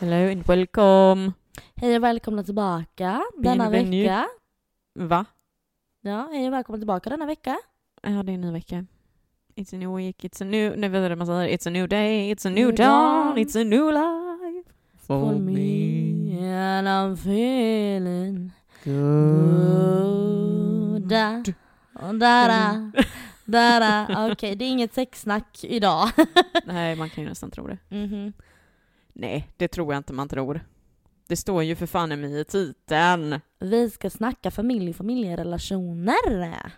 [0.00, 1.32] Hello and welcome.
[1.76, 4.02] Hej och välkomna tillbaka denna Bienvenue.
[4.02, 4.26] vecka.
[4.94, 5.24] Va?
[6.00, 7.56] Ja, hej och välkomna tillbaka denna vecka.
[8.02, 8.84] Ja, det är en ny vecka.
[9.56, 10.78] It's a new week, it's a new...
[10.78, 11.56] Nej, vad är det man säger?
[11.56, 13.38] It's a new day, it's a new, New dawn, dawn.
[13.38, 14.68] it's a new life.
[15.06, 16.48] For, For me me.
[16.54, 18.50] and I'm feeling
[18.84, 18.94] Good.
[21.02, 21.08] good.
[21.08, 21.42] Da,
[21.94, 22.46] och da,
[23.44, 24.06] da, da.
[24.32, 26.08] Okej, det är inget sexsnack idag.
[26.64, 27.78] Nej, man kan ju nästan tro det.
[27.88, 28.32] Mhm.
[29.20, 30.60] Nej, det tror jag inte man tror.
[31.26, 33.40] Det står ju för fan i mig i titeln.
[33.58, 36.72] Vi ska snacka familj och familjerelationer.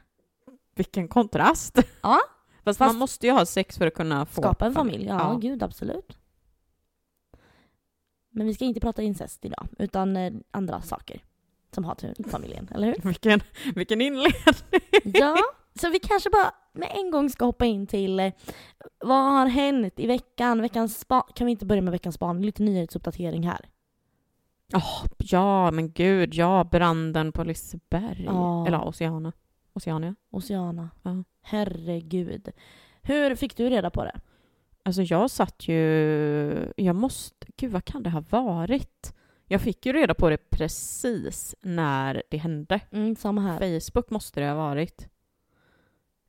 [0.75, 1.79] Vilken kontrast.
[2.03, 2.21] Ja.
[2.65, 5.19] Fast, Fast- man måste ju ha sex för att kunna få Skapa en familj, ja,
[5.33, 5.39] Ja.
[5.43, 6.19] gud absolut.
[8.31, 11.25] Men vi ska inte prata incest idag, utan eh, andra saker
[11.75, 12.97] som har till familjen, eller hur?
[13.09, 13.41] Vilken,
[13.75, 14.35] vilken inledning.
[15.05, 15.37] Ja,
[15.75, 18.33] så vi kanske bara med en gång ska hoppa in till eh,
[19.01, 20.63] vad har hänt i veckan?
[20.63, 22.43] Veckans spa- kan vi inte börja med veckans span?
[22.43, 23.69] Lite nyhetsuppdatering här.
[24.75, 28.25] Åh, ja, men gud, ja, branden på Liseberg.
[28.25, 28.67] Ja.
[28.67, 29.33] Eller Oceana.
[29.73, 30.15] Oceania.
[30.31, 30.91] Oceana.
[31.03, 31.25] Ja.
[31.43, 32.49] Herregud.
[33.03, 34.21] Hur fick du reda på det?
[34.85, 36.73] Alltså jag satt ju...
[36.77, 37.47] Jag måste...
[37.57, 39.15] Gud, vad kan det ha varit?
[39.47, 42.81] Jag fick ju reda på det precis när det hände.
[42.93, 43.81] Mm, samma här.
[43.81, 45.09] Facebook måste det ha varit.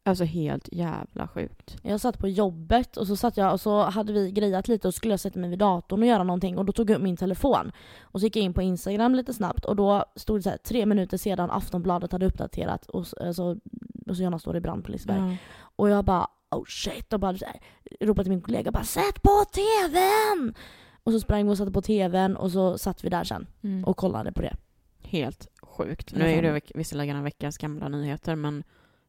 [0.05, 1.77] Alltså helt jävla sjukt.
[1.83, 4.93] Jag satt på jobbet och så satt jag och så hade vi grejat lite och
[4.93, 7.17] skulle jag sätta mig vid datorn och göra någonting och då tog jag upp min
[7.17, 7.71] telefon.
[8.01, 10.57] Och så gick jag in på Instagram lite snabbt och då stod det så här
[10.57, 13.55] tre minuter sedan Aftonbladet hade uppdaterat och så- alltså,
[14.07, 15.31] Oceana står i brand på Liseberg.
[15.31, 15.37] Ja.
[15.75, 17.59] Och jag bara oh shit och bara så här,
[18.07, 20.53] ropade till min kollega bara sätt på TVn!
[21.03, 23.83] Och så sprang vi och satte på TVn och så satt vi där sen Mm.
[23.85, 24.55] och kollade på det.
[25.01, 26.13] Helt sjukt.
[26.15, 28.63] Nu är ju det visserligen en veckas gamla nyheter, men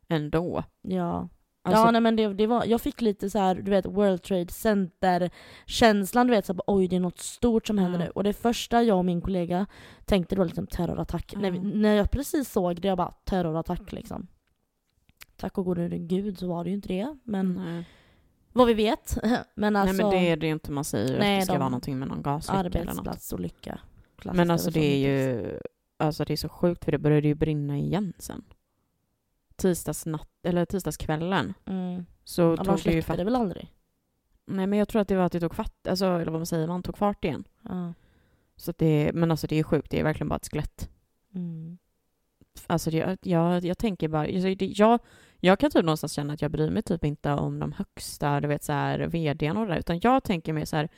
[0.09, 0.65] ändå.
[0.83, 1.29] Ja.
[1.67, 4.23] Alltså, ja nej men det, det var, jag fick lite så här, du vet World
[4.23, 5.31] Trade Center
[5.67, 8.05] känslan, du vet så här, oj det är något stort som händer Ja.
[8.05, 8.11] nu.
[8.11, 9.67] Och det första jag och min kollega
[10.05, 11.33] tänkte då liksom terrorattack.
[11.35, 11.41] Ja.
[11.41, 14.27] När, vi, när jag precis såg det, jag bara terrorattack liksom.
[15.37, 17.85] Tack och gode gud så var det ju inte det, men nej.
[18.53, 19.19] vad vi vet.
[19.55, 20.73] men alltså, nej, men det är det ju inte.
[20.73, 22.89] Man säger Nej, att det ska de- vara någonting med någon gasläcka eller något.
[22.89, 23.79] arbetsplatsolycka.
[24.25, 25.59] Men alltså det är ju
[25.97, 28.45] alltså det är så sjukt för det började ju brinna igen sen.
[29.57, 32.07] Tisdagsnatt, eller tisdagskvällen Mm.
[32.25, 33.17] så Ja, tog det ju fatt.
[33.17, 33.73] det väl aldrig?
[34.47, 36.47] Nej men jag tror att det var att det tog fatt, alltså eller vad man
[36.47, 37.45] säger, man tog fart igen.
[37.63, 37.93] Ja.
[38.57, 40.91] Så det, men alltså det är sjukt, det är verkligen bara ett skelett.
[41.35, 41.79] Mm.
[42.67, 45.01] Alltså det, jag, jag tänker bara, alltså det, jag,
[45.41, 48.49] jag kan typ någonstans känna att jag bryr mig typ inte om de högsta, du
[48.49, 50.89] vet så här vdn och det där, utan jag tänker mer så här,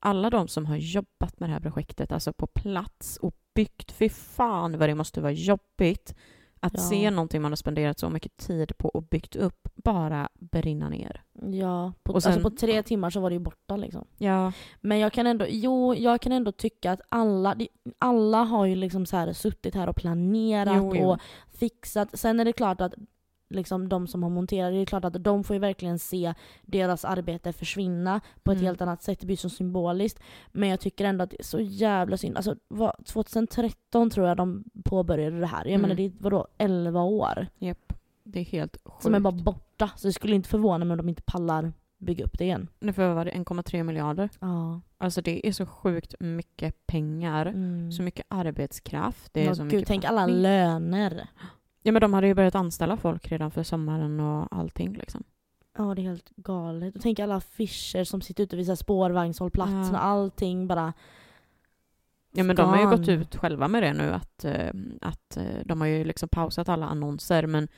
[0.00, 4.08] alla de som har jobbat med det här projektet, alltså på plats och byggt, fy
[4.08, 6.14] fan vad det måste vara jobbigt
[6.60, 6.80] att Ja.
[6.82, 11.22] se någonting man har spenderat så mycket tid på och byggt upp bara brinna ner.
[11.52, 14.06] Ja, på, Och sen- alltså på tre timmar så var det ju borta liksom.
[14.18, 17.56] Ja, Men jag kan ändå, jo, jag kan ändå tycka att alla,
[17.98, 21.10] alla har ju liksom så här suttit här och planerat Jo, jo.
[21.10, 21.18] och
[21.58, 22.18] fixat.
[22.18, 22.94] Sen är det klart att
[23.50, 27.04] liksom de som har monterat, det är klart att de får ju verkligen se deras
[27.04, 28.66] arbete försvinna på ett Mm.
[28.66, 29.20] helt annat sätt.
[29.20, 30.20] Det blir så symboliskt.
[30.52, 32.36] Men jag tycker ändå att det är så jävla synd.
[32.36, 35.64] Alltså, vad, 2013 tror jag de påbörjade det här.
[35.64, 35.82] Jag Mm.
[35.82, 37.46] menar det är vadå, 11 år
[38.24, 39.02] det är helt sjukt.
[39.02, 39.90] som är bara borta.
[39.96, 42.68] Så det skulle inte förvåna mig om de inte pallar bygga upp det igen.
[42.80, 44.28] Nu får jag vara det 1,3 miljarder.
[44.40, 44.80] Ja.
[44.98, 47.46] Alltså det är så sjukt mycket pengar.
[47.46, 47.92] Mm.
[47.92, 49.34] Så mycket arbetskraft.
[49.34, 51.28] Det är Ja, så gud, mycket tänk alla löner.
[51.88, 55.24] Ja men de hade ju börjat anställa folk redan för sommaren och allting liksom.
[55.78, 56.96] Ja, det är helt galet.
[56.96, 59.92] Och tänk alla affischer som sitter ute vid så här.
[59.92, 59.98] Ja.
[59.98, 60.92] Allting bara...
[62.32, 65.44] Ja men de har ju gått ut själva med det nu att, eh, att eh,
[65.64, 67.68] de har ju liksom pausat alla annonser men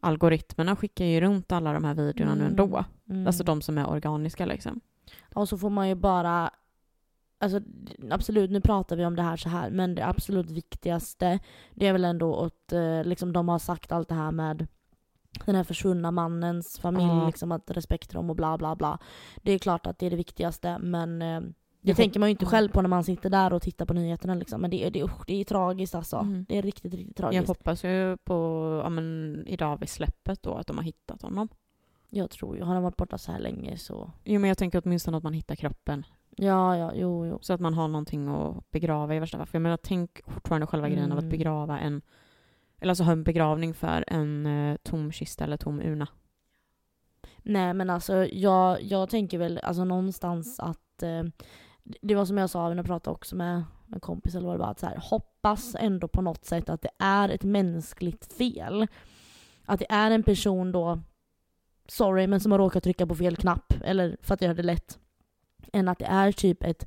[0.00, 2.50] algoritmerna skickar ju runt alla de här videorna nu Mm.
[2.50, 2.84] ändå.
[3.10, 3.26] Mm.
[3.26, 4.80] Alltså de som är organiska liksom.
[5.34, 6.50] Och så får man ju bara...
[7.42, 7.60] Alltså
[8.10, 11.38] absolut, nu pratar vi om det här så här, men det absolut viktigaste
[11.74, 14.66] det är väl ändå att eh, liksom, de har sagt allt det här med
[15.46, 17.26] den här försvunna mannens familj, Ja.
[17.26, 18.98] liksom att respekt till dem och bla bla bla.
[19.42, 22.30] Det är klart att det är det viktigaste, men eh, det Jag tänker man ju
[22.30, 24.60] inte själv på när man sitter där och tittar på nyheterna liksom.
[24.60, 26.16] Men det är, det, usch, det är tragiskt alltså.
[26.16, 26.46] Mm.
[26.48, 27.48] Det är riktigt, riktigt Jag tragiskt.
[27.48, 28.34] hoppas ju på,
[28.84, 31.48] ja men idag vid släppet då, att de har hittat honom.
[32.10, 34.10] Jag tror ju, har han varit borta så här länge så...
[34.24, 36.04] Jo men jag tänker åtminstone att man hittar kroppen.
[36.42, 37.38] Ja, ja, jo, jo.
[37.42, 39.46] Så att man har någonting att begrava i värsta fall.
[39.46, 41.30] För jag menar, tänk fortfarande själva grejen av att Mm.
[41.30, 42.02] begrava en...
[42.80, 46.08] Eller alltså ha en begravning för en eh, tom kista eller tom urna.
[47.38, 51.22] Nej men alltså jag, jag tänker väl alltså någonstans att eh,
[51.82, 53.64] det var som jag sa när jag pratade också med
[53.94, 56.82] en kompis eller vad det var, att så här, hoppas ändå på något sätt att
[56.82, 58.86] det är ett mänskligt fel.
[59.66, 61.00] Att det är en person då,
[61.88, 64.98] sorry, men som har råkat trycka på fel knapp, eller för att göra det lätt,
[65.72, 66.86] än att det är typ ett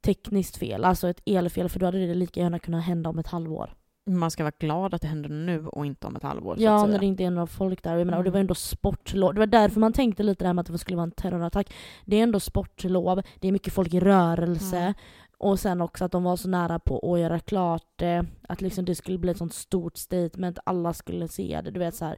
[0.00, 3.26] tekniskt fel, alltså ett elfel, för då hade det lika gärna kunnat hända om ett
[3.26, 3.74] halvår.
[4.10, 6.56] Man ska vara glad att det händer nu och inte om ett halvår.
[6.58, 7.96] Ja, när det inte är några folk där.
[7.96, 8.32] Jag menar, Och det Mm.
[8.32, 9.34] var ändå sportlov.
[9.34, 11.74] Det var därför man tänkte lite det här med att det skulle vara en terrorattack.
[12.04, 14.78] Det är ändå sportlov, det är mycket folk i rörelse.
[14.78, 14.94] Mm.
[15.38, 18.26] Och sen också att de var så nära på att göra klart det.
[18.48, 21.70] Att liksom det skulle bli ett sånt stort statement, alla skulle se det.
[21.70, 22.16] Du vet så här.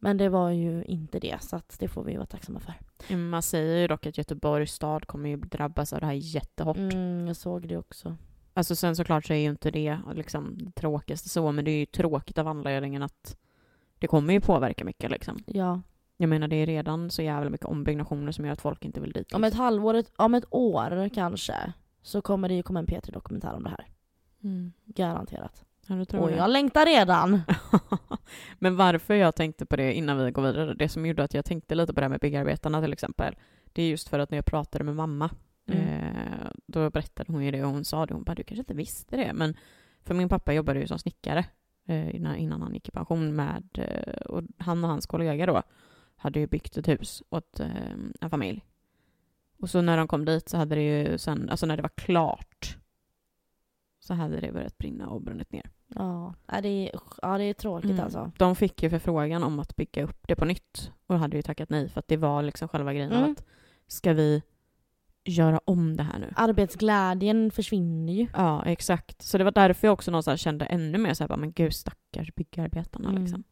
[0.00, 2.74] Men det var ju inte det, så det får vi vara tacksamma för.
[3.08, 6.76] Man säger ju dock att Göteborgs stad kommer ju drabbas av det här jättehårt.
[6.76, 8.16] Mm, jag såg det också.
[8.54, 11.78] Alltså sen såklart så är ju inte det liksom det tråkigaste så, men det är
[11.78, 13.36] ju tråkigt av anledningen att
[13.98, 15.42] det kommer ju påverka mycket liksom.
[15.46, 15.82] Ja.
[16.16, 19.12] Jag menar det är redan så jävla mycket ombyggnationer som gör att folk inte vill
[19.12, 19.34] dit.
[19.34, 19.64] Om ett liksom.
[19.64, 21.72] halvår, om ett år kanske,
[22.02, 23.86] så kommer det ju komma en P3-dokumentär om det här.
[24.42, 24.72] Mm.
[24.84, 25.64] Garanterat.
[25.98, 26.38] Ja, Och jag.
[26.38, 27.40] jag längtar redan.
[28.58, 31.44] Men varför jag tänkte på det innan vi går vidare, det som gjorde att jag
[31.44, 33.36] tänkte lite på det här med byggarbetarna till exempel,
[33.72, 35.30] det är just för att när jag pratade med mamma,
[35.68, 35.88] Mm.
[35.88, 38.74] eh, då berättade hon ju det och hon sa det, hon bara du kanske inte
[38.74, 39.56] visste det, men
[40.04, 41.44] för min pappa jobbade ju som snickare
[41.88, 45.62] eh, innan, innan han gick i pension med, eh, och han och hans kollega då
[46.16, 47.66] hade ju byggt ett hus åt eh,
[48.20, 48.64] en familj.
[49.58, 51.88] Och så när de kom dit så hade det ju sen, alltså när det var
[51.96, 52.76] klart,
[54.00, 55.70] så hade det börjat brinna och brunnit ner.
[55.96, 56.90] Ja, det är,
[57.22, 58.04] ja, det är tråkigt Mm.
[58.04, 58.30] alltså.
[58.38, 61.70] De fick ju förfrågan om att bygga upp det på nytt och hade ju tackat
[61.70, 63.32] nej för att det var liksom själva grejen Mm.
[63.32, 63.44] att
[63.86, 64.42] ska vi
[65.24, 66.32] göra om det här nu?
[66.36, 68.26] Arbetsglädjen försvinner ju.
[68.34, 69.22] Ja, exakt.
[69.22, 72.34] Så det var därför jag också någonstans kände ännu mer så här, men gud stackars
[72.34, 73.22] byggarbetarna Mm.
[73.22, 73.42] liksom.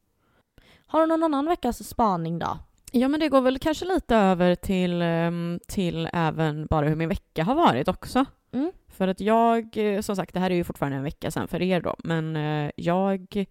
[0.86, 2.58] Har du någon annan veckas spaning då?
[2.92, 7.08] Ja, men det går väl kanske lite över till, ehm, till även bara hur min
[7.08, 8.24] vecka har varit också.
[8.52, 8.72] Mm.
[9.00, 11.62] För att jag, eh, som sagt, det här är ju fortfarande en vecka sedan för
[11.62, 13.46] er då, men eh, jag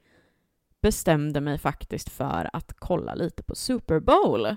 [0.82, 4.56] bestämde mig faktiskt för att kolla lite på Super Bowl.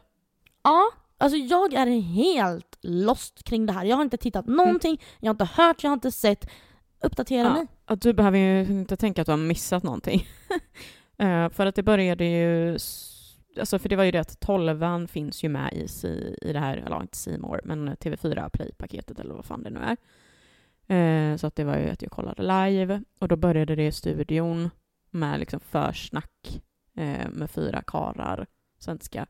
[0.63, 3.85] Ja, alltså jag är helt lost kring det här.
[3.85, 6.51] Jag har inte tittat någonting, jag har inte hört, jag har inte sett.
[7.05, 7.67] Uppdatera Ja, mig.
[7.85, 10.27] att du behöver ju inte tänka att du har missat någonting.
[11.19, 12.73] Eh, för att det började ju...
[13.59, 16.07] Alltså för det var ju det att tolvan finns ju med i,
[16.43, 19.81] i det här, eller inte C More, men TV4 Play-paketet eller vad fan det nu
[19.81, 19.97] är.
[20.87, 23.93] Eh, så att det var ju att jag kollade live och då började det i
[23.93, 24.71] studion
[25.11, 26.63] med liksom försnack
[26.97, 28.47] eh, med fyra karar
[28.79, 29.27] svenska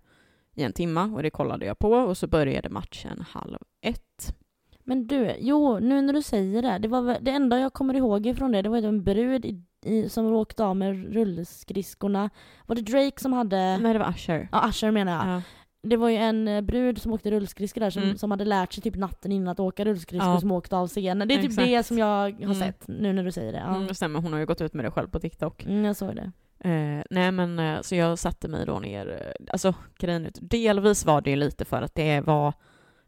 [0.54, 4.36] i en timma och det kollade jag på och så började matchen halv ett.
[4.84, 6.78] Men du, jo, nu när du säger det.
[6.78, 9.62] Det, var, det enda jag kommer ihåg ifrån det, det var ju en brud i,
[9.84, 12.30] i, som åkte av med rullskridskorna.
[12.66, 13.78] Var det Drake som hade...
[13.78, 14.48] Nej, det var Usher.
[14.52, 15.36] Ja, Usher menar jag.
[15.36, 15.42] Ja.
[15.82, 18.16] Det var ju en eh, brud som åkte rullskridskor där som, Mm.
[18.16, 20.40] som hade lärt sig typ natten innan att åka rullskridskor Ja.
[20.40, 21.28] som åkte av scenen.
[21.28, 21.66] Det är typ Exakt.
[21.68, 22.54] det som jag har Mm.
[22.54, 23.58] sett nu när du säger det.
[23.58, 23.74] Ja.
[23.74, 25.64] Mm, det stämmer, hon har ju gått ut med det själv på TikTok.
[25.64, 26.32] Mm, jag såg det.
[26.70, 31.20] Eh, nej men eh, så jag satte mig då ner, eh, alltså grejen delvis var
[31.20, 32.52] det ju lite för att det var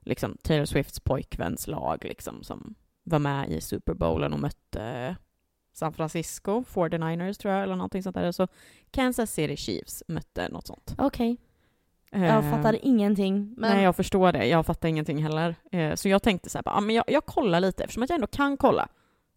[0.00, 2.74] liksom Taylor Swifts pojkväns lag liksom som
[3.04, 5.16] var med i Super Bowlen och mötte
[5.72, 8.32] San Francisco 49ers tror jag eller någonting sånt där.
[8.32, 8.48] Så
[8.90, 10.94] Kansas City Chiefs mötte något sånt.
[10.98, 11.30] Okej.
[11.30, 11.36] Eh,
[12.22, 13.54] Jag fattar ingenting.
[13.56, 15.54] Men Nej jag förstår det, jag fattar ingenting heller.
[15.72, 18.10] Eh, så jag tänkte så här, bara, ah, men jag, jag kollar lite eftersom att
[18.10, 18.88] jag ändå kan kolla.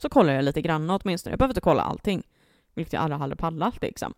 [0.02, 2.24] Så kollar jag lite grann åtminstone, jag behöver inte kolla allting.
[2.74, 4.14] Vilket jag aldrig hade pallat liksom.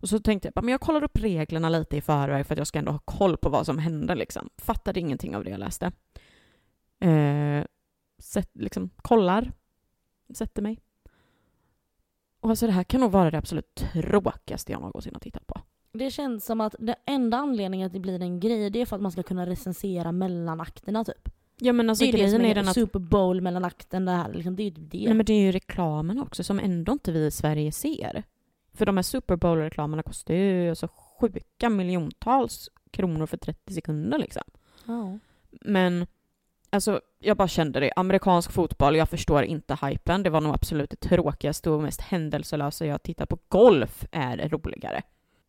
[0.00, 2.58] Och så tänkte jag, bara, men jag kollar upp reglerna lite i förväg för att
[2.58, 4.48] jag ska ändå ha koll på vad som hände liksom.
[4.58, 5.92] Fattade ingenting av det jag läste.
[7.00, 7.64] Eh,
[8.18, 9.52] sätt, liksom, kollar,
[10.34, 10.78] sätter mig.
[12.40, 15.60] Och alltså det här kan nog vara det absolut tråkigaste jag någonsin har tittat på.
[15.98, 18.96] Det känns som att det enda anledningen att det blir en grej, det är för
[18.96, 21.28] att man ska kunna recensera mellanakterna typ.
[21.58, 24.04] Ja men alltså det är det som grejen är är den att Super Bowl mellanakten,
[24.04, 24.32] det här.
[24.32, 25.04] Liksom, det är ju typ det.
[25.04, 28.22] Nej, men det är ju reklamen också som ändå inte vi i Sverige ser.
[28.72, 30.88] För de här Super Bowl-reklamerna kostar ju alltså
[31.20, 34.42] sjuka miljontals kronor för 30 sekunder liksom.
[34.84, 35.18] Ja.
[35.50, 36.06] Men
[36.70, 37.92] alltså, jag bara kände det.
[37.96, 40.22] Amerikansk fotboll, jag förstår inte hypen.
[40.22, 43.38] Det var nog absolut det tråkigaste och mest händelselösa jag tittat på.
[43.48, 45.02] Golf är roligare.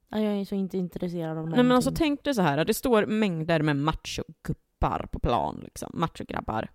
[0.10, 2.08] Ja, Jag är så inte intresserad av Nej men alltså någonting.
[2.08, 5.92] tänk dig så här, det står mängder med machogubbar på plan, liksom.
[5.94, 6.70] Machograbbar.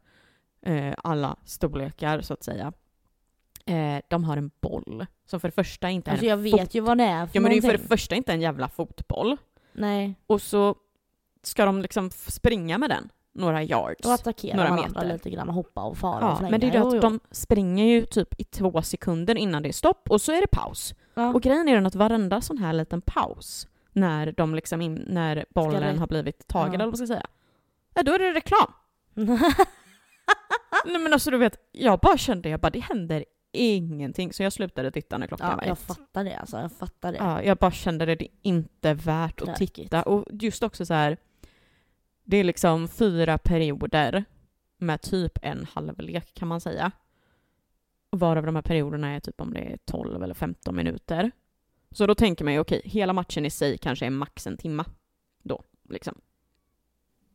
[0.62, 2.72] Eh, alla storlekar så att säga.
[3.66, 6.74] Eh, de har en boll som för det första inte är Alltså en jag vet
[6.74, 7.88] ju vad det är för Ja men det är ju för det någonting.
[7.88, 9.36] första inte en jävla fotboll.
[9.72, 10.14] Nej.
[10.26, 10.74] Och så
[11.42, 14.06] ska de liksom springa med den några yards.
[14.06, 15.12] Och attackera Några varandra meter.
[15.12, 16.50] lite grann och hoppa och fara och Ja, flänga.
[16.50, 19.72] men det är det att de springer ju typ i två sekunder innan det är
[19.72, 20.94] stopp och så är det paus.
[21.14, 21.34] Ja.
[21.34, 25.44] Och grejen är den att varenda sån här liten paus när de liksom in, när
[25.50, 26.74] bollen har blivit tagen Ja.
[26.74, 27.26] eller vad man ska säga.
[27.94, 28.72] Ja, då är det reklam.
[30.84, 34.32] Nej men alltså du vet, jag bara kände, jag bara det händer ingenting.
[34.32, 35.78] Så jag slutade titta när klockan ja, var jag ett.
[35.78, 36.58] fattar det alltså.
[36.60, 37.18] Jag fattar det.
[37.18, 40.02] Ja, jag bara kände det, det är inte värt att titta.
[40.02, 41.16] Och just också så här,
[42.24, 44.24] det är liksom fyra perioder
[44.76, 46.92] med typ en halvlek kan man säga.
[48.10, 51.30] Varav de här perioderna är typ om det är 12 eller 15 minuter.
[51.90, 54.84] Så då tänker man ju okej, hela matchen i sig kanske är max en timma.
[55.42, 56.20] Då, liksom.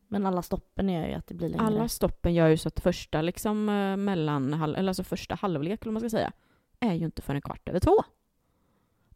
[0.08, 1.66] Men alla stoppen är ju att det blir längre.
[1.66, 5.92] Alla stoppen gör ju så att första liksom eh, mellan, eller alltså första halvlek, eller
[5.92, 6.32] man ska säga,
[6.80, 8.04] är ju inte förrän kvart över två.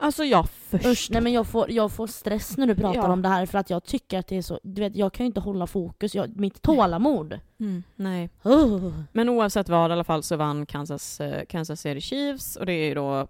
[0.02, 0.90] Alltså jag förstår.
[0.92, 3.12] Usch, nej men jag får, jag får stress när du pratar Ja.
[3.14, 5.24] om det här för att jag tycker att det är så, du vet jag kan
[5.24, 7.40] ju inte hålla fokus, jag, mitt tålamod.
[7.60, 8.30] Mm, nej.
[8.44, 8.94] Oh.
[9.12, 12.74] Men oavsett vad i alla fall så vann Kansas, eh, Kansas City Chiefs och det
[12.74, 13.28] är ju då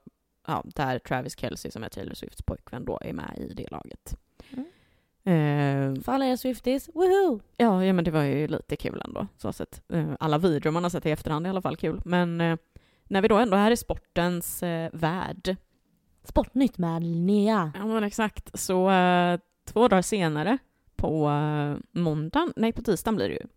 [0.47, 4.15] ja, där Travis Kelce som är Taylor Swifts pojkvän då är med i det laget.
[4.51, 4.65] Mm.
[5.23, 7.39] Eh, För alla er Swifties, woohoo!
[7.57, 9.27] ja, ja, men det var ju lite kul ändå.
[9.37, 9.81] Så sett.
[9.93, 12.01] Eh, alla videor man har sett i efterhand är i alla fall kul.
[12.05, 12.57] Men eh,
[13.03, 15.55] när vi då ändå är i sportens eh, värld,
[16.23, 17.71] Sportnytt med Linnea.
[17.75, 20.57] ja men exakt, så eh, två dagar senare
[20.95, 23.47] på eh, måndagen, nej på tisdagen blir det ju,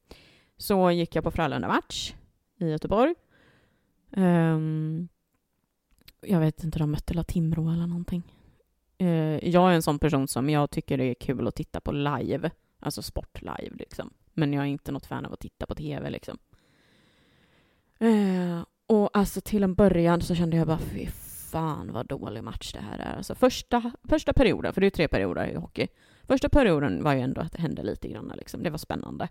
[0.56, 2.14] så gick jag på Frölunda-match
[2.58, 3.14] i Göteborg.
[4.16, 5.08] Um,
[6.20, 8.22] jag vet inte, de mötte La Timrå eller någonting.
[9.02, 11.92] Uh, jag är en sån person som jag tycker det är kul att titta på
[11.92, 14.10] live, alltså sport live liksom.
[14.32, 16.38] Men jag är inte något fan av att titta på tv liksom.
[18.02, 21.06] Uh, och alltså till en början så kände jag bara fy
[21.54, 23.16] fan vad dålig match det här är.
[23.16, 25.86] Alltså första, första perioden, för det är ju tre perioder i hockey.
[26.22, 28.62] Första perioden var ju ändå att det hände lite grann liksom.
[28.62, 29.28] Det var spännande.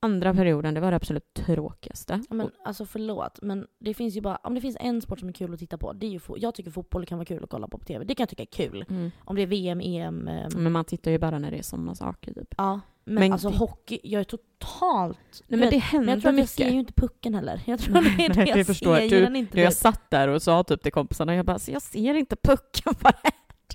[0.00, 2.20] Andra perioden, det var det absolut tråkigaste.
[2.28, 5.28] Ja, Men alltså förlåt, men det finns ju bara, om det finns en sport som
[5.28, 7.44] är kul att titta på, det är ju fo- jag tycker fotboll kan vara kul
[7.44, 8.04] att kolla på på TV.
[8.04, 8.84] Det kan jag tycka är kul.
[8.88, 9.10] Mm.
[9.18, 11.94] Om det är VM, EM, ehm, Men man tittar ju bara när det är sådana
[11.94, 12.54] saker typ.
[12.58, 12.80] ja.
[13.04, 15.18] Men, Men alltså det- hockey, jag är totalt...
[15.48, 16.50] Nej men det men händer jag tror att jag mycket.
[16.50, 17.60] ser ju inte pucken heller.
[17.66, 19.32] Jag tror Nej, det är det nej, jag det förstår ser jag.
[19.32, 19.56] Du- inte.
[19.56, 22.94] Du, jag satt där och sa typ till kompisarna, jag bara, jag ser inte pucken
[23.00, 23.12] vad.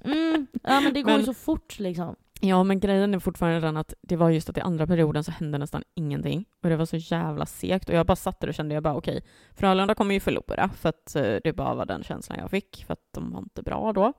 [0.03, 2.15] Mm, ja men det går Men- ju så fort liksom.
[2.41, 5.31] Ja, men grejen är fortfarande den att det var just att i andra perioden så
[5.31, 6.45] hände nästan ingenting.
[6.63, 7.89] Och det var så jävla segt.
[7.89, 9.24] Och jag bara satt där och kände, jag bara okej,
[9.55, 10.69] Frölunda kommer ju förlora.
[10.81, 12.83] För att eh, det bara var den känslan jag fick.
[12.88, 14.13] För att de var inte bra då.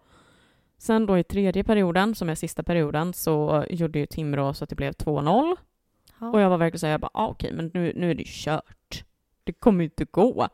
[0.80, 4.70] Sen då i tredje perioden, som är sista perioden, så gjorde ju Timrå så att
[4.70, 5.56] det blev 2-0.
[6.20, 6.30] Ja.
[6.30, 9.04] Och jag var verkligen såhär, jag bara ah, okej, men nu, nu är det kört.
[9.44, 10.48] Det kommer ju inte gå.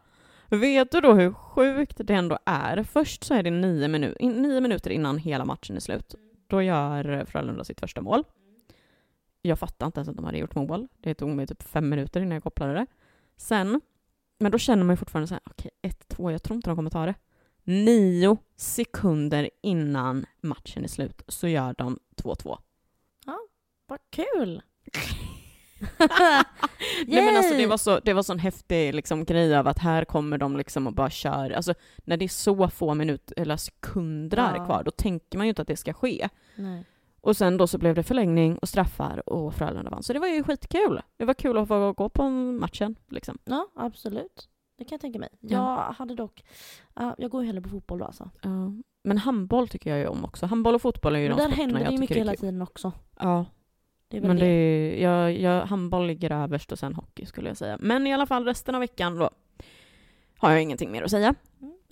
[0.48, 2.82] Vet du då hur sjukt det ändå är?
[2.82, 6.14] Först så är det nio, minu- in, nio minuter innan hela matchen är slut.
[6.46, 8.24] Då gör Frölunda sitt första mål.
[9.42, 10.88] Jag fattade inte ens att de hade gjort mål.
[11.00, 12.86] Det tog mig typ fem minuter innan jag kopplade det.
[13.36, 13.80] Sen,
[14.38, 16.90] men då känner man ju fortfarande så här, okej, 1-2, jag tror inte de kommer
[16.90, 17.14] ta det.
[17.66, 22.58] Nio sekunder innan matchen är slut så gör de 2-2.
[23.88, 24.62] Vad kul!
[27.06, 30.04] Nej men alltså det var så, det var sån häftig liksom, grej av att här
[30.04, 31.50] kommer de liksom och bara kör.
[31.50, 34.64] Alltså när det är så få minuter eller sekunder Ja.
[34.64, 36.28] kvar, då tänker man ju inte att det ska ske.
[36.54, 36.84] Nej.
[37.20, 40.02] Och sen då så blev det förlängning och straffar och Frölunda vann.
[40.02, 41.00] Så det var ju skitkul.
[41.16, 43.38] Det var kul att få gå på matchen liksom.
[43.44, 44.48] Ja, absolut.
[44.76, 45.28] Det kan jag tänka mig.
[45.40, 45.86] Ja.
[45.86, 46.44] Jag hade dock...
[46.94, 48.30] ja, jag går ju hellre på fotboll då alltså.
[48.42, 48.72] Ja.
[49.04, 50.46] Men handboll tycker jag ju om också.
[50.46, 52.16] Handboll och fotboll är ju Men de där sporterna händer det jag ju tycker mycket
[52.16, 52.92] är hela tiden också.
[53.18, 53.44] Ja,
[54.08, 54.44] Det är men det.
[54.44, 57.76] det är, jag, jag, handboll ligger överst och sen hockey skulle jag säga.
[57.80, 59.30] Men i alla fall resten av veckan då
[60.38, 61.34] har jag ingenting mer att säga.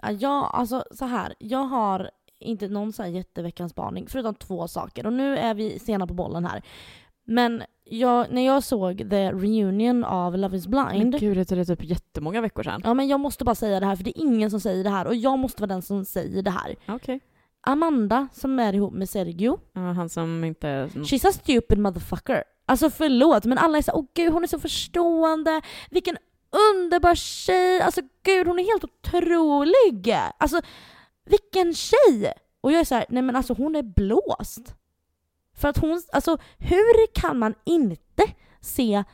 [0.02, 1.34] Ja, jag, alltså så här.
[1.38, 5.06] Jag har inte någon så här jätteveckans spaning, förutom två saker.
[5.06, 6.62] Och nu är vi sena på bollen här.
[7.24, 11.20] Men jag, när jag såg the reunion av Love is Men blind.
[11.20, 12.80] gud, det är typ jättemånga veckor sedan.
[12.84, 14.90] Ja men jag måste bara säga det här för det är ingen som säger det
[14.90, 16.76] här och jag måste vara den som säger det här.
[16.88, 17.20] Okej.
[17.66, 20.66] Amanda som är ihop med Sergio, Ja, han som inte...
[20.94, 22.44] she's a stupid motherfucker.
[22.66, 26.16] Alltså förlåt men alla är så åh gud hon är så förstående, vilken
[26.72, 30.16] underbar tjej, alltså gud hon är helt otrolig.
[30.38, 30.60] Alltså
[31.26, 32.32] vilken tjej!
[32.60, 34.74] Och jag är så här, nej men alltså hon är blåst.
[35.54, 38.22] För att hon, alltså hur kan man inte
[38.60, 39.04] se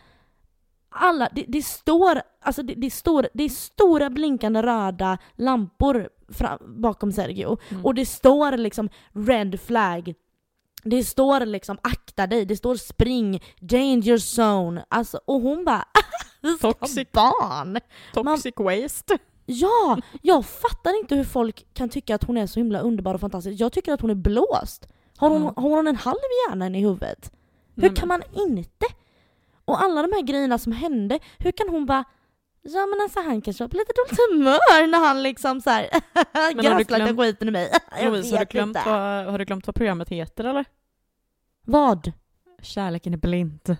[0.90, 6.58] alla, det, det står, alltså det, det, står, det är stora blinkande röda lampor fram,
[6.82, 7.58] bakom Sergio.
[7.68, 7.84] Mm.
[7.84, 10.14] Och det står liksom red flag.
[10.84, 14.84] Det står liksom akta dig, det står spring, danger zone.
[14.88, 15.84] Alltså, och hon bara
[16.60, 17.12] Toxic.
[17.12, 17.78] barn!
[18.14, 19.18] Toxic waste.
[19.46, 19.98] Ja!
[20.22, 23.60] Jag fattar inte hur folk kan tycka att hon är så himla underbar och fantastisk.
[23.60, 24.86] Jag tycker att hon är blåst.
[25.20, 25.52] Har hon, Ja.
[25.62, 27.32] har hon en halv hjärna i huvudet?
[27.74, 28.86] Hur Nej, kan man inte?
[29.64, 32.04] Och alla de här grejerna som hände, hur kan hon bara
[32.62, 35.88] Ja men alltså han kanske var på lite dåligt humör när han liksom såhär
[37.06, 37.70] glömt- skiten i mig.
[38.02, 38.90] Jag Louise, har du, glömt inte.
[38.90, 40.64] vad, har du glömt vad programmet heter eller?
[41.66, 42.12] Vad?
[42.62, 43.76] Kärleken är blind.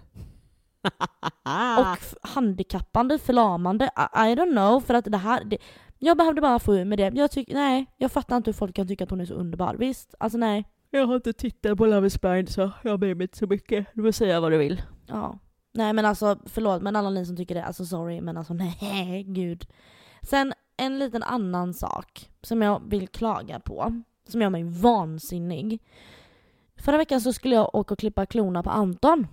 [1.79, 5.59] Och handikappande, förlamande, I, I don't know för att det här det,
[5.99, 7.13] Jag behövde bara få ur med det.
[7.15, 9.75] Jag tycker, nej, jag fattar inte hur folk kan tycka att hon är så underbar.
[9.75, 10.65] Visst, alltså nej.
[10.91, 13.87] Jag har inte tittat på Love is blind så jag bryr mig inte så mycket.
[13.95, 14.83] Du får säga vad du vill.
[15.07, 15.39] Ja.
[15.73, 19.23] Nej men alltså förlåt men alla ni som tycker det, alltså sorry men alltså nej
[19.29, 19.67] gud.
[20.23, 25.83] Sen en liten annan sak som jag vill klaga på, som gör mig vansinnig.
[26.77, 29.27] Förra veckan så skulle jag åka och klippa klorna på Anton.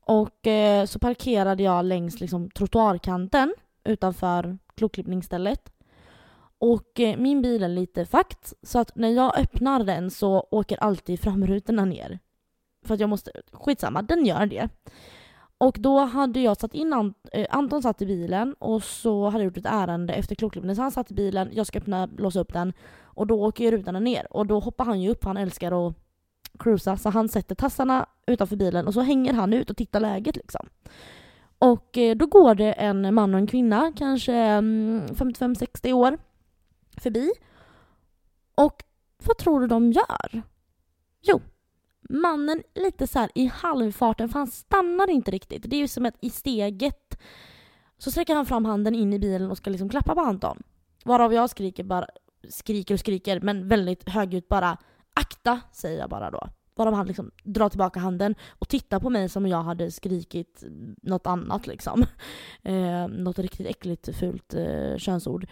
[0.00, 5.71] Och eh, så parkerade jag längs liksom, trottoarkanten utanför kloklippningsstället.
[6.62, 10.76] Och eh, min bil är lite fakt så att när jag öppnar den så åker
[10.76, 12.18] alltid framrutorna ner.
[12.84, 14.68] För att jag måste, skitsamma, den gör det.
[15.58, 19.38] Och då hade jag satt in Ant eh, Anton satt i bilen och så hade
[19.38, 20.76] jag gjort ett ärende efter klokklippningen.
[20.76, 23.70] Så han satt i bilen, jag ska öppna, låsa upp den och då åker ju
[23.70, 24.26] rutorna ner.
[24.30, 25.94] Och då hoppar han ju upp, han älskar att
[26.58, 26.96] cruisa.
[26.96, 30.68] Så han sätter tassarna utanför bilen och så hänger han ut och tittar läget liksom.
[31.58, 36.18] Och eh, då går det en man och en kvinna, kanske mm, 55-60 år,
[37.00, 37.30] förbi.
[38.54, 38.84] Och
[39.24, 40.42] vad tror du de gör?
[41.20, 41.40] Jo,
[42.08, 45.70] mannen lite så i halvfarten, för han stannar inte riktigt.
[45.70, 47.18] Det är ju som att i steget
[47.98, 50.62] så sträcker han fram handen in i bilen och ska liksom klappa på Anton.
[51.04, 52.06] Varav jag skriker bara,
[52.48, 54.76] skriker och skriker, men väldigt högljutt bara
[55.14, 56.48] akta, säger jag bara då.
[56.74, 60.64] Varav han liksom drar tillbaka handen och tittar på mig som om jag hade skrikit
[61.02, 62.04] något annat liksom.
[62.64, 65.46] Eh, något riktigt äckligt fult eh, könsord.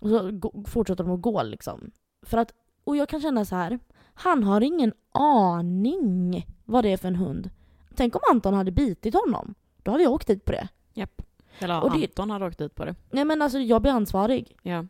[0.00, 1.90] Och så fortsätter de att gå liksom.
[2.22, 3.78] För att, och jag kan känna så här.
[4.14, 7.50] Han har ingen aning vad det är för en hund.
[7.94, 9.54] Tänk om Anton hade bitit honom.
[9.82, 10.68] Då hade jag åkt dit på det.
[10.94, 11.22] Japp.
[11.58, 12.94] Eller och Anton det, hade åkt dit på det.
[13.10, 14.56] Nej men alltså jag blir ansvarig.
[14.62, 14.84] Ja.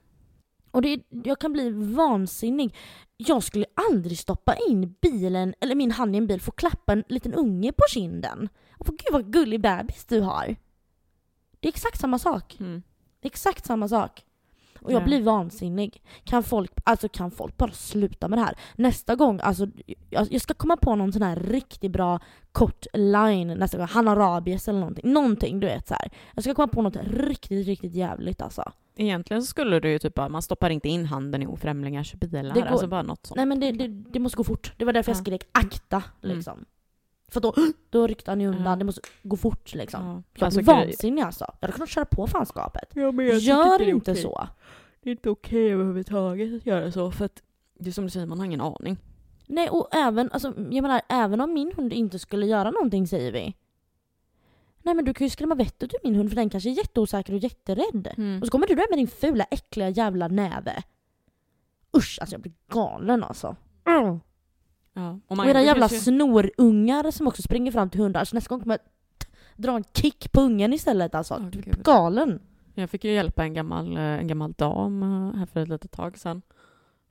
[0.71, 2.75] Och det, jag kan bli vansinnig.
[3.17, 7.05] Jag skulle aldrig stoppa in bilen, eller min hand i en bil, få klappa en
[7.09, 8.49] liten unge på kinden.
[8.79, 10.57] Och få, gud vad gullig bebis du har.
[11.61, 12.57] Det är exakt samma sak.
[12.61, 12.83] Mm.
[13.21, 14.25] Det är exakt samma sak.
[14.81, 16.03] Och jag blir vansinnig.
[16.25, 18.59] Kan folk, alltså kan folk bara sluta med det här?
[18.77, 19.67] Nästa gång, alltså
[20.11, 22.21] jag, ska komma på någon sån här riktigt bra
[22.53, 23.87] kort line nästa gång.
[23.87, 25.13] Han har rabies eller någonting.
[25.13, 26.11] Någonting du vet så här.
[26.35, 28.73] Jag ska komma på något riktigt, riktigt jävligt alltså.
[28.97, 32.55] Egentligen så skulle du ju typ bara, man stoppar inte in handen i ofrämlingars bilar.
[32.55, 33.37] Det går, alltså bara något sånt.
[33.37, 34.73] Nej men det, det, det måste gå fort.
[34.77, 35.15] Det var därför ja.
[35.17, 36.37] jag skrek akta mm.
[36.37, 36.53] liksom.
[36.53, 36.67] Mm.
[37.29, 37.55] För då,
[37.91, 38.77] då ryckte han ju undan, ja.
[38.77, 40.07] det måste gå fort liksom.
[40.07, 40.23] Ja.
[40.35, 41.45] Jag alltså, blir vansinnig alltså.
[41.61, 42.91] Jag hade kunnat köra på fanskapet.
[42.95, 44.23] Ja, Gör inte okay.
[44.23, 44.49] så.
[45.03, 47.43] Det är inte okej okay överhuvudtaget att göra så, för att
[47.79, 48.97] det är som du säger, man har ingen aning.
[49.47, 53.33] Nej, och även, alltså, jag menar, även om min hund inte skulle göra någonting säger
[53.33, 53.55] vi.
[54.83, 57.33] Nej men du kan ju skrämma vettet ur min hund för den kanske är jätteosäker
[57.33, 58.09] och jätterädd.
[58.17, 58.41] Mm.
[58.41, 60.83] Och så kommer du där med din fula äckliga jävla näve.
[61.97, 63.57] Usch, alltså jag blir galen alltså.
[63.85, 64.21] Mm.
[64.99, 65.21] Ja.
[65.27, 65.99] Och, och era jävla ju...
[65.99, 68.25] snorungar som också springer fram till hundar.
[68.25, 68.87] Så nästa gång kommer jag
[69.57, 71.35] dra en kick på ungen istället alltså.
[71.35, 72.41] Oh, du är galen.
[72.75, 75.93] Jag fick ju hjälpa en gammal, eh, en gammal dam eh, här för ett litet
[75.93, 76.43] tag sedan.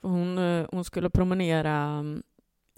[0.02, 2.24] För hon, eh, hon skulle promenera mm,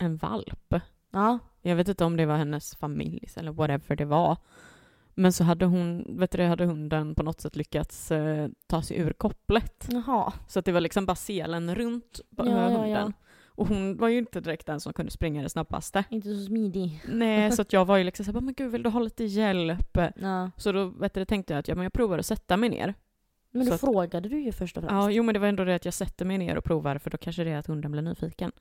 [0.01, 0.73] en valp.
[1.11, 1.39] Ja.
[1.61, 4.37] Jag vet inte om det var hennes familj eller whatever det var.
[5.15, 8.97] Men så hade hon, vet du, hade hunden på något sätt lyckats eh, ta sig
[8.97, 9.87] ur kopplet.
[9.91, 10.33] Jaha.
[10.47, 12.89] Så att det var liksom bara selen runt på ja, hunden.
[12.89, 13.11] Ja, ja.
[13.59, 16.03] Och hon var ju inte direkt den som kunde springa det snabbaste.
[16.09, 17.03] Inte så smidig.
[17.07, 19.97] Nej, så att jag var ju liksom såhär, men gud vill du ha lite hjälp?
[20.15, 20.51] Ja.
[20.57, 22.93] Så då vet du, tänkte jag att ja, men jag provar att sätta mig ner.
[23.51, 24.93] Men då så frågade att, du ju först och främst.
[24.93, 27.09] Ja, jo men det var ändå det att jag sätter mig ner och provar för
[27.09, 28.51] då kanske det är att hunden blir nyfiken.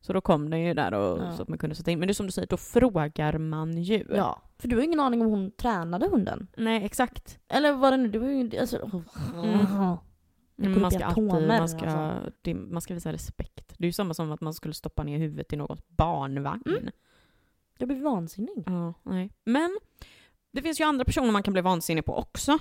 [0.00, 1.32] Så då kom den ju där och, ja.
[1.36, 1.98] så att man kunde sätta in.
[1.98, 4.06] Men det är som du säger, då frågar man ju.
[4.14, 6.46] Ja, för du har ingen aning om hon tränade hunden.
[6.56, 7.38] Nej, exakt.
[7.48, 8.90] Eller vad det nu, det var ju alltså...
[9.34, 9.96] Mm.
[10.58, 12.30] Mm, man, ska alltid, man, ska, alltså.
[12.42, 13.74] det, man ska visa respekt.
[13.78, 16.62] Det är ju samma som att man skulle stoppa ner huvudet i något barnvagn.
[16.66, 16.90] Mm.
[17.78, 18.64] Jag blir vansinnig.
[18.66, 19.30] Ja, nej.
[19.44, 19.78] Men
[20.52, 22.58] det finns ju andra personer man kan bli vansinnig på också.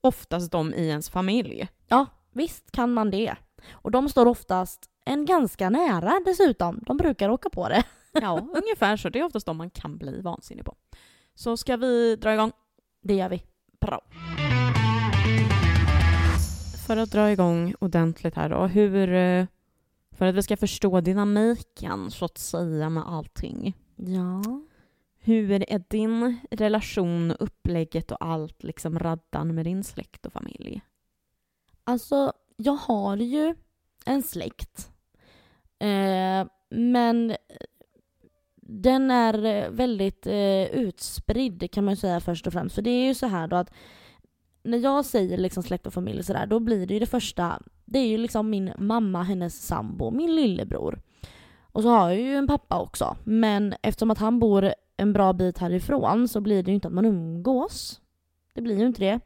[0.00, 1.68] Oftast de i ens familj.
[1.88, 3.36] Ja, visst kan man det.
[3.72, 6.80] Och de står oftast en ganska nära dessutom.
[6.86, 7.84] De brukar åka på det.
[8.12, 9.08] ja, ungefär så.
[9.08, 10.74] Det är oftast de man kan bli vansinnig på.
[11.34, 12.52] Så ska vi dra igång?
[13.02, 13.42] Det gör vi.
[13.80, 14.00] Bra
[16.90, 19.12] för att dra igång ordentligt här då, hur...
[19.12, 19.46] Eh,
[20.12, 23.76] för att vi ska förstå dynamiken, så att säga, med allting.
[23.96, 24.42] Ja.
[25.18, 30.80] Hur är din relation, upplägget och allt, liksom raddan med din släkt och familj?
[31.84, 33.54] Alltså, jag har ju
[34.04, 34.90] en släkt.
[35.78, 37.36] Eh, men
[38.56, 42.74] den är väldigt eh, utspridd kan man säga först och främst.
[42.74, 43.70] För det är ju så här då att
[44.62, 47.98] när jag säger liksom släkt och familj sådär, då blir det ju det första, det
[47.98, 51.00] är ju liksom min mamma, hennes sambo, min lillebror.
[51.72, 55.32] Och så har jag ju en pappa också, men eftersom att han bor en bra
[55.32, 58.00] bit härifrån så blir det ju inte att man umgås.
[58.54, 59.20] Det blir ju inte det.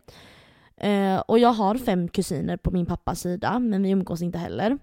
[0.88, 4.78] Eh, och jag har fem kusiner på min pappas sida, men vi umgås inte heller.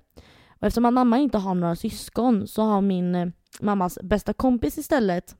[0.49, 3.27] Och eftersom att mamma inte har några syskon så har min eh,
[3.61, 5.35] mammas bästa kompis istället,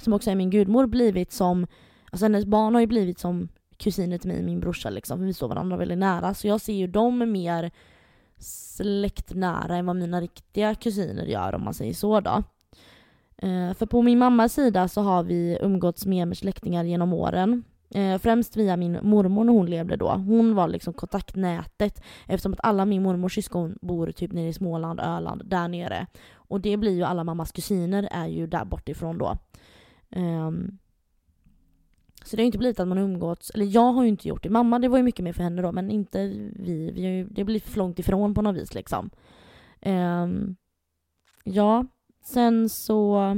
[0.00, 1.66] som också är min gudmor, blivit som
[2.10, 3.48] alltså hennes barn har ju blivit som
[3.78, 6.34] kusiner till mig och min brorsa liksom, vi står varandra väldigt nära.
[6.34, 7.70] Så jag ser ju dem mer
[8.38, 12.42] släktnära än vad mina riktiga kusiner gör om man säger så då.
[13.36, 17.64] Eh, för på min mammas sida så har vi umgåtts mer med släktingar genom åren.
[17.90, 20.10] Eh, främst via min mormor när hon levde då.
[20.10, 25.00] Hon var liksom kontaktnätet eftersom att alla min mormors syskon bor typ nere i Småland,
[25.00, 26.06] Öland, där nere.
[26.34, 29.38] Och det blir ju alla mammas kusiner är ju där bortifrån då.
[30.16, 30.78] Um,
[32.28, 34.50] så det har inte blivit att man umgåtts, eller jag har ju inte gjort det.
[34.50, 36.90] Mamma det var ju mycket mer för henne då men inte vi.
[36.94, 39.10] vi har ju, det blir för långt ifrån på något vis liksom.
[39.82, 40.56] Um,
[41.44, 41.86] ja,
[42.24, 43.34] sen så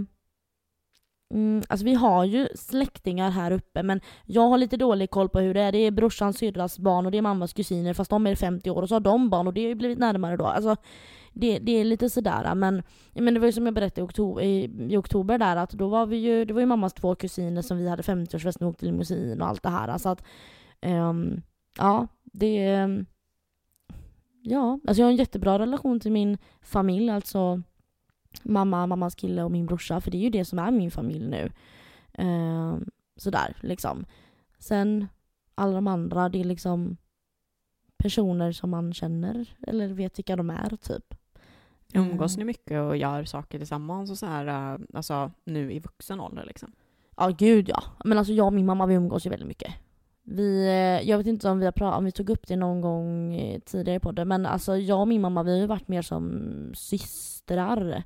[1.34, 5.40] Mm, alltså vi har ju släktingar här uppe men jag har lite dålig koll på
[5.40, 5.72] hur det är.
[5.72, 8.82] Det är brorsans syrras barn och det är mammas kusiner fast de är 50 år
[8.82, 10.46] och så har de barn och det har ju blivit närmare då.
[10.46, 10.76] Alltså,
[11.32, 12.82] det, det är lite sådär men,
[13.14, 15.88] men det var ju som jag berättade i oktober, i, i oktober där att då
[15.88, 18.70] var vi ju, det var ju mammas två kusiner som vi hade 50-årsfest med och
[18.70, 19.88] åkte limousin och allt det här.
[19.88, 20.24] Alltså att,
[20.82, 21.42] um,
[21.78, 22.66] ja, det...
[22.66, 23.06] Ehm,
[24.42, 27.62] ja, alltså jag har en jättebra relation till min familj, alltså
[28.42, 30.00] mamma, mammas kille och min brorsa.
[30.00, 31.52] För det är ju det som är min familj nu.
[32.12, 32.78] Eh,
[33.16, 34.06] sådär liksom.
[34.58, 35.06] Sen
[35.54, 36.96] alla de andra, det är liksom
[37.96, 41.14] personer som man känner eller vet vilka de är typ.
[41.94, 46.20] Umgås ni mycket och gör saker tillsammans och så här, eh, alltså nu i vuxen
[46.20, 46.72] ålder liksom?
[47.16, 47.82] Ja gud ja.
[48.04, 49.74] Men alltså jag och min mamma vi umgås ju väldigt mycket.
[50.22, 52.80] Vi, eh, jag vet inte om vi, har pratat, om vi tog upp det någon
[52.80, 55.88] gång eh, tidigare på det men alltså jag och min mamma vi har ju varit
[55.88, 58.04] mer som systrar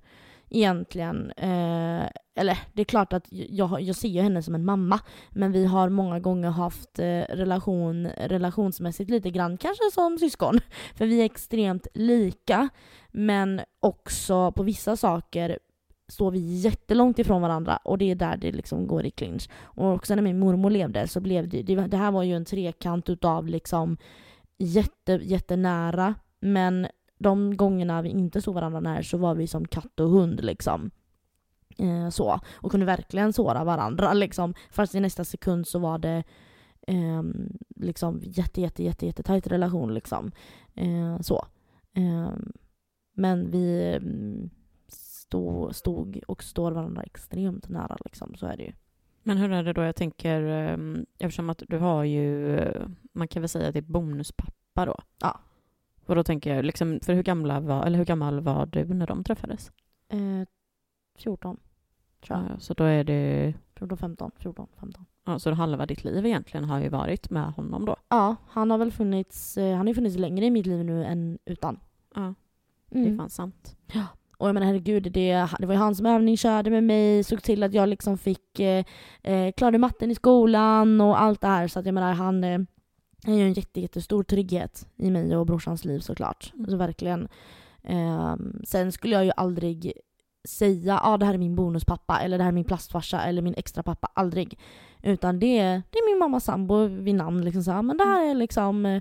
[0.54, 1.30] egentligen.
[1.30, 5.52] Eh, eller det är klart att jag, jag ser ju henne som en mamma men
[5.52, 10.60] vi har många gånger haft eh, relation, relationsmässigt lite grann kanske som syskon.
[10.94, 12.68] För vi är extremt lika
[13.12, 15.58] men också på vissa saker
[16.08, 19.48] står vi jättelångt ifrån varandra och det är där det liksom går i clinch.
[19.62, 22.44] Och också när min mormor levde så blev det, det, det här var ju en
[22.44, 23.96] trekant utav liksom
[24.58, 26.86] jätte, jättenära men
[27.18, 30.90] de gångerna vi inte såg varandra nära så var vi som katt och hund liksom.
[31.78, 32.40] Eh, så.
[32.54, 34.54] Och kunde verkligen såra varandra liksom.
[34.70, 36.24] Fast i nästa sekund så var det
[36.86, 37.22] eh,
[37.76, 40.32] liksom jätte, jätte, jätte, jätte tajt relation liksom.
[40.74, 41.46] Eh, så.
[41.94, 42.52] Ehm,
[43.12, 44.50] men vi mm,
[44.88, 48.72] stod, stod och står varandra extremt nära liksom, så är det ju.
[49.22, 52.60] Men hur är det då, jag tänker, ehm, eftersom att du har ju,
[53.12, 54.96] man kan väl säga att det är bonuspappa då?
[55.20, 55.40] Ja.
[56.06, 59.06] Och då tänker jag, liksom, för hur, gamla var, eller hur gammal var du när
[59.06, 59.72] de träffades?
[60.08, 60.48] Eh,
[61.18, 61.56] 14,
[62.26, 62.50] tror jag.
[62.50, 63.54] Ja, så då är det...
[63.78, 65.04] 14, 15, 14, 15.
[65.24, 67.96] Ja, så halva ditt liv egentligen har ju varit med honom då?
[68.08, 71.04] Ja, han har väl funnits, eh, han har ju funnits längre i mitt liv nu
[71.04, 71.80] än utan.
[72.14, 72.34] Ja,
[72.90, 73.76] det är fan sant.
[73.92, 74.06] Ja.
[74.38, 77.62] Och jag menar herregud, det, det var ju han som övningskörde med mig, såg till
[77.62, 78.84] att jag liksom fick, eh,
[79.22, 81.68] eh, klarade matten i skolan och allt det här.
[81.68, 82.58] Så att jag menar han, eh,
[83.32, 86.52] är ju en jätte, jättestor trygghet i mig och brorsans liv såklart.
[86.54, 86.64] Mm.
[86.64, 87.28] Alltså verkligen.
[87.82, 89.92] Eh, sen skulle jag ju aldrig
[90.48, 93.54] säga ah, det här är min bonuspappa eller det här är min plastfarsa eller min
[93.54, 94.08] extra pappa.
[94.14, 94.58] Aldrig.
[95.02, 97.44] Utan det, det är min mammas sambo vid namn.
[97.44, 99.00] Liksom så här, men det här är liksom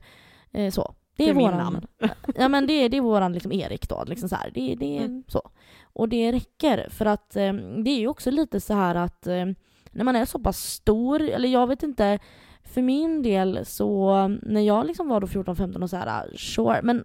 [0.52, 0.96] eh, så.
[1.16, 1.88] Det är, det är våran, namn.
[2.36, 4.04] ja men det, det är våran liksom Erik då.
[4.08, 4.52] Liksom så här.
[4.54, 5.24] Det, det är mm.
[5.28, 5.50] så.
[5.84, 9.46] Och det räcker för att eh, det är ju också lite så här att eh,
[9.92, 12.20] när man är så pass stor, eller jag vet inte
[12.64, 17.04] för min del så, när jag liksom var då 14-15 och så här, sure, men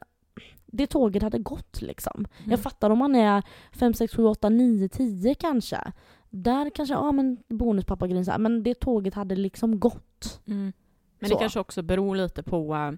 [0.66, 2.26] det tåget hade gått liksom.
[2.38, 2.50] Mm.
[2.50, 3.42] Jag fattar om man är
[3.72, 5.92] 5, 6, 7, 8, 9, 10 kanske.
[6.30, 10.40] Där kanske, ja men bonuspappa så här, men det tåget hade liksom gått.
[10.46, 10.72] Mm.
[11.18, 11.34] Men så.
[11.34, 12.92] det kanske också beror lite på, uh,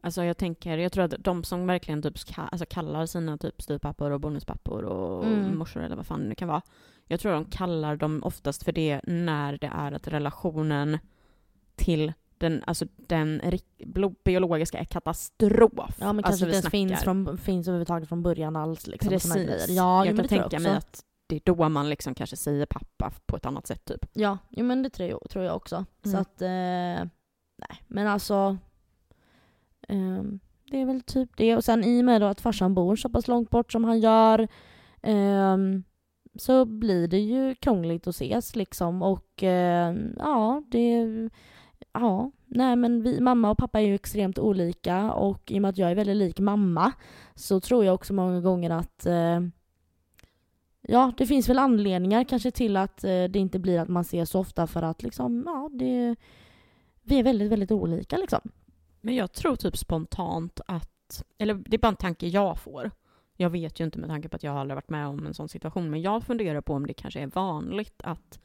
[0.00, 4.10] alltså jag tänker, jag tror att de som verkligen typ alltså kallar sina typ styvpappor
[4.10, 5.58] och bonuspappor och mm.
[5.58, 6.62] morsor eller vad fan det kan vara.
[7.06, 10.98] Jag tror de kallar dem oftast för det när det är att relationen
[11.76, 13.42] till den, alltså den
[14.24, 15.96] biologiska katastrof.
[16.00, 18.86] Ja men alltså, kanske inte ens finns, från, finns överhuvudtaget från början alls.
[18.86, 19.68] Liksom, Precis.
[19.68, 23.36] Ja, jag kan tänka mig att det är då man liksom kanske säger pappa på
[23.36, 24.06] ett annat sätt typ.
[24.12, 25.76] Ja, jo, men det tror jag, tror jag också.
[25.76, 26.14] Mm.
[26.14, 27.08] Så att, eh,
[27.58, 28.56] nej men alltså.
[29.88, 30.22] Eh,
[30.70, 31.56] det är väl typ det.
[31.56, 34.00] Och sen i och med då att farsan bor så pass långt bort som han
[34.00, 34.48] gör.
[35.02, 35.56] Eh,
[36.38, 41.30] så blir det ju krångligt att ses liksom och eh, ja, det
[42.00, 45.68] ja, nej men vi, mamma och pappa är ju extremt olika och i och med
[45.68, 46.92] att jag är väldigt lik mamma
[47.34, 49.40] så tror jag också många gånger att eh,
[50.82, 54.30] ja, det finns väl anledningar kanske till att eh, det inte blir att man ses
[54.30, 56.16] så ofta för att liksom, ja, det,
[57.02, 58.40] vi är väldigt, väldigt olika liksom.
[59.00, 62.90] Men jag tror typ spontant att, eller det är bara en tanke jag får.
[63.36, 65.48] Jag vet ju inte med tanke på att jag aldrig varit med om en sån
[65.48, 68.40] situation, men jag funderar på om det kanske är vanligt att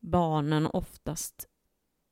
[0.00, 1.48] barnen oftast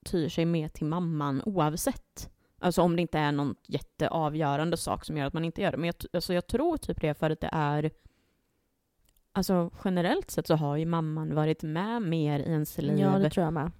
[0.05, 2.31] tyr sig mer till mamman oavsett.
[2.59, 5.77] Alltså om det inte är någon jätteavgörande sak som gör att man inte gör det.
[5.77, 7.91] Men jag, alltså jag tror typ det för att det är
[9.35, 12.99] Alltså generellt sett så har ju mamman varit med mer i ens liv.
[12.99, 13.71] Ja, det tror jag med.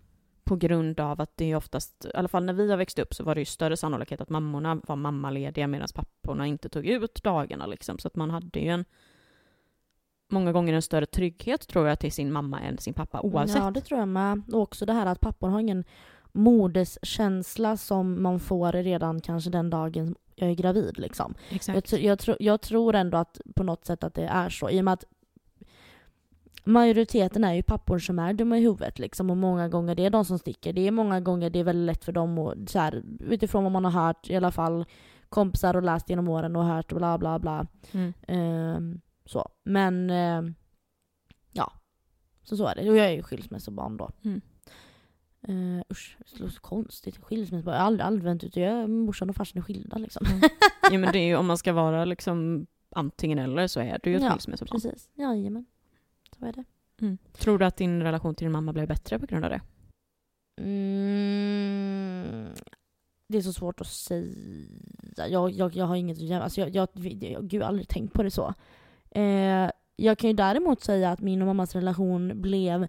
[0.45, 3.15] På grund av att det är oftast, i alla fall när vi har växt upp
[3.15, 7.23] så var det ju större sannolikhet att mammorna var mammalediga medan papporna inte tog ut
[7.23, 7.99] dagarna liksom.
[7.99, 8.85] Så att man hade ju en
[10.31, 13.63] många gånger en större trygghet tror jag till sin mamma än sin pappa oavsett.
[13.63, 14.43] Ja, det tror jag med.
[14.53, 15.85] Och också det här att pappor har ingen
[16.33, 20.99] moderskänsla som man får redan kanske den dagen jag är gravid.
[20.99, 21.35] Liksom.
[21.51, 21.93] Exakt.
[21.93, 24.71] Jag, jag, tro, jag tror ändå att på något sätt att det är så.
[24.71, 25.05] I och med att
[26.65, 30.11] majoriteten är ju pappor som är dumma i huvudet liksom och många gånger det är
[30.11, 30.73] de som sticker.
[30.73, 33.73] Det är många gånger det är väldigt lätt för dem och så här, utifrån vad
[33.73, 34.85] man har hört i alla fall
[35.29, 37.67] kompisar och läst genom åren och hört bla bla bla.
[37.93, 38.13] Mm.
[38.27, 39.49] Ehm, så.
[39.65, 40.43] Men eh,
[41.53, 41.73] ja,
[42.43, 42.91] så så är det.
[42.91, 44.11] Och jag är ju skilsmässobarn då.
[44.25, 44.41] Mm.
[45.49, 47.17] Uh, usch, det låter så konstigt.
[47.25, 47.75] Skilsmässobarn.
[47.75, 48.61] Jag har aldrig använt det.
[48.61, 50.27] Jag, morsan och farsan är skilda liksom.
[50.27, 50.41] Mm.
[50.91, 54.11] Ja men det är ju om man ska vara liksom antingen eller så är det
[54.11, 54.81] ju ett Ja, skilsmässobarn.
[54.81, 55.11] Precis.
[55.15, 55.67] Jajamän.
[56.39, 56.65] Så är det.
[57.01, 57.19] Mm.
[57.33, 59.61] Tror du att din relation till din mamma blev bättre på grund av det?
[60.61, 62.47] Mm,
[63.29, 64.27] det är så svårt att säga.
[65.17, 66.45] Jag, jag, jag har inget att jämföra.
[66.45, 68.55] Alltså jag, jag, jag, gud, jag har aldrig tänkt på det så.
[69.11, 72.89] Eh, jag kan ju däremot säga att min och mammas relation blev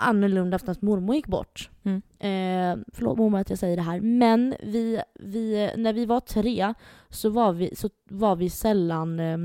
[0.00, 1.70] annorlunda efter att mormor gick bort.
[1.82, 2.02] Mm.
[2.18, 4.00] Eh, förlåt mormor att jag säger det här.
[4.00, 6.74] Men vi, vi, när vi var tre
[7.08, 9.38] så var vi, så var vi sällan eh,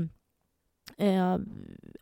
[1.08, 1.38] eh,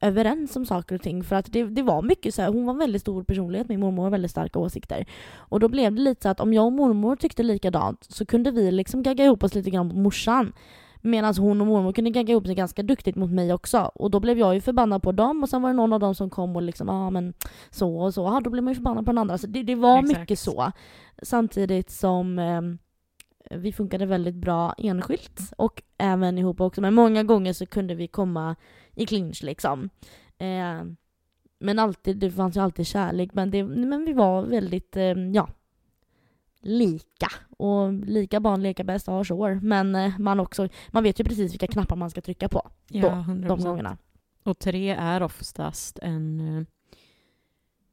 [0.00, 1.24] överens om saker och ting.
[1.24, 3.80] För att det, det var mycket så här, hon var en väldigt stor personlighet, min
[3.80, 5.06] mormor har väldigt starka åsikter.
[5.34, 8.50] Och då blev det lite så att om jag och mormor tyckte likadant så kunde
[8.50, 10.52] vi liksom gagga ihop oss lite grann mot morsan.
[11.06, 13.90] Medan hon och mormor kunde gagga ihop sig ganska duktigt mot mig också.
[13.94, 16.14] Och då blev jag ju förbannad på dem och sen var det någon av dem
[16.14, 17.34] som kom och liksom, ja ah, men
[17.70, 18.22] så och så.
[18.22, 19.38] Ja, då blev man ju förbannad på den andra.
[19.38, 20.20] Så det, det var Exakt.
[20.20, 20.72] mycket så.
[21.22, 22.60] Samtidigt som eh,
[23.58, 26.80] vi funkade väldigt bra enskilt och även ihop också.
[26.80, 28.56] Men många gånger så kunde vi komma
[28.94, 29.90] i clinch liksom.
[30.38, 30.84] Eh,
[31.60, 33.30] men alltid, det fanns ju alltid kärlek.
[33.32, 35.48] Men, det, men vi var väldigt, eh, ja,
[36.64, 37.29] lika.
[37.57, 39.61] Och lika barn leka bäst, ja sure.
[39.62, 43.09] Men eh, man, också, man vet ju precis vilka knappar man ska trycka på Ja,
[43.29, 43.62] de 100%.
[43.64, 43.96] gångerna.
[44.42, 46.40] Och tre är oftast en...
[46.59, 46.64] eh,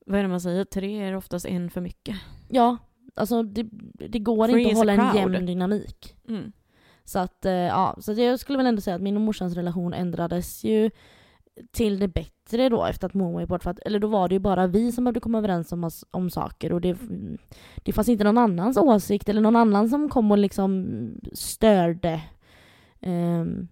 [0.06, 0.64] Vad är det man säger?
[0.66, 2.16] Tre är oftast en för mycket.
[2.50, 2.78] Ja,
[3.16, 3.64] alltså det,
[4.10, 6.16] det går Free inte att hålla en jämn dynamik.
[6.28, 6.52] Mm.
[7.04, 9.94] Så att, eh, ja, så jag skulle väl ändå säga att min och morsans relation
[9.94, 10.92] ändrades ju
[11.72, 13.64] till det bättre då efter att mormor gick bort.
[13.64, 16.06] För att, eller då var det ju bara vi som behövde komma överens om, oss-
[16.12, 16.98] om saker och det,
[17.84, 20.88] det fanns inte någon annans åsikt eller någon annan som kom och liksom
[21.34, 22.22] störde.
[23.00, 23.68] Um,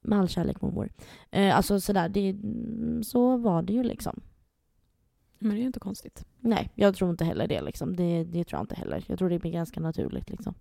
[0.00, 0.90] med all kärlek mormor.
[1.30, 2.36] Eh, alltså sådär, det,
[3.06, 4.20] så var det ju liksom.
[5.38, 6.24] Men det är ju inte konstigt.
[6.40, 7.62] Nej, jag tror inte heller det.
[7.62, 7.96] Liksom.
[7.96, 9.04] Det, det tror jag inte heller.
[9.06, 10.30] Jag tror det blir ganska naturligt.
[10.30, 10.54] Liksom.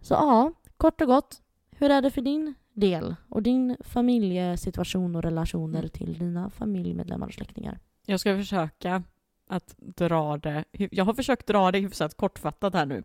[0.00, 1.42] Så ja, kort och gott.
[1.70, 5.90] Hur är det för din del och din familjesituation och relationer Mm.
[5.90, 7.78] till dina familjemedlemmar och släktingar?
[8.06, 9.02] Jag ska försöka
[9.46, 10.64] att dra det...
[10.72, 13.02] Jag har försökt dra det hyfsat kortfattat här nu.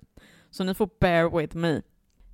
[0.49, 1.81] Så ni får bear with me.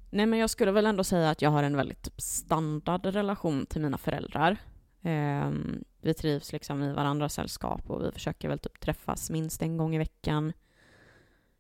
[0.10, 3.82] Nej men jag skulle väl ändå säga att jag har en väldigt standard relation till
[3.82, 4.58] mina föräldrar.
[5.01, 9.77] Ehm, vi trivs liksom i varandras sällskap och vi försöker väl typ träffas minst en
[9.77, 10.54] gång i veckan.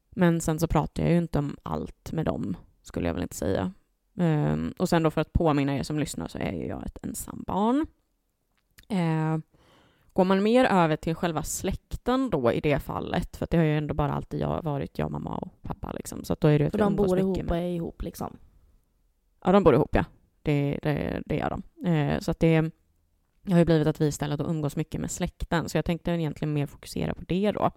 [0.09, 3.35] Men sen så pratar jag ju inte om allt med dem, skulle jag väl inte
[3.35, 3.73] säga.
[4.17, 7.05] Ehm, och sen då för att påminna er som lyssnar så är ju jag ett
[7.05, 7.87] ensambarn.
[8.87, 9.41] Ehm,
[10.13, 13.77] Går man mer över till själva släkten då i det fallet, för det har ju
[13.77, 16.69] ändå bara alltid jag varit jag, mamma och pappa liksom, så att då är det
[16.73, 18.37] vi de bor ihop och är ihop liksom.
[19.43, 20.05] Ja, de bor ihop ja.
[20.41, 21.89] Det, det, det gör de.
[21.89, 22.71] Eh, så att det,
[23.49, 26.65] har ju blivit att vi istället umgås mycket med släkten, så jag tänkte egentligen mer
[26.65, 27.71] fokusera på det då.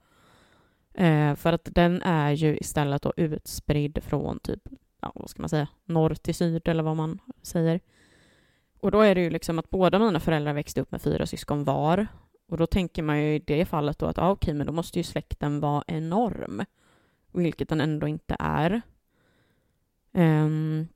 [0.95, 4.69] Eh, för att den är ju istället då utspridd från typ,
[5.05, 7.81] ja vad ska man säga, norr till syd eller vad man säger.
[8.81, 11.65] Och då är det ju liksom att båda mina föräldrar växte upp med fyra syskon
[11.65, 12.07] var.
[12.49, 14.99] Och då tänker man ju i det fallet då att ah, okej, men då måste
[14.99, 16.65] ju släkten vara enorm.
[17.33, 18.83] Vilket den ändå inte är.
[20.13, 20.89] Um,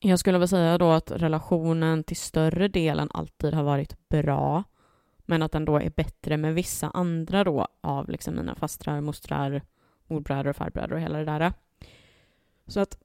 [0.00, 4.64] jag skulle väl säga då att relationen till större delen alltid har varit bra.
[5.18, 9.62] Men att den då är bättre med vissa andra då av liksom mina fastrar, mostrar,
[10.06, 11.52] morbröder och farbröder och hela det där.
[12.66, 12.98] Så att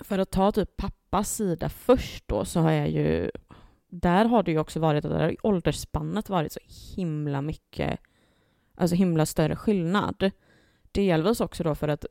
[0.00, 3.30] för att ta typ pappas sida först då så har jag ju
[3.90, 6.60] där har det ju också varit att där har åldersspannet varit så
[6.96, 8.00] himla mycket,
[8.74, 10.30] alltså himla större skillnad.
[10.92, 12.04] Delvis också då för att,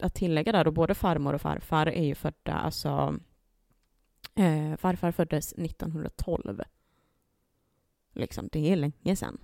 [0.00, 3.18] att tillägga där, då både farmor och farfar är ju födda, alltså
[4.34, 6.62] eh, farfar föddes 1912.
[8.14, 9.38] Liksom, det är länge sedan.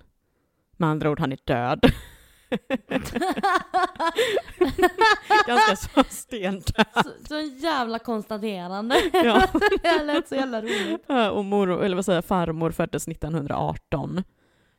[0.73, 1.81] Med andra ord, han är död.
[5.47, 6.87] Ganska så stendöd.
[6.95, 8.97] så, så jävla konstaterande.
[9.12, 9.47] Ja.
[9.83, 11.11] det lät så jävla roligt.
[11.33, 14.23] Och mor, eller vad säger farmor föddes 1918.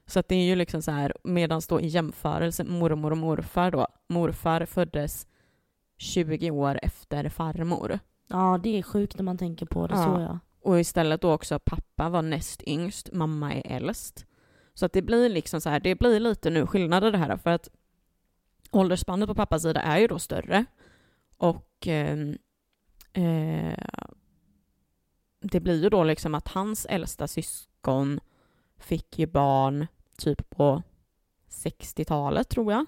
[0.06, 3.72] Så att det är ju liksom så här, medan då i jämförelse mormor och morfar
[3.72, 5.28] då, morfar föddes
[5.98, 8.00] 20 år efter farmor.
[8.28, 10.04] Ja, det är sjukt när man tänker på det Ja.
[10.04, 10.40] så ja.
[10.62, 14.26] Och istället då också pappa var näst yngst, mamma är äldst.
[14.74, 17.50] Så att det blir liksom så här, det blir lite nu skillnader det här för
[17.50, 17.70] att
[18.72, 20.66] åldersspannet på pappas sida är ju då större.
[21.38, 22.20] Och eh,
[23.14, 23.78] eh,
[25.40, 28.20] det blir ju då liksom att hans äldsta syskon
[28.78, 30.84] fick ju barn typ på
[31.50, 32.86] 60-talet tror jag.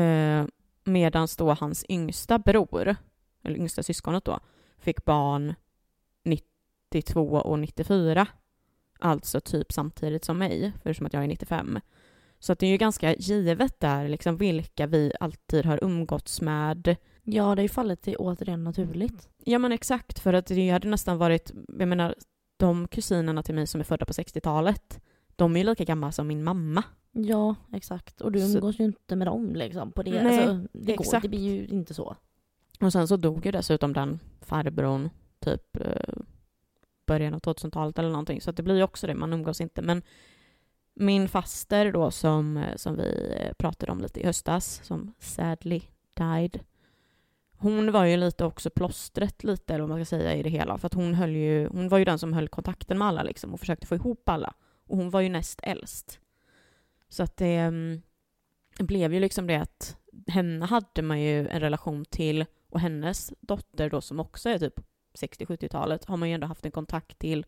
[0.00, 0.46] Eh,
[0.84, 2.96] Medan då hans yngsta bror,
[3.42, 4.40] eller yngsta syskonet då,
[4.78, 5.54] fick barn
[6.24, 8.26] 92 och 94.
[9.02, 11.78] Alltså typ samtidigt som mig, förutom att jag är 95.
[12.38, 16.96] Så att det är ju ganska givet där liksom vilka vi alltid har umgåtts med.
[17.22, 19.28] Ja, det är ju fallet till återigen naturligt.
[19.44, 22.14] Ja men exakt, för att det hade nästan varit, jag menar,
[22.56, 25.00] de kusinerna till mig som är födda på 60-talet,
[25.36, 26.82] de är ju lika gamla som min mamma.
[27.12, 28.20] Ja, exakt.
[28.20, 29.92] Och du Så- umgås ju inte med dem liksom.
[29.92, 30.22] På det.
[30.22, 32.16] Nej, alltså, det, går, det blir ju inte så.
[32.80, 35.10] Och sen så dog ju dessutom den farbrorn
[35.40, 36.14] typ eh,
[37.06, 38.40] början av 2000-talet eller någonting.
[38.40, 39.82] Så att det blir ju också det, man umgås inte.
[39.82, 40.02] Men
[40.94, 45.82] min faster då som, eh, som vi eh, pratade om lite i höstas, som sadly
[46.14, 46.60] died.
[47.56, 50.78] Hon var ju lite också plåstret lite, eller vad man ska säga, i det hela.
[50.78, 53.54] För att hon höll ju, hon var ju den som höll kontakten med alla liksom
[53.54, 54.54] och försökte få ihop alla.
[54.86, 56.20] Och hon var ju näst äldst.
[57.08, 58.02] Så att det mm,
[58.78, 63.90] blev ju liksom det att henne hade man ju en relation till och hennes dotter
[63.90, 64.80] då som också är typ
[65.14, 67.46] 60-70-talet har man ju ändå haft en kontakt till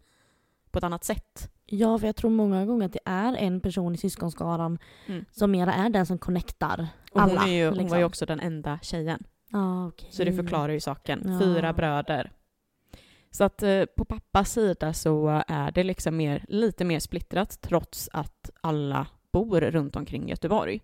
[0.70, 1.50] på ett annat sätt.
[1.66, 5.24] Ja, för jag tror många gånger att det är en person i syskonskaran Mm.
[5.30, 7.40] som mera är den som connectar Och alla.
[7.40, 7.90] hon, är ju, hon liksom.
[7.90, 9.22] var ju också den enda tjejen.
[9.52, 10.08] Ah, okej.
[10.12, 11.22] Så det förklarar ju saken.
[11.24, 11.40] Ja.
[11.40, 12.32] Fyra bröder.
[13.30, 18.08] Så att eh, på pappas sida så är det liksom mer, lite mer splittrat trots
[18.12, 20.80] att alla bor runt omkring Göteborg.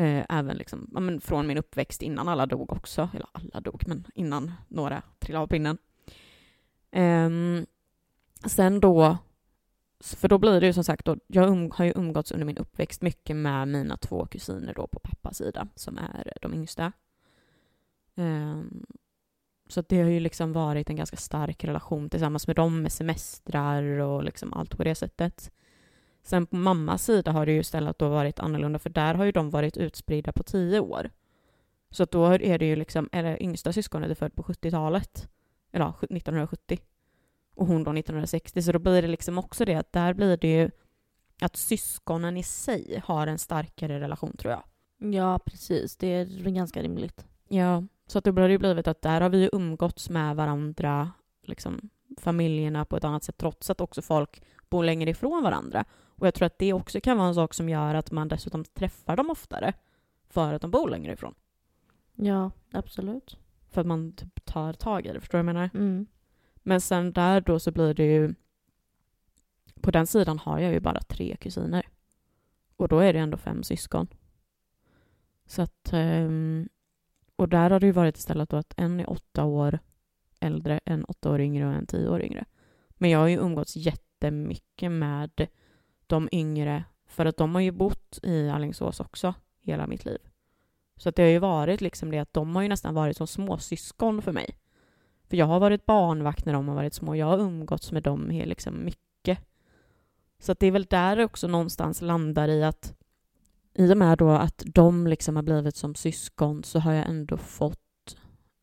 [0.00, 3.08] Eh, även liksom, ja, men från min uppväxt innan alla dog också.
[3.14, 5.78] Eller alla dog, men innan några trillade av pinnen.
[6.90, 7.30] Eh,
[8.48, 9.18] sen då,
[10.00, 12.58] för då blir det ju som sagt, då, jag um, har ju umgåtts under min
[12.58, 16.92] uppväxt mycket med mina två kusiner då på pappas sida, som är de yngsta.
[18.14, 18.60] Eh,
[19.68, 22.92] så att det har ju liksom varit en ganska stark relation tillsammans med dem med
[22.92, 25.50] semestrar och liksom allt på det sättet.
[26.22, 29.32] Sen på mammas sida har det ju istället då varit annorlunda för där har ju
[29.32, 31.10] de varit utspridda på tio år.
[31.90, 35.28] Så då är det ju liksom, eller yngsta syskonet är född på 70-talet.
[35.72, 36.78] Eller ja, 1970.
[37.54, 38.62] Och hon då 1960.
[38.62, 40.70] Så då blir det liksom också det att där blir det ju
[41.40, 44.62] att syskonen i sig har en starkare relation tror jag.
[45.14, 45.96] Ja, precis.
[45.96, 47.26] Det är ganska rimligt.
[47.48, 51.10] Ja, så att det har ju blivit att där har vi ju umgåtts med varandra,
[51.42, 55.84] liksom familjerna på ett annat sätt, trots att också folk bor längre ifrån varandra.
[56.20, 58.64] Och jag tror att det också kan vara en sak som gör att man dessutom
[58.64, 59.72] träffar dem oftare,
[60.28, 61.34] för att de bor längre ifrån.
[62.14, 63.38] Ja, absolut.
[63.68, 65.70] För att man typ tar tag i det, förstår du vad jag menar?
[65.74, 66.06] Mm.
[66.54, 68.34] Men sen där då så blir det ju...
[69.80, 71.88] På den sidan har jag ju bara tre kusiner.
[72.76, 74.06] Och då är det ändå fem syskon.
[75.46, 75.92] Så att...
[75.92, 76.68] ehm,
[77.36, 79.78] Och där har det ju varit istället då att en är åtta år
[80.40, 82.44] äldre, en åtta år yngre och en tio år yngre.
[82.90, 85.48] Men jag har ju umgåtts jättemycket med
[86.10, 90.18] de yngre, för att de har ju bott i Alingsås också hela mitt liv.
[90.96, 93.26] Så att det har ju varit liksom det att de har ju nästan varit som
[93.26, 94.56] småsyskon för mig.
[95.28, 97.14] För jag har varit barnvakt när de har varit små.
[97.14, 99.38] Jag har umgåtts med dem liksom mycket.
[100.38, 102.94] Så att det är väl där det också någonstans landar i att
[103.74, 107.36] i och med då att de liksom har blivit som syskon så har jag ändå
[107.36, 108.16] fått,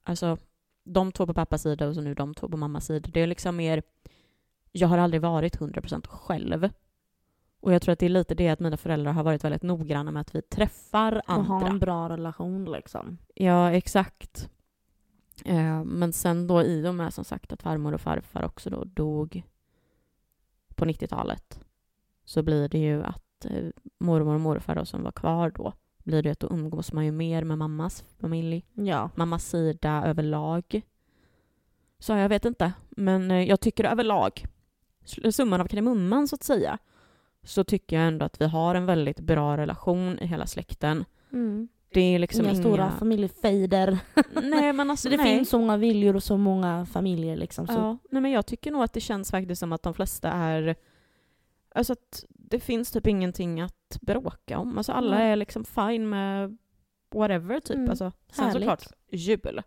[0.03, 0.38] alltså
[0.84, 3.09] de två på pappas sida och så nu de två på mammas sida.
[3.13, 3.84] Det är liksom mer,
[4.71, 6.69] jag har aldrig varit 100% själv.
[7.60, 10.12] Och jag tror att det är lite det att mina föräldrar har varit väldigt noggranna
[10.12, 11.43] med att vi träffar Och andra.
[11.53, 13.18] ha en bra relation liksom.
[13.36, 14.49] Ja, exakt.
[15.45, 18.84] Eh, men sen då i och med som sagt att farmor och farfar också då
[18.84, 19.43] dog
[20.76, 21.60] på 90-talet
[22.26, 23.66] så blir det ju att eh,
[23.99, 27.12] mormor och morfar då som var kvar då blir det att då umgås man ju
[27.12, 29.10] mer med mammas familj, Ja.
[29.16, 30.82] mammas sida överlag.
[31.99, 34.45] Så jag vet inte, men eh, jag tycker överlag,
[35.32, 36.78] summan av kardemumman så att säga,
[37.47, 41.05] så tycker jag ändå att vi har en väldigt bra relation i hela släkten.
[41.33, 41.67] Mm.
[41.93, 42.61] Det är liksom inga, inga...
[42.61, 43.99] stora familjefejder.
[44.43, 45.37] Nej, men alltså Så det nej.
[45.37, 47.67] finns så många viljor och så många familjer liksom.
[47.67, 47.73] Så.
[47.73, 50.75] Ja, nej men jag tycker nog att det känns faktiskt som att de flesta är
[51.75, 54.77] Alltså att det finns typ ingenting att bråka om.
[54.77, 55.31] Alltså alla Nej.
[55.31, 56.57] är liksom fine med
[57.15, 57.75] whatever typ.
[57.75, 58.61] Mm, Alltså, sen härligt.
[58.61, 59.61] såklart jul.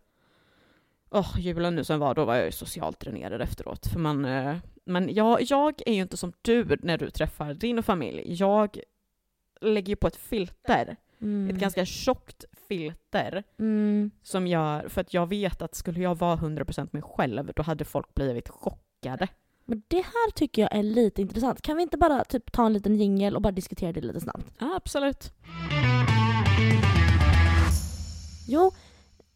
[1.11, 3.87] Åh, julen nu som var, då var jag ju socialt dränerad efteråt.
[3.87, 7.83] För man, eh, men jag, jag är ju inte som du när du träffar din
[7.83, 8.23] familj.
[8.27, 8.81] Jag
[9.61, 10.97] lägger ju på ett filter.
[11.21, 11.51] Mm.
[11.51, 14.11] Ett ganska tjockt filter Mm.
[14.23, 17.85] som gör, för att jag vet att skulle jag vara 100% mig själv, då hade
[17.85, 19.29] folk blivit chockade.
[19.65, 21.63] Men det här tycker jag är lite intressant.
[21.63, 24.47] Kan vi inte bara typ ta en liten jingel och bara diskutera det lite snabbt?
[24.59, 25.33] Ja, absolut.
[28.49, 28.73] Jo,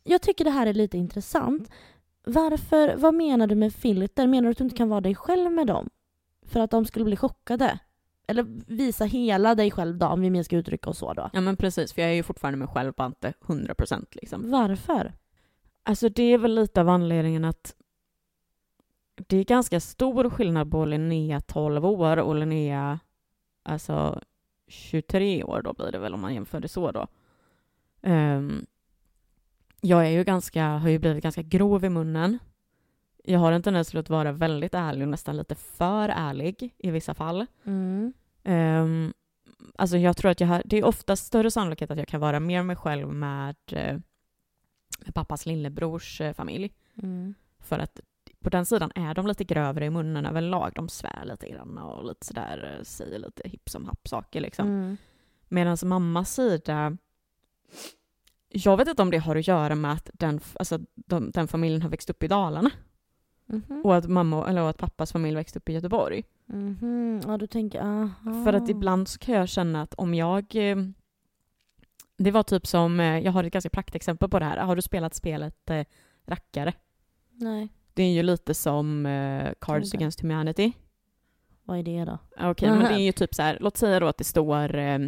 [0.05, 1.71] jag tycker det här är lite intressant.
[2.25, 4.27] Varför, vad menar du med filter?
[4.27, 5.91] Menar du att du inte kan vara dig själv med dem?
[6.47, 7.79] För att de skulle bli chockade?
[8.27, 11.31] Eller visa hela dig själv då, om vi mer ska uttrycka oss så då.
[11.33, 14.51] Ja men precis, för jag är ju fortfarande mig själv, bara inte 100% liksom.
[14.51, 15.13] Varför?
[15.83, 17.75] Alltså det är väl lite av anledningen att
[19.17, 23.01] det är ganska stor skillnad på Linnea 12 år och Linnea
[23.63, 24.21] alltså
[24.69, 27.07] 23 år då blir det väl om man jämför det så då.
[28.03, 28.67] Ehm,
[29.85, 32.39] jag är ju ganska, har ju blivit ganska grov i munnen.
[33.25, 36.91] Jag har en tendens till att vara väldigt ärlig och nästan lite för ärlig i
[36.91, 37.47] vissa fall.
[37.65, 38.13] Mm.
[38.45, 39.13] Um,
[39.77, 42.41] alltså jag tror att jag har, det är ofta större sannolikhet att jag kan vara
[42.41, 43.99] mer mig själv med, eh,
[45.05, 46.73] med pappas lillebrors eh, familj.
[47.03, 47.35] Mm.
[47.59, 48.01] För att
[48.43, 50.73] på den sidan är de lite grövre i munnen överlag.
[50.75, 54.67] De svär lite grann och lite sådär, eh, säger lite hipp som happ saker liksom.
[54.69, 54.97] Mm.
[55.49, 56.97] Medan mammas sida,
[58.55, 61.83] jag vet inte om det har att göra med att den, alltså, de, den familjen
[61.83, 62.71] har växt upp i Dalarna
[63.47, 63.83] Mhm.
[63.85, 66.25] och att, mamma, eller att pappas familj växte upp i Göteborg.
[66.47, 67.21] Mhm.
[67.27, 68.45] Ja, du tänker, aha.
[68.45, 70.57] För att ibland så kan jag känna att om jag...
[70.57, 70.77] eh,
[72.17, 74.57] Det var typ som, eh, jag har ett ganska praktexempel på det här.
[74.59, 75.85] Har du spelat spelet eh,
[76.27, 76.73] Rackare?
[77.31, 79.97] Nej, Det är ju lite som eh, Cards Inte.
[79.97, 80.73] Against Humanity.
[81.65, 82.19] vad är det då?
[82.51, 84.99] Okej, men det är ju typ så här, låt säga då att det står eh,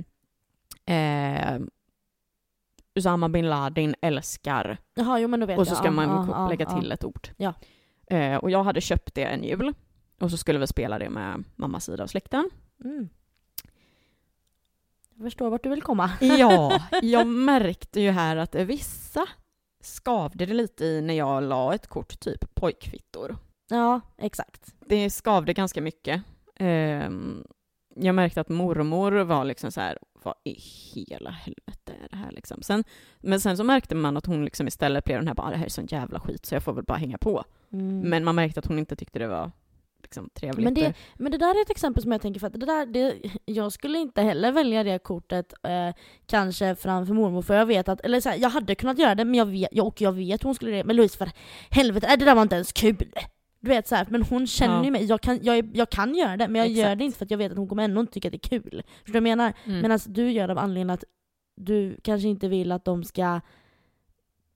[0.87, 1.61] eh,
[2.97, 5.79] Usama bin Laden älskar Jaha, jo men då vet och så jag.
[5.79, 6.81] ska Ja, man ja, ja, lägga ja.
[6.81, 7.29] till ett ord.
[7.37, 7.55] Ja.
[8.07, 9.75] Eh, och jag hade köpt det en jul
[10.21, 12.51] och så skulle vi spela det med mammas sida av släkten.
[12.85, 13.09] Mm.
[15.15, 16.11] Jag förstår vart du vill komma.
[16.21, 19.27] Ja, jag märkte ju här att vissa
[19.81, 23.37] skavde det lite i när jag la ett kort, typ pojkfittor.
[23.69, 24.75] Ja, exakt.
[24.87, 26.23] Det skavde ganska mycket.
[26.57, 27.45] Ehm,
[27.95, 30.57] jag märkte att mormor var liksom så här, vad i
[30.95, 32.63] hela helvete är det här liksom?
[32.63, 32.85] Sen,
[33.21, 35.65] men sen så märkte man att hon liksom istället blev den här, bara det här
[35.65, 37.45] är sån jävla skit så jag får väl bara hänga på.
[37.73, 38.01] Mm.
[38.01, 39.51] Men man märkte att hon inte tyckte det var
[40.03, 40.65] liksom trevligt.
[40.65, 42.87] Men det, men det där är ett exempel som jag tänker för att det där,
[42.87, 43.15] det,
[43.45, 45.95] jag skulle inte heller välja det kortet eh,
[46.27, 49.25] kanske framför mormor för jag vet att, eller så här, jag hade kunnat göra det
[49.25, 50.85] men jag vet, och jag vet hon skulle det.
[50.85, 51.31] Men Louise för
[51.71, 53.13] helvete, det där var inte ens kul.
[53.61, 54.85] Du vet så här, men hon känner Ja.
[54.85, 56.99] ju mig, jag kan, jag, jag kan göra det men jag gör Exakt.
[56.99, 58.61] det inte för att jag vet att hon kommer ändå inte tycka att det är
[58.61, 58.83] kul.
[59.05, 59.53] Förstår du vad jag menar?
[59.65, 59.81] Mm.
[59.83, 61.05] Medan du gör det av anledningen att
[61.57, 63.41] du kanske inte vill att de ska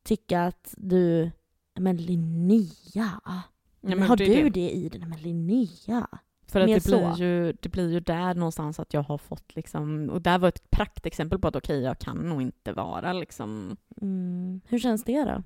[0.05, 1.31] tycka att du,
[1.79, 3.43] men Linnea, Ja,
[3.81, 4.51] men har det du det.
[4.51, 4.71] det.
[4.71, 5.01] i dig?
[5.07, 6.07] Men Linnea.
[6.47, 7.23] För att Mer det blir, så.
[7.23, 10.71] ju, det blir ju där någonstans att jag har fått liksom, och där var ett
[10.71, 14.61] praktexempel på att okej, jag kan nog inte vara liksom, Mm.
[14.69, 15.43] Hur känns det då?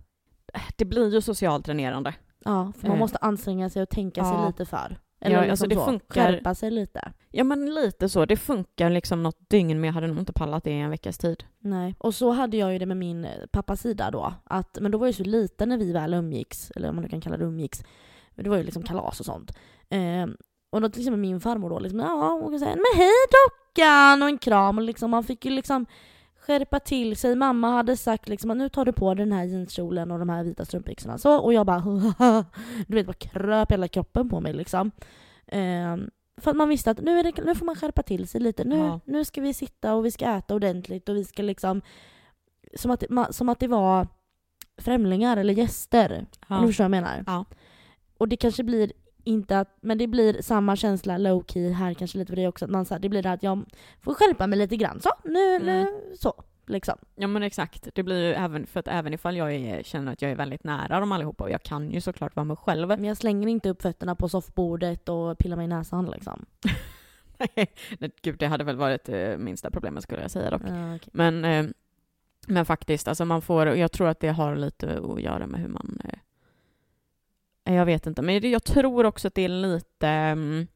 [0.76, 2.14] det blir ju socialt dränerande.
[2.44, 3.00] Ja, för man Eh.
[3.00, 4.46] måste anstränga sig och tänka sig Ja.
[4.46, 4.98] lite för.
[5.18, 7.12] Ja, Eller alltså liksom det så, funkar- skärpa sig lite.
[7.30, 10.64] Ja men lite så, det funkar liksom något dygn men jag hade nog inte pallat
[10.64, 11.44] det i en veckas tid.
[11.58, 11.94] Nej.
[11.98, 14.34] Och så hade jag ju det med min eh, pappas sida då.
[14.44, 17.08] Att, men då var jag så liten när vi väl umgicks, eller om man nu
[17.08, 17.84] kan kalla det umgicks.
[18.34, 19.52] Men det var ju liksom kalas och sånt.
[19.90, 20.36] Ehm,
[20.70, 23.10] och då till exempel min farmor då, liksom, ja, hon kan säga men hej
[23.48, 24.78] dockan och en kram.
[24.78, 25.86] Och liksom, man fick ju liksom
[26.46, 27.36] skärpa till sig.
[27.36, 30.28] Mamma hade sagt liksom att nu tar du på dig den här jeanskjolen och de
[30.28, 31.18] här vita strumpbyxorna.
[31.18, 31.80] Så, och jag bara
[32.86, 34.90] du vet, bara kröp hela kroppen på mig liksom.
[35.46, 38.64] Ehm, för att man visste att nu, det, nu får man skärpa till sig lite.
[38.64, 39.00] Nu, Ja.
[39.04, 41.82] nu ska vi sitta och vi ska äta ordentligt och vi ska liksom
[42.76, 44.08] som att, som att det var
[44.78, 46.26] främlingar eller gäster.
[46.48, 47.24] Om du förstår vad jag menar?
[47.26, 47.44] Ja.
[48.18, 48.92] Och det kanske blir
[49.24, 52.64] inte att, men det blir samma känsla low key här kanske lite för dig också.
[52.64, 53.64] Att man, så här, det blir det att jag
[54.00, 55.00] får skärpa mig lite grann.
[55.00, 55.88] Så, nu, nu, Mm.
[56.20, 56.42] så.
[56.66, 56.94] Liksom.
[57.14, 60.22] Ja men exakt, det blir ju även, för att även ifall jag är, känner att
[60.22, 62.88] jag är väldigt nära dem allihopa och jag kan ju såklart vara mig själv.
[62.88, 66.46] Men jag slänger inte upp fötterna på soffbordet och pillar mig i näsan liksom.
[67.98, 70.62] Nej, Gud, det hade väl varit eh, minsta problemet skulle jag säga dock.
[70.66, 71.08] Ja, okej.
[71.12, 71.66] Men, eh,
[72.46, 75.68] men faktiskt, alltså man får, jag tror att det har lite att göra med hur
[75.68, 75.98] man...
[77.64, 80.08] Eh, jag vet inte, men jag tror också att det är lite...
[80.08, 80.66] mm,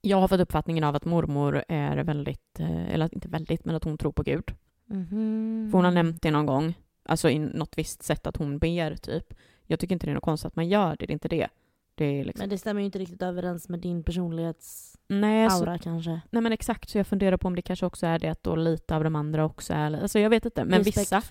[0.00, 3.84] jag har fått uppfattningen av att mormor är väldigt, eh, eller inte väldigt, men att
[3.84, 4.54] hon tror på Gud.
[4.86, 5.68] Mhm.
[5.70, 8.96] För hon har nämnt det någon gång, alltså i något visst sätt att hon ber
[8.96, 9.34] typ.
[9.66, 11.48] Jag tycker inte det är något konstigt att man gör det, det är inte det.
[11.94, 16.20] Det liksom, Men det stämmer ju inte riktigt överens med din personlighetsaura nej, så, kanske.
[16.30, 18.56] nej men exakt, så jag funderar på om det kanske också är det att då
[18.56, 21.22] lite av de andra också är, alltså jag vet inte, men vissa.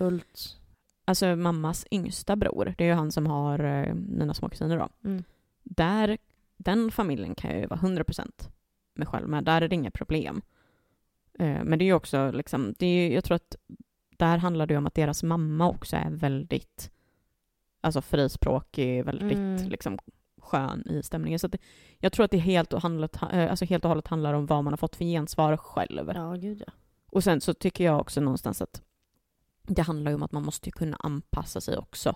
[1.07, 4.89] Alltså mammas yngsta bror, det är ju han som har eh, mina små kusiner då.
[5.09, 5.23] Mm.
[5.63, 6.17] Där,
[6.57, 8.49] den familjen kan jag ju vara 100%
[8.95, 10.41] mig själv med, där är det inga problem.
[11.39, 13.55] Eh, men det är ju också liksom, det är, jag tror att
[14.17, 16.91] där handlar det ju om att deras mamma också är väldigt
[17.81, 19.69] alltså frispråkig, väldigt Mm.
[19.69, 19.97] liksom
[20.41, 21.39] skön i stämningen.
[21.39, 21.57] Så det,
[21.99, 24.63] jag tror att det helt och, handlat, eh, alltså helt och hållet handlar om vad
[24.63, 26.11] man har fått för gensvar själv.
[26.15, 26.73] Ja, gud ja.
[27.05, 28.81] Och sen så tycker jag också någonstans att
[29.67, 32.15] det handlar ju om att man måste kunna anpassa sig också.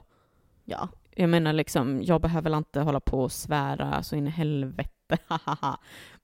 [0.65, 0.89] Ja.
[1.15, 5.17] Jag menar liksom, jag behöver väl inte hålla på och svära så in i helvete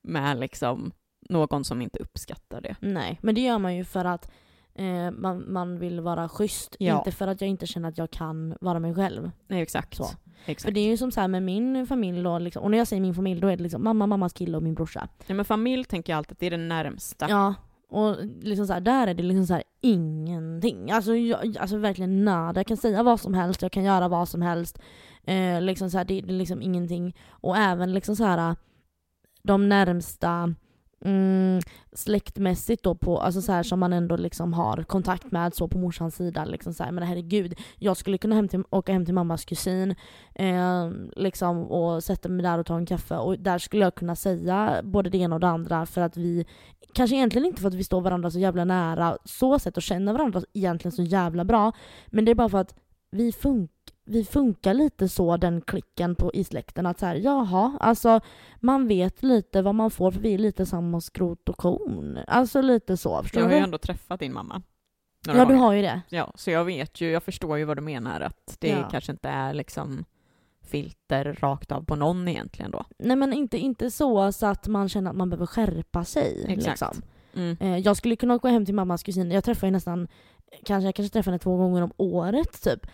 [0.02, 0.92] med liksom
[1.30, 2.76] någon som inte uppskattar det.
[2.80, 4.32] Nej, men det gör man ju för att
[4.76, 6.76] eh, man, man vill vara schysst.
[6.80, 6.98] Ja.
[6.98, 9.32] Inte för att jag inte känner att jag kan vara mig själv.
[9.48, 9.96] Nej, exakt.
[9.96, 10.04] Så.
[10.04, 10.74] För exakt.
[10.74, 13.02] det är ju som så här med min familj då, liksom, och när jag säger
[13.02, 15.08] min familj då är det liksom mamma, mammas kille och min brorsa.
[15.28, 17.30] Ja, men familj tänker jag alltid att det är det närmsta.
[17.30, 17.54] Ja,
[17.90, 20.92] och liksom så här, där är det liksom så här ingenting.
[20.92, 22.60] Alltså, jag, alltså verkligen nada.
[22.60, 24.80] Jag kan säga vad som helst, jag kan göra vad som helst.
[25.24, 27.16] Eh, liksom så här, det, det är liksom ingenting.
[27.30, 28.56] Och även liksom så här
[29.44, 30.56] de närmsta
[31.06, 31.62] mm,
[31.94, 35.78] släktmässigt då på, alltså så här som man ändå liksom har kontakt med så på
[35.78, 36.46] morsans sida.
[36.46, 39.96] Liksom så här, men herregud, jag skulle kunna hem till, åka hem till mammas kusin
[40.36, 44.16] eh, liksom, och sätta mig där och ta en kaffe och där skulle jag kunna
[44.16, 46.46] säga både det ena och det andra för att vi
[46.94, 50.14] Kanske egentligen inte för att vi står varandra så jävla nära så sätt och känner
[50.14, 51.72] varandra egentligen så jävla bra.
[52.08, 52.76] Men det är bara för att
[53.12, 53.77] vi, funkar
[54.08, 58.20] vi funkar lite så den klicken på i släkten att så här, jaha, alltså
[58.60, 62.20] man vet lite vad man får för vi är lite samma skrot och korn.
[62.28, 63.58] Alltså lite så, förstår Jag har du?
[63.58, 64.62] ju ändå träffat din mamma.
[65.26, 65.56] Ja, du gånger.
[65.56, 66.02] har ju det.
[66.10, 68.88] Ja, så jag vet ju, jag förstår ju vad du menar, att det Ja.
[68.92, 70.06] kanske inte är liksom
[70.62, 72.86] filter rakt av på någon egentligen då.
[73.00, 76.46] Nej men inte, inte så, så att man känner att man behöver skärpa sig.
[76.48, 76.68] Exakt.
[76.68, 77.02] Liksom.
[77.36, 77.58] Mm.
[77.60, 80.08] Eh, jag skulle kunna gå hem till mammas kusin, jag träffar ju nästan
[80.66, 82.88] Kanske, jag kanske träffar henne två gånger om året typ.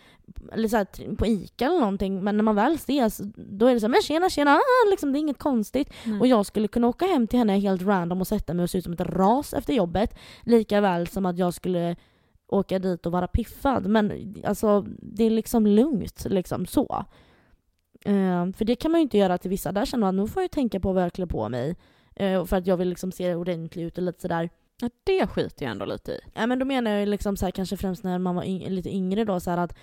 [0.52, 2.24] Eller så här, på ICA eller någonting.
[2.24, 5.18] Men när man väl ses, då är det så här, men tjena tjena, liksom, det
[5.18, 5.94] är inget konstigt.
[6.04, 6.22] Mm.
[6.22, 8.78] Och jag skulle kunna åka hem till henne helt random och sätta mig och se
[8.78, 10.16] ut som ett ras efter jobbet.
[10.42, 11.96] Lika väl som att jag skulle
[12.48, 13.88] åka dit och vara piffad.
[13.88, 17.06] Men alltså, det är liksom lugnt liksom så.
[18.06, 19.72] Eh, för det kan man ju inte göra till vissa.
[19.72, 21.76] Där känner man att nu får jag tänka på vad jag klär på mig.
[22.16, 24.50] Eh, för att jag vill liksom se ordentlig ut och lite sådär.
[24.84, 26.20] Ja, det skiter jag ändå lite i.
[26.34, 28.90] Ja men då menar jag liksom så här, kanske främst när man var yng- lite
[28.96, 29.76] yngre då så här att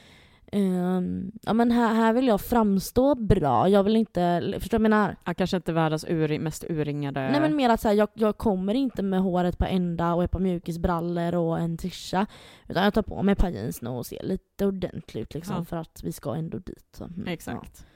[0.53, 3.69] ehm, ja men här, här vill jag framstå bra.
[3.69, 5.17] Jag vill inte, förstår du vad jag menar?
[5.25, 7.21] Jag kanske inte världens ur, mest urringade...
[7.21, 10.25] Nej men mer att så här, jag, jag kommer inte med håret på ända och
[10.25, 12.27] ett par mjukisbrallor och en tisha.
[12.69, 15.57] Utan jag tar på mig ett par jeans nu och ser lite ordentlig ut liksom
[15.57, 15.65] Ja.
[15.65, 16.89] för att vi ska ändå dit.
[16.93, 17.05] Så.
[17.05, 17.87] mm, Exakt.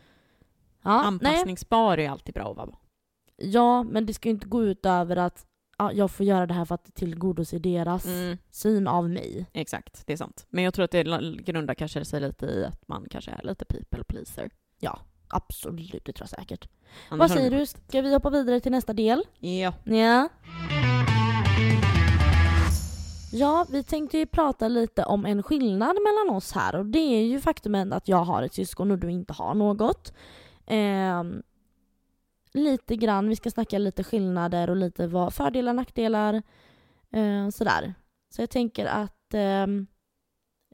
[0.82, 0.90] Ja.
[0.90, 2.68] Ja, nej, Anpassningsbar är alltid bra att vara.
[3.36, 5.46] ja, men det ska ju inte gå ut över att
[5.79, 9.47] ja, jag får göra det här för att tillgodose deras Mm, syn av mig.
[9.53, 10.47] exakt, det är sant.
[10.51, 11.03] Men jag tror att det
[11.45, 14.51] grundar kanske sig lite i att man kanske är lite people pleaser.
[15.29, 16.68] Absolut, det tror jag säkert.
[17.09, 17.66] Annars Vad säger du?
[17.66, 19.22] Ska vi hoppa vidare till nästa del?
[19.39, 19.72] Ja.
[19.85, 20.29] Ja.
[23.33, 27.22] Ja, vi tänkte ju prata lite om en skillnad mellan oss här och det är
[27.25, 30.12] ju faktumet att jag har ett syskon och du inte har något.
[30.66, 31.43] Ehm,
[32.55, 36.42] lite grann, vi ska snacka lite skillnader och lite vad fördelar nackdelar.
[37.12, 37.94] Eh, sådär.
[38.34, 39.86] Så jag tänker att ehm,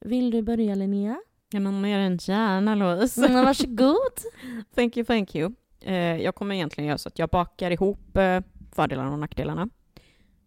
[0.01, 1.21] vill du börja Linnea?
[1.51, 3.27] Ja, men mer än gärna Louise.
[3.27, 3.97] Mm, varsågod.
[4.75, 5.53] Thank you, thank you.
[5.81, 8.41] Eh, jag kommer egentligen göra så att jag bakar ihop eh,
[8.73, 9.69] fördelarna och nackdelarna.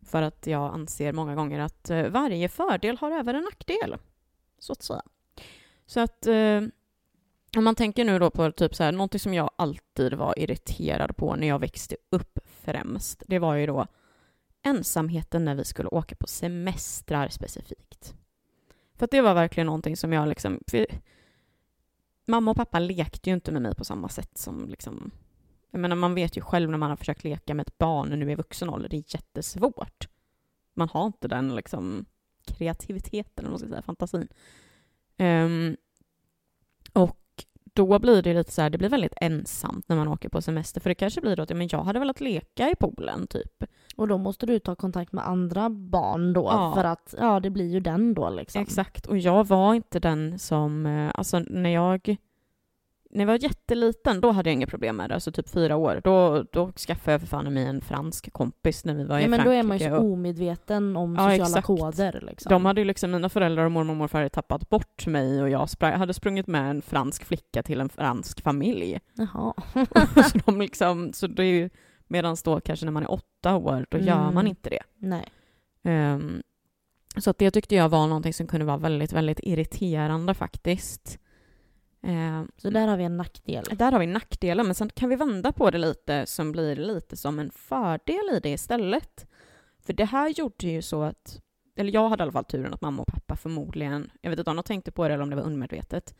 [0.05, 3.95] För att jag anser många gånger att eh, varje fördel har även en nackdel.
[4.59, 5.01] Så att säga.
[5.85, 6.61] Så att eh,
[7.57, 11.17] om man tänker nu då på typ så här, någonting som jag alltid var irriterad
[11.17, 13.87] på när jag växte upp främst, det var ju då
[14.63, 18.15] ensamheten när vi skulle åka på semestrar specifikt.
[18.95, 20.59] För att det var verkligen någonting som jag liksom,
[22.25, 25.11] mamma och pappa lekte ju inte med mig på samma sätt som liksom
[25.73, 28.31] jag menar, man vet ju själv när man har försökt leka med ett barn nu
[28.31, 30.07] i vuxen ålder, det är jättesvårt.
[30.73, 32.05] Man har inte den liksom
[32.45, 34.27] kreativiteten, eller vad man ska säga, fantasin.
[35.17, 35.77] Um,
[37.73, 40.81] då blir det lite så här, det blir väldigt ensamt när man åker på semester,
[40.81, 43.63] för det kanske blir då att men jag hade velat leka i poolen, typ.
[43.95, 46.71] Och då måste du ta kontakt med andra barn då Ja.
[46.75, 48.61] för att ja, det blir ju den då liksom.
[48.61, 52.15] Exakt, och jag var inte den som, eh, alltså när jag
[53.13, 56.01] när jag var jätteliten, då hade jag inga problem med det, alltså typ fyra år.
[56.03, 59.27] Då, då skaffade jag för fan mig en fransk kompis när vi var i Ja,
[59.27, 59.59] men då Frankrike.
[59.59, 61.67] är man ju så och omedveten om Ja, sociala exakt.
[61.67, 62.23] koder.
[62.27, 62.49] Liksom.
[62.49, 65.49] de hade ju liksom, mina föräldrar och mormor och morfar hade tappat bort mig och
[65.49, 68.99] jag sprang, hade sprungit med en fransk flicka till en fransk familj.
[69.13, 69.53] Jaha.
[70.31, 71.69] så de liksom, så det är ju,
[72.07, 74.33] medan då kanske när man är åtta år, då gör Mm.
[74.33, 74.83] man inte det.
[74.97, 75.25] Nej.
[75.83, 76.41] Ehm,
[77.17, 81.19] så att det tyckte jag var någonting som kunde vara väldigt, väldigt irriterande faktiskt.
[82.03, 83.63] Ehm, Så där har vi en nackdel.
[83.75, 87.17] där har vi nackdelen, men sen kan vi vända på det lite som blir lite
[87.17, 89.27] som en fördel i det istället.
[89.85, 91.41] För det här gjorde ju så att,
[91.75, 94.49] eller jag hade i alla fall turen att mamma och pappa förmodligen, jag vet inte
[94.51, 96.15] om de tänkte på det eller om det var undermedvetet,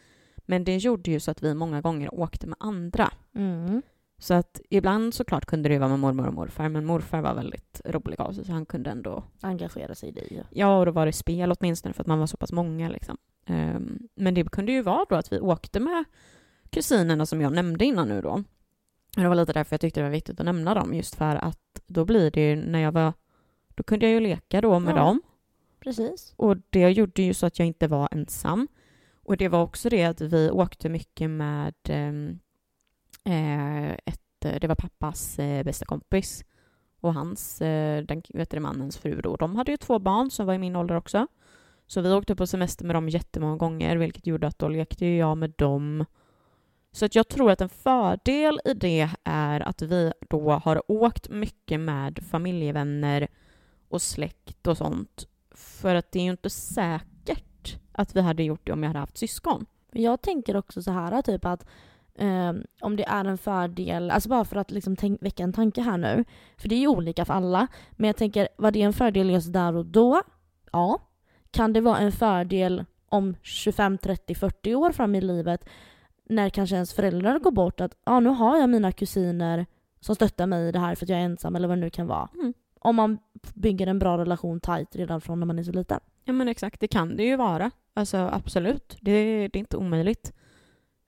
[0.46, 3.12] men det gjorde ju så att vi många gånger åkte med andra.
[3.36, 3.82] Mm.
[4.24, 7.34] Så att ibland såklart kunde det ju vara med mormor och morfar, men morfar var
[7.34, 10.44] väldigt rolig av sig så han kunde ändå Engagera sig i dig.
[10.50, 10.80] ja.
[10.80, 12.90] Och då var det spel åtminstone för att man var så pass många.
[12.90, 13.18] Liksom.
[13.46, 16.04] Ehm, men det kunde ju vara då att vi åkte med
[16.70, 18.44] kusinerna som jag nämnde innan nu då.
[19.16, 21.82] Det var lite därför jag tyckte det var viktigt att nämna dem, just för att
[21.88, 23.14] då blir det ju när jag var...
[23.76, 24.98] Då kunde jag ju leka då med Ja.
[24.98, 25.22] dem.
[25.80, 26.34] Precis.
[26.36, 28.68] Och det gjorde ju så att jag inte var ensam.
[29.24, 32.36] Och det var också det att vi åkte mycket med eh,
[33.24, 36.44] Eh, ett, eh, det var pappas eh, bästa kompis
[37.00, 39.36] och hans, eh, den vet du, mannens fru då.
[39.36, 41.28] De hade ju två barn som var i min ålder också.
[41.88, 45.38] Så vi åkte på semester med dem jättemånga gånger, vilket gjorde att då lekte jag
[45.38, 46.06] med dem.
[46.92, 51.30] Så att jag tror att en fördel i det är att vi då har åkt
[51.30, 53.28] mycket med familjevänner
[53.90, 55.28] och släkt och sånt.
[55.52, 59.00] För att det är ju inte säkert att vi hade gjort det om jag hade
[59.00, 59.66] haft syskon.
[59.92, 61.66] Jag tänker också så här typ att
[62.18, 65.82] eh, om det är en fördel, alltså bara för att liksom tänk, väcka en tanke
[65.82, 66.26] här nu,
[66.58, 69.54] för det är ju olika för alla, men jag tänker, var det en fördel just
[69.54, 70.22] där och då?
[70.72, 71.00] Ja.
[71.52, 75.66] Kan det vara en fördel om 25, 30, 40 år fram i livet
[76.30, 79.66] när kanske ens föräldrar går bort att ja, nu har jag mina kusiner
[80.00, 81.90] som stöttar mig i det här för att jag är ensam eller vad det nu
[81.90, 82.30] kan vara.
[82.34, 82.54] Mm.
[82.80, 83.18] Om man
[83.54, 86.00] bygger en bra relation tight redan från när man är så liten.
[86.24, 87.72] Ja men exakt, det kan det ju vara.
[87.94, 89.12] Alltså absolut, det,
[89.48, 90.34] det är inte omöjligt.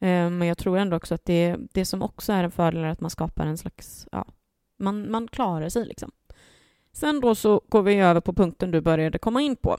[0.05, 2.87] Eh, men jag tror ändå också att det, det som också är en fördel är
[2.87, 4.25] att man skapar en slags, ja,
[4.77, 6.11] man, man klarar sig liksom.
[6.91, 9.77] Sen då så går vi över på punkten du började komma in på.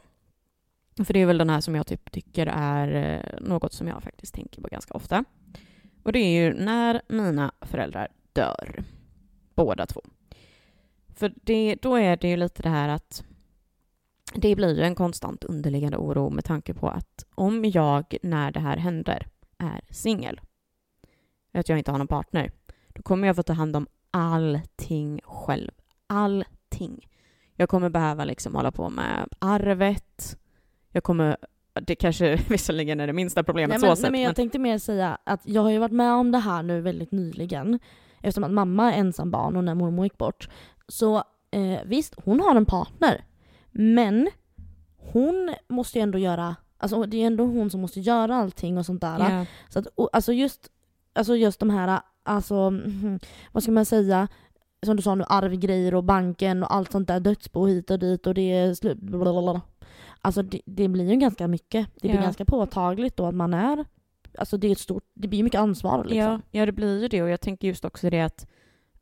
[1.05, 4.03] För det är väl den här som jag typ tycker är eh, något som jag
[4.03, 5.25] faktiskt tänker på ganska ofta.
[6.03, 8.85] Och det är ju när mina föräldrar dör.
[9.55, 10.01] Båda två.
[11.15, 13.25] För det, då är det ju lite det här att
[14.35, 18.61] det blir ju en konstant underliggande oro med tanke på att om jag, när det
[18.61, 19.27] här händer,
[19.59, 20.41] är singel,
[21.53, 22.51] att jag inte har någon partner,
[22.89, 25.71] då kommer jag få ta hand om allting själv.
[26.07, 27.09] Allting.
[27.55, 30.39] Jag kommer behöva liksom hålla på med arvet.
[30.93, 31.37] Jag kommer,
[31.73, 34.35] det kanske visserligen är det minsta problemet Nej, så men, sett, nej, men jag men
[34.35, 37.79] tänkte mer säga att jag har ju varit med om det här nu väldigt nyligen.
[38.21, 40.49] Eftersom att mamma är ensam barn och när mormor gick bort.
[40.89, 41.17] Så
[41.51, 43.25] eh, visst, hon har en partner.
[43.71, 44.29] Men
[44.97, 48.87] hon måste ju ändå göra, alltså det är ändå hon som måste göra allting och
[48.87, 49.19] sånt där.
[49.19, 50.71] ja, Så att, och, alltså just,
[51.13, 52.73] alltså just de här, alltså,
[53.53, 54.29] vad ska man säga,
[54.87, 58.27] som du sa nu, arvgrejer och banken och allt sånt där, dödsbo hit och dit
[58.27, 59.61] och det är slut, blablabla.
[60.21, 61.87] Alltså det, det blir ju ganska mycket.
[61.95, 62.23] Det blir Ja.
[62.23, 63.85] ganska påtagligt då att man är,
[64.39, 66.19] alltså det är ett stort, det blir mycket ansvar liksom.
[66.19, 68.47] ja, ja, det blir ju det och jag tänker just också det att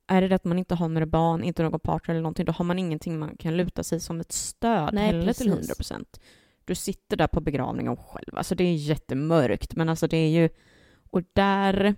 [0.07, 2.53] är det det att man inte har några barn, inte någon partner eller någonting, då
[2.53, 5.47] har man ingenting man kan luta sig som ett stöd Nej, heller till precis.
[5.47, 6.21] 100 procent.
[6.65, 8.37] Du sitter där på begravningen själv.
[8.39, 10.49] Alltså det är jättemörkt, men alltså det är ju...
[11.11, 11.95] Och där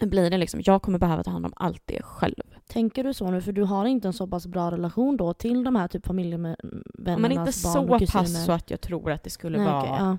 [0.00, 2.44] blir det liksom, jag kommer behöva ta hand om allt det själv.
[2.66, 3.40] Tänker du så nu?
[3.40, 7.20] För du har inte en så pass bra relation då till de här typ familjevännernas
[7.20, 9.82] Men inte så pass så att jag tror att det skulle Nej, vara...
[9.82, 10.18] okej, ja.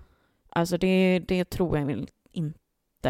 [0.49, 2.57] Alltså det, det tror jag inte.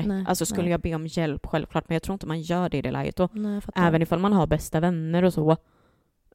[0.06, 0.72] Nej, alltså skulle nej.
[0.72, 3.20] jag be om hjälp, självklart, men jag tror inte man gör det i det läget.
[3.20, 5.58] Och Nej, även ifall man har bästa vänner och så,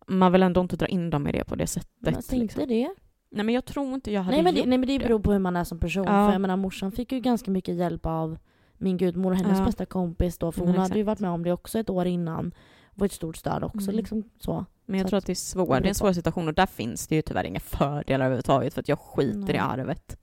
[0.07, 1.91] man vill ändå inte dra in dem i det på det sättet.
[1.99, 2.68] Jag tänkte liksom.
[2.68, 2.95] det.
[3.31, 5.18] Nej men jag tror inte jag hade Nej men, det, gjort nej men det beror
[5.20, 6.05] på hur man är som person.
[6.07, 6.26] Ja.
[6.26, 8.39] För jag menar morsan fick ju ganska mycket hjälp av
[8.78, 9.64] min gudmor och hennes Ja.
[9.64, 10.53] bästa kompis då.
[10.53, 11.07] För hon hade ju exakt.
[11.07, 12.53] varit med om det också ett år innan.
[12.95, 13.97] Var ett stort stöd också Mm.
[13.97, 14.64] liksom så.
[14.87, 15.68] Men jag Så tror att att det är svårt.
[15.68, 18.81] Det är en svår situation och där finns det ju tyvärr inga fördelar överhuvudtaget för
[18.81, 19.55] att jag skiter Nej.
[19.55, 20.16] i arvet.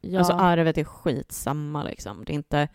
[0.00, 2.24] Ja, Alltså arvet är skitsamma liksom.
[2.26, 2.68] Det är inte,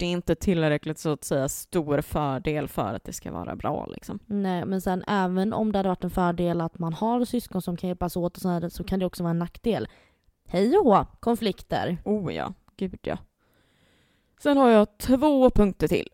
[0.00, 3.86] det är inte tillräckligt så att säga stor fördel för att det ska vara bra
[3.86, 4.18] liksom.
[4.26, 7.76] nej men sen även om det hade varit en fördel att man har syskon som
[7.76, 9.88] kan hjälpas åt och så, här, så kan det också vara en nackdel.
[10.46, 11.98] Hej och hå, konflikter.
[12.04, 13.18] Oh ja, gud ja.
[14.42, 16.08] Sen har jag två punkter till.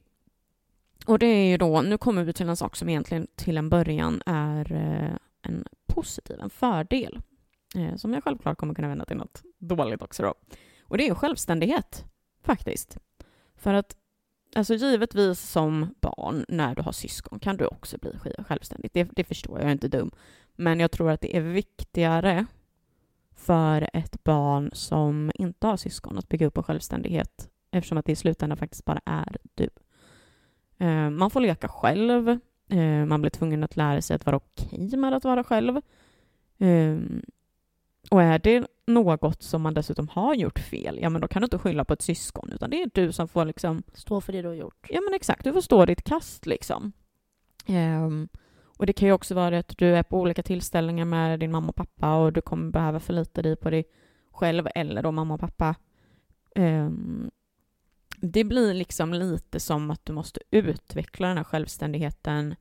[1.07, 3.69] Och det är ju då, nu kommer vi till en sak som egentligen till en
[3.69, 7.21] början är eh, en positiv, en fördel.
[7.75, 10.35] Eh, som jag självklart kommer kunna vända till något dåligt också då.
[10.81, 12.05] Och det är ju självständighet,
[12.43, 12.99] faktiskt.
[13.57, 13.97] För att
[14.55, 18.13] alltså givetvis som barn när du har syskon kan du också bli
[18.49, 18.91] självständig.
[18.95, 20.11] Det, det förstår jag, jag är inte dum.
[20.57, 22.47] Men jag tror att det är viktigare
[23.35, 28.13] för ett barn som inte har syskon att bygga upp en självständighet eftersom att det
[28.13, 29.69] i slutändan faktiskt bara är du.
[30.79, 32.29] Eh, man får leka själv.
[32.69, 35.77] Eh, man blir tvungen att lära sig att vara okej med att vara själv.
[36.59, 36.99] Eh,
[38.11, 41.45] och är det något som man dessutom har gjort fel, ja men då kan du
[41.45, 43.83] inte skylla på ett syskon, utan det är du som får liksom...
[43.93, 44.87] Stå för det du har gjort.
[44.91, 46.93] Ja men exakt, du får stå ditt kast liksom.
[47.69, 48.29] Um,
[48.79, 51.69] och det kan ju också vara att du är på olika tillställningar med din mamma
[51.69, 53.85] och pappa och du kommer behöva förlita dig på dig
[54.33, 55.75] själv eller då mamma och pappa.
[56.55, 57.31] Um,
[58.17, 62.55] det blir liksom lite som att du måste utveckla den här självständigheten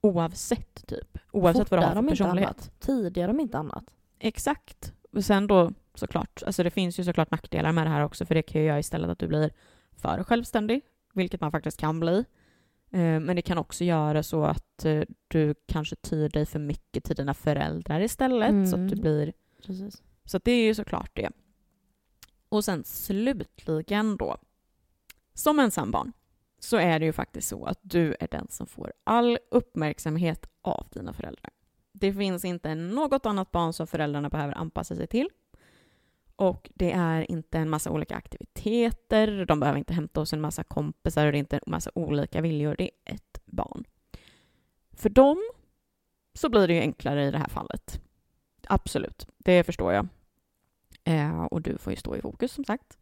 [0.00, 1.18] oavsett typ.
[1.30, 2.72] Oavsett vad du har för personlighet.
[2.80, 3.84] Tidigare om inte annat.
[4.24, 4.92] Exakt.
[5.12, 8.34] Och sen då såklart, alltså det finns ju såklart nackdelar med det här också för
[8.34, 9.50] det kan ju göra istället att du blir
[9.92, 10.80] för självständig,
[11.14, 12.24] vilket man faktiskt kan bli.
[12.90, 17.04] Eh, men det kan också göra så att eh, du kanske tyr dig för mycket
[17.04, 18.50] till dina föräldrar istället.
[18.50, 18.66] Mm.
[18.66, 19.00] Så att du mm.
[19.00, 19.32] blir...
[19.66, 20.02] Precis.
[20.24, 21.30] Så det är ju såklart det.
[22.48, 24.36] Och sen slutligen då,
[25.34, 26.12] som ensambarn,
[26.58, 30.86] så är det ju faktiskt så att du är den som får all uppmärksamhet av
[30.90, 31.50] dina föräldrar.
[31.92, 35.28] Det finns inte något annat barn som föräldrarna behöver anpassa sig till.
[36.36, 40.64] Och det är inte en massa olika aktiviteter, de behöver inte hämta hos en massa
[40.64, 43.84] kompisar och det är inte en massa olika viljor, det är ett barn.
[44.92, 45.42] För dem
[46.34, 48.00] så blir det ju enklare i det här fallet.
[48.68, 50.08] Absolut, det förstår jag.
[51.04, 52.98] Eh, och du får ju stå i fokus som sagt.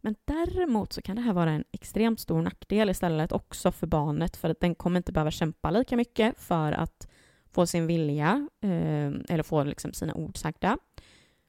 [0.00, 4.36] Men däremot så kan det här vara en extremt stor nackdel istället också för barnet
[4.36, 7.08] för att den kommer inte behöva kämpa lika mycket för att
[7.52, 10.78] få sin vilja eh, eller få liksom sina ord sagda.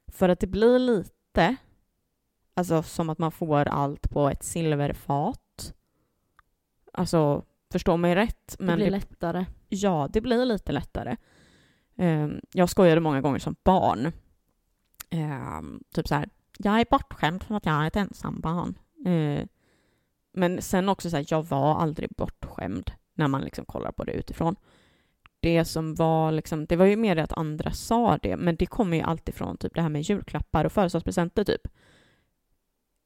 [0.06, 1.56] För att det blir lite
[2.54, 5.74] alltså som att man får allt på ett silverfat.
[6.92, 8.56] Alltså, förstå mig rätt.
[8.58, 9.46] Men det blir det, lättare.
[9.68, 11.16] Ja, det blir lite lättare.
[11.96, 14.06] Eh, jag skojade många gånger som barn.
[15.10, 15.62] Eh,
[15.94, 16.28] typ så här,
[16.58, 18.78] jag är bortskämd för att jag är ett ensambarn.
[19.06, 19.46] Eh,
[20.32, 24.12] men sen också så här, jag var aldrig bortskämd när man liksom kollar på det
[24.12, 24.56] utifrån
[25.42, 28.66] det som var liksom, det var ju mer det att andra sa det, men det
[28.66, 31.68] kommer ju alltid från typ det här med julklappar och födelsedagspresenter typ.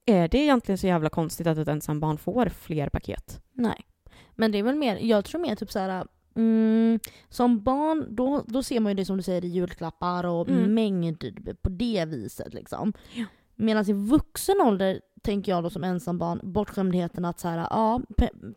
[0.06, 3.40] Är det egentligen så jävla konstigt att ett ensam barn får fler paket?
[3.52, 3.86] Nej.
[4.34, 6.06] Men det är väl mer, jag tror mer typ så här,
[6.36, 10.48] mm, som barn då, då ser man ju det som du säger i julklappar och
[10.48, 10.74] mm.
[10.74, 11.24] mängd
[11.62, 12.92] på det viset liksom.
[13.14, 13.24] Ja.
[13.54, 18.00] Medan i vuxen ålder tänker jag då som ensam barn bortskämdheten att så här, ja,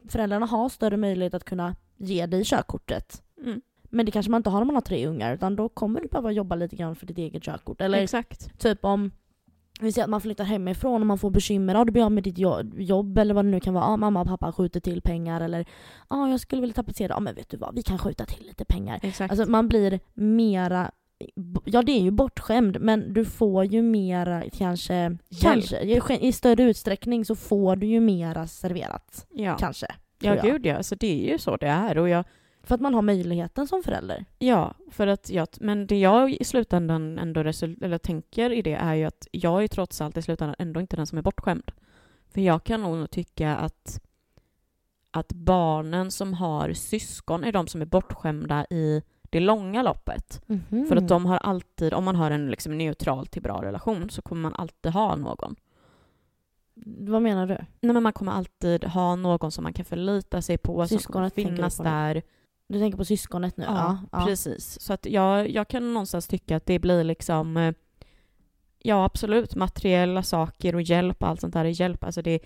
[0.10, 3.24] föräldrarna har större möjlighet att kunna ge dig körkortet.
[3.44, 3.62] Mm.
[3.90, 6.08] Men det kanske man inte har när man har tre ungar, utan då kommer du
[6.08, 7.82] behöva jobba lite grann för ditt eget körkort.
[7.82, 8.60] Eller Exakt.
[8.60, 9.12] typ om
[9.82, 12.24] vi säger att man flyttar hemifrån och man får bekymmer, ja du blir av med
[12.24, 12.38] ditt
[12.78, 13.84] jobb eller vad det nu kan vara.
[13.84, 15.66] Ja, mamma och pappa skjuter till pengar eller
[16.10, 17.14] ja, jag skulle vilja tapetsera.
[17.14, 19.00] Ja men vet du vad, vi kan skjuta till lite pengar.
[19.04, 19.32] Exakt.
[19.32, 20.92] Alltså man blir mera
[21.66, 25.70] Ja det är ju bortskämd men du får ju mera kanske, Hjälp.
[25.70, 29.28] kanske i större utsträckning så får du ju mera serverat.
[29.30, 29.58] Ja.
[29.60, 29.88] Kanske.
[30.22, 32.26] Ja gud ja, alltså det är ju så det är och jag
[32.70, 34.26] för att man har möjligheten som förälder.
[34.40, 38.74] Ja, för att jag, men det jag i slutändan ändå result, eller tänker i det
[38.74, 41.72] är ju att jag är trots allt i slutändan ändå inte den som är bortskämd.
[42.34, 44.02] För jag kan nog tycka att,
[45.12, 50.42] att barnen som har syskon är de som är bortskämda i det långa loppet.
[50.48, 50.86] Mm -hmm.
[50.86, 54.22] För att de har alltid, om man har en liksom neutral till bra relation så
[54.22, 55.56] kommer man alltid ha någon.
[57.00, 57.58] Vad menar du?
[57.82, 61.14] Nej men man kommer alltid ha någon som man kan förlita sig på, Syskonet som
[61.14, 62.24] kommer finnas där.
[62.70, 63.64] Du tänker på syskonet nu?
[63.64, 64.26] Ja, ja.
[64.26, 64.80] precis.
[64.82, 67.74] Så att jag, jag kan någonstans tycka att det blir liksom eh,
[68.82, 69.56] Ja, absolut.
[69.56, 72.04] Materiella saker och hjälp och allt sånt där är hjälp.
[72.04, 72.40] Alltså det...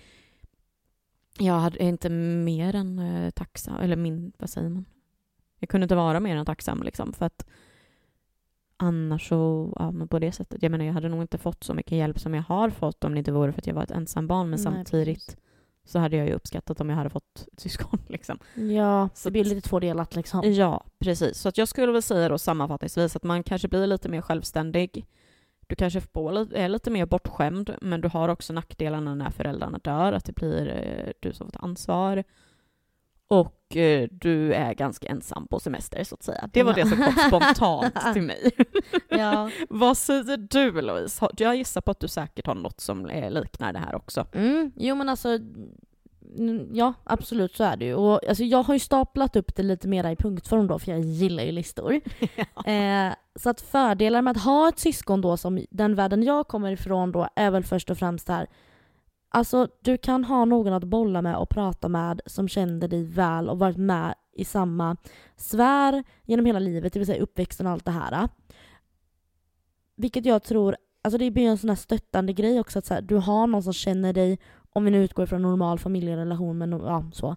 [1.38, 4.84] Jag är inte mer än eh, tacksam, eller min, vad säger man?
[5.58, 7.46] Jag kunde inte vara mer än tacksam liksom för att
[8.76, 11.74] annars så, ja men på det sättet, jag menar jag hade nog inte fått så
[11.74, 13.90] mycket hjälp som jag har fått om det inte vore för att jag var ett
[13.90, 15.36] ensam barn men Nej, samtidigt precis
[15.84, 17.98] så hade jag ju uppskattat om jag hade fått ett syskon.
[18.08, 18.38] Liksom.
[18.54, 20.52] Ja, så det blir lite tvådelat liksom.
[20.52, 21.38] Ja, precis.
[21.38, 25.06] Så att jag skulle väl säga då sammanfattningsvis att man kanske blir lite mer självständig.
[25.66, 30.24] Du kanske är lite mer bortskämd, men du har också nackdelarna när föräldrarna dör, att
[30.24, 32.24] det blir eh, du som får ta ansvar.
[33.28, 36.48] Och eh, du är ganska ensam på semester, så att säga.
[36.52, 38.52] Det var det som kom spontant till mig.
[39.08, 39.50] ja.
[39.68, 41.28] Vad säger du, Louise?
[41.36, 44.26] Jag gissar på att du säkert har något som liknar det här också.
[44.32, 44.72] Mm.
[44.76, 45.28] Jo, men alltså
[46.38, 47.94] mm, Ja, absolut så är det ju.
[47.94, 51.00] Och, alltså, jag har ju staplat upp det lite mera i punktform då, för jag
[51.00, 52.00] gillar ju listor.
[52.36, 52.44] Ja.
[52.72, 56.72] Eh, så att fördelar med att ha ett syskon då, som den världen jag kommer
[56.72, 58.46] ifrån då, är väl först och främst här
[59.34, 63.48] Alltså, du kan ha någon att bolla med och prata med som känner dig väl
[63.48, 64.96] och varit med i samma
[65.36, 68.28] sfär genom hela livet, det vill säga uppväxten och allt det här.
[69.96, 73.02] Vilket jag tror, alltså det blir en sån här stöttande grej också att så här,
[73.02, 74.38] du har någon som känner dig,
[74.72, 77.36] om vi nu utgår från normal familjerelation, men ja, så.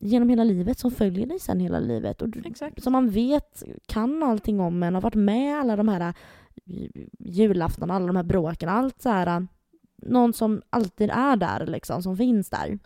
[0.00, 2.22] Genom hela livet, som följer dig sen hela livet.
[2.22, 2.82] Och Exakt.
[2.82, 6.14] som man vet kan allting om en, har varit med alla de här
[7.18, 9.46] julafton, alla de här bråken, allt så här.
[10.02, 12.78] Någon som alltid är där liksom, som finns där.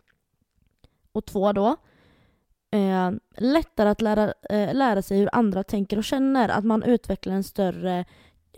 [1.12, 1.76] Och två då,
[2.70, 6.48] eh, lättare att lära, eh, lära sig hur andra tänker och känner.
[6.48, 8.04] Att man utvecklar en större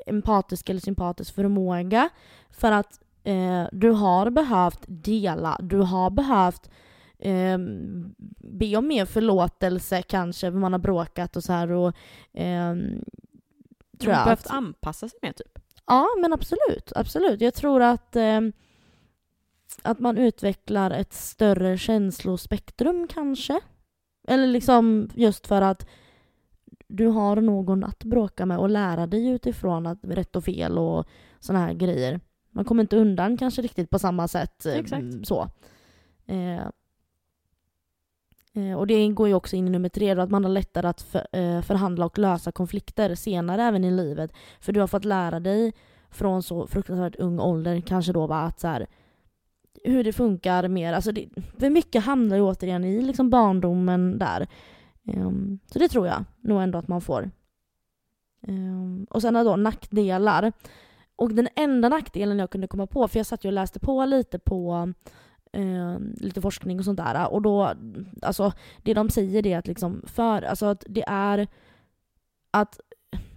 [0.06, 2.09] empatisk eller sympatisk förmåga.
[2.50, 6.70] För att eh, du har behövt dela, du har behövt
[7.18, 7.59] eh,
[8.38, 11.96] be om mer förlåtelse kanske, för man har bråkat och så här och
[12.40, 12.74] eh,
[13.98, 15.59] Tror jag behövt anpassa sig mer typ.
[15.89, 16.93] Ja, men absolut.
[16.95, 17.41] absolut.
[17.41, 18.41] Jag tror att, eh,
[19.82, 23.61] att man utvecklar ett större känslospektrum kanske.
[24.28, 25.89] Eller liksom just för att
[26.89, 31.07] du har någon att bråka med och lära dig utifrån att rätt och fel och
[31.41, 32.20] såna här grejer.
[32.51, 34.66] Man kommer inte undan kanske riktigt på samma sätt.
[34.66, 35.26] eh, Exakt.
[35.26, 35.49] Så.
[36.26, 36.66] Eh, eh,
[38.59, 40.86] Eh, och det går ju också in i nummer tre, då, att man har lättare
[40.86, 44.32] att för, eh, förhandla och lösa konflikter senare även i livet.
[44.61, 45.72] För du har fått lära dig
[46.11, 48.86] från så fruktansvärt ung ålder kanske då bara att så här,
[49.84, 50.92] hur det funkar mer.
[50.92, 51.28] Alltså det,
[51.59, 54.48] för mycket hamnar ju återigen i liksom barndomen där.
[55.14, 57.30] Um, så det tror jag nog ändå att man får.
[58.46, 60.52] Um, och sen då nackdelar.
[61.16, 64.04] Och den enda nackdelen jag kunde komma på, för jag satt ju och läste på
[64.04, 64.92] lite på
[65.53, 67.32] eh, lite forskning och sånt där.
[67.32, 67.72] Och då,
[68.22, 71.46] alltså det de säger är att liksom för, alltså att det är
[72.51, 72.80] att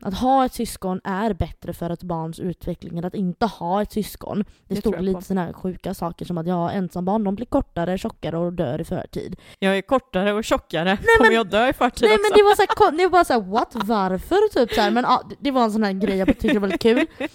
[0.01, 3.91] att ha ett syskon är bättre för ett barns utveckling än att inte ha ett
[3.91, 4.37] syskon.
[4.67, 7.97] Det, Det stod lite sådana här sjuka saker som att ja, ensambarn de blir kortare,
[7.97, 9.35] tjockare och dör i förtid.
[9.59, 10.97] Jag är kortare och tjockare.
[10.97, 12.21] Kommer men- jag dö i förtid Nej också?
[12.31, 14.49] men det var så här, det var bara såhär what, varför?
[14.53, 14.91] Typ så här.
[14.91, 17.05] Men ja, det- det var en sån här grej jag tyckte var lite kul.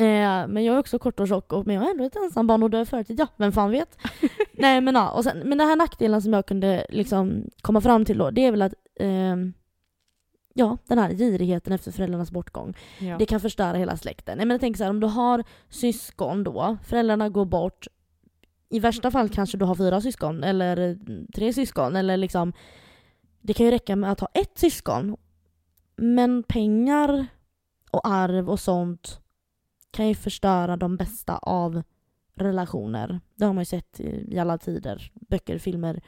[0.00, 2.62] Eh, men jag är också kort och tjock, och, men jag är ändå ett ensambarn
[2.62, 3.20] och dör förtid.
[3.20, 3.98] Ja, vem fan vet?
[4.52, 8.04] Nej men ja, och sen, men den här nackdelen som jag kunde liksom komma fram
[8.04, 9.52] till då, det är väl att ehm,
[10.54, 12.76] Ja, den här girigheten efter föräldrarnas bortgång.
[12.98, 13.18] Ja.
[13.18, 14.36] Det kan förstöra hela släkten.
[14.38, 17.86] Nej, men jag tänker så här, om du har syskon då, föräldrarna går bort,
[18.68, 20.98] i värsta fall kanske du har fyra syskon eller
[21.34, 22.52] tre syskon eller liksom
[23.40, 25.16] Det kan ju räcka med att ha ett syskon.
[25.96, 27.26] Men pengar
[27.90, 29.19] och arv och sånt
[29.90, 31.82] kan ju förstöra de bästa av
[32.34, 33.20] relationer.
[33.34, 35.12] Det har man ju sett i alla tider.
[35.14, 36.00] Böcker, filmer,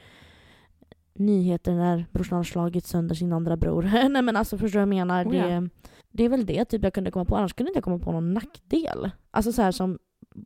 [1.13, 3.83] nyheter när brorsan har slagit sönder sin andra bror.
[4.09, 5.25] Nej men alltså förstår du vad jag menar?
[5.25, 5.47] Oh ja.
[5.47, 5.69] det,
[6.11, 7.35] det är väl det typ jag kunde komma på.
[7.35, 9.11] Annars kunde inte jag komma på någon nackdel.
[9.31, 9.99] Alltså så här som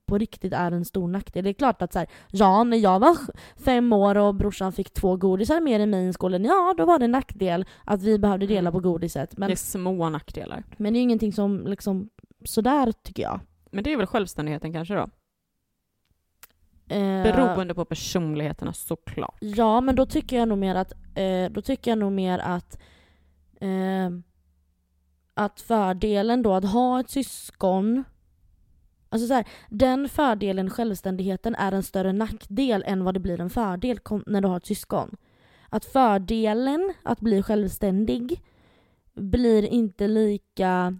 [0.05, 1.43] på riktigt är en stor nackdel.
[1.43, 3.17] Det är klart att så här, ja, när jag var
[3.55, 6.99] fem år och brorsan fick två godisar mer än mig i skolan, ja då var
[6.99, 9.37] det en nackdel att vi behövde dela på godiset.
[9.37, 10.63] Men Det är små nackdelar.
[10.77, 12.09] men det är ingenting som liksom
[12.47, 13.39] sådär tycker jag.
[13.71, 15.09] Men det är väl självständigheten kanske då?
[16.89, 19.37] Eh, Beroende på personligheterna såklart.
[19.39, 22.79] Ja, men då tycker jag nog mer att, eh, då tycker jag nog mer att
[23.61, 24.09] eh,
[25.33, 28.03] att fördelen då att ha ett syskon
[29.09, 33.49] Alltså så här, den fördelen, självständigheten, är en större nackdel än vad det blir en
[33.49, 35.17] fördel när du har ett syskon.
[35.69, 38.41] Att fördelen att bli självständig
[39.13, 40.97] blir inte lika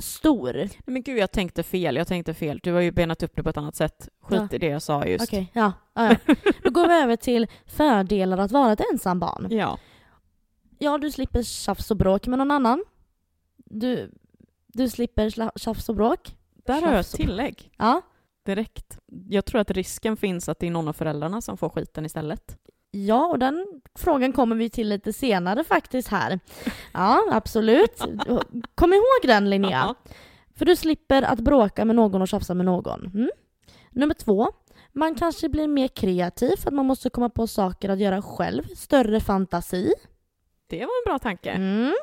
[0.00, 0.68] stor.
[0.86, 1.96] Men gud, jag tänkte fel.
[1.96, 2.60] Jag tänkte fel.
[2.62, 4.08] Du har ju benat upp det på ett annat sätt.
[4.20, 4.48] Skit Ja.
[4.56, 5.24] i det jag sa just.
[5.28, 6.34] Okej, ja, ja, ja.
[6.64, 9.46] Då går vi över till fördelar att vara ett ensambarn.
[9.50, 9.78] Ja.
[10.78, 12.84] Ja, du slipper tjafs och bråk med någon annan.
[13.56, 14.10] Du,
[14.66, 16.36] du slipper tjafs och bråk.
[16.54, 18.02] Där har jag ett tillägg Ja.
[18.46, 18.98] direkt.
[19.28, 22.56] Jag tror att risken finns att det är någon av föräldrarna som får skiten istället.
[22.90, 23.66] Ja, och den
[23.98, 26.40] frågan kommer vi till lite senare faktiskt här.
[26.92, 27.98] Ja, absolut.
[28.74, 29.94] Kom ihåg den Linnea.
[30.56, 33.06] För du slipper att bråka med någon och tjafsa med någon.
[33.06, 33.30] Mm.
[33.90, 34.48] Nummer två.
[34.92, 38.62] Man kanske blir mer kreativ för att man måste komma på saker att göra själv.
[38.76, 39.94] Större fantasi.
[40.66, 41.50] Det var en bra tanke.
[41.50, 41.94] Mm.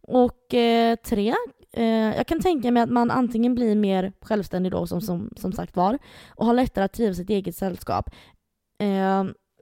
[0.00, 1.34] Och eh, tre,
[1.72, 5.52] eh, jag kan tänka mig att man antingen blir mer självständig då som, som, som
[5.52, 5.98] sagt var
[6.28, 8.10] och har lättare att trivas i sitt eget sällskap.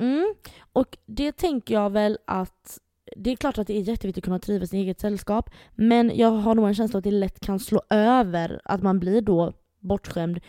[0.00, 0.34] Mm.
[0.72, 2.78] Och det tänker jag väl att
[3.16, 6.12] det är klart att det är jätteviktigt att kunna trivas i sitt eget sällskap men
[6.14, 9.52] jag har nog en känsla att det lätt kan slå över att man blir då
[9.80, 10.40] bortskämd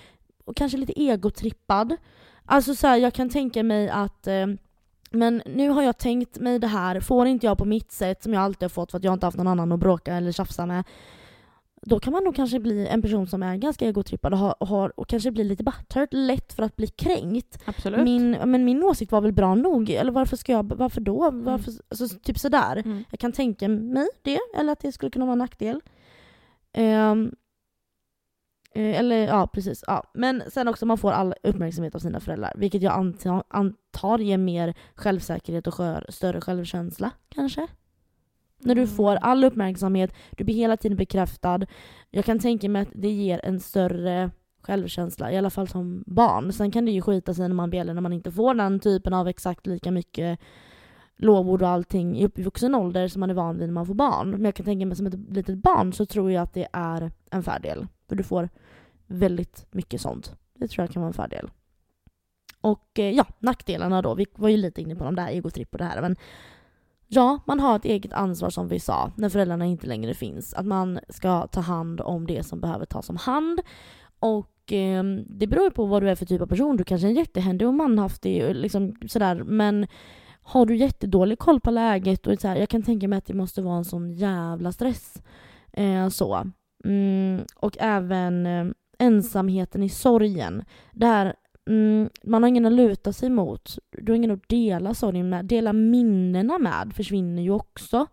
[0.46, 1.96] och kanske lite egotrippad.
[2.46, 4.48] Alltså så här, jag kan tänka mig att eh,
[5.12, 8.34] men nu har jag tänkt mig det här, får inte jag på mitt sätt som
[8.34, 10.66] jag alltid har fått för att jag inte haft någon annan att bråka eller tjafsa
[10.66, 10.84] med
[11.86, 14.68] då kan man nog kanske bli en person som är ganska egotrippad och, har, och,
[14.68, 17.60] har, och kanske blir lite butthurt, lätt för att bli kränkt.
[17.66, 18.04] Absolut.
[18.04, 21.32] Min, men min åsikt var väl bra nog, eller varför ska jag, varför då?
[21.32, 22.82] Varför, alltså, typ sådär.
[22.86, 23.04] Mm.
[23.12, 25.82] Jag kan tänka mig det, eller att det skulle kunna vara en nackdel.
[26.72, 27.16] Eh,
[28.76, 29.84] eller ja, precis.
[29.88, 30.04] Ja.
[30.14, 32.54] Men sen också, man får all uppmärksamhet av sina föräldrar.
[32.56, 37.68] Vilket jag antar, antar ger mer självsäkerhet och skör, större självkänsla, kanske.
[38.66, 38.96] När du Mm.
[38.96, 41.60] får all uppmärksamhet, du blir hela tiden bekräftad.
[42.12, 46.54] Jag kan tänka mig att det ger en större självkänsla, i alla fall som barn.
[46.54, 48.80] Sen kan det ju skita sig när man blir äldre, när man inte får den
[48.80, 50.40] typen av exakt lika mycket
[51.18, 54.30] lovord och allting i uppvuxen ålder som man är van vid när man får barn.
[54.30, 57.12] Men jag kan tänka mig som ett litet barn så tror jag att det är
[57.32, 57.88] en fördel.
[58.10, 58.50] För du får
[59.08, 60.36] väldigt mycket sånt.
[60.54, 61.50] Det tror jag kan vara en fördel.
[62.62, 64.16] Och eh, ja, nackdelarna då.
[64.16, 66.02] Vi var ju lite inne på de där egotripp och det här.
[66.02, 66.16] Men
[67.08, 70.54] ja, man har ett eget ansvar som vi sa, när föräldrarna inte längre finns.
[70.54, 73.62] Att man ska ta hand om det som behöver tas om hand.
[74.20, 76.78] Och eh, det beror ju på vad du är för typ av person.
[76.78, 79.44] Du kanske är en jättehändig och manhaftig liksom sådär.
[79.44, 79.88] Men
[80.42, 83.34] har du jättedålig koll på läget och så här, jag kan tänka mig att det
[83.34, 85.22] måste vara en sån jävla stress.
[85.74, 86.52] Eh, så.
[86.86, 88.66] Mm, och även eh,
[89.00, 90.64] ensamheten i sorgen.
[90.92, 91.36] Där
[91.70, 93.78] mm, man har ingen att luta sig mot.
[93.92, 95.46] Du har ingen att dela sorgen med.
[95.46, 98.08] Dela minnena med försvinner ju också.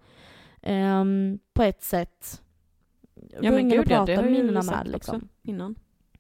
[0.62, 2.42] Ehm, på ett sätt.
[3.14, 5.28] Du Ja har men ingen att ja, prata har minnena med liksom.
[5.42, 5.74] innan.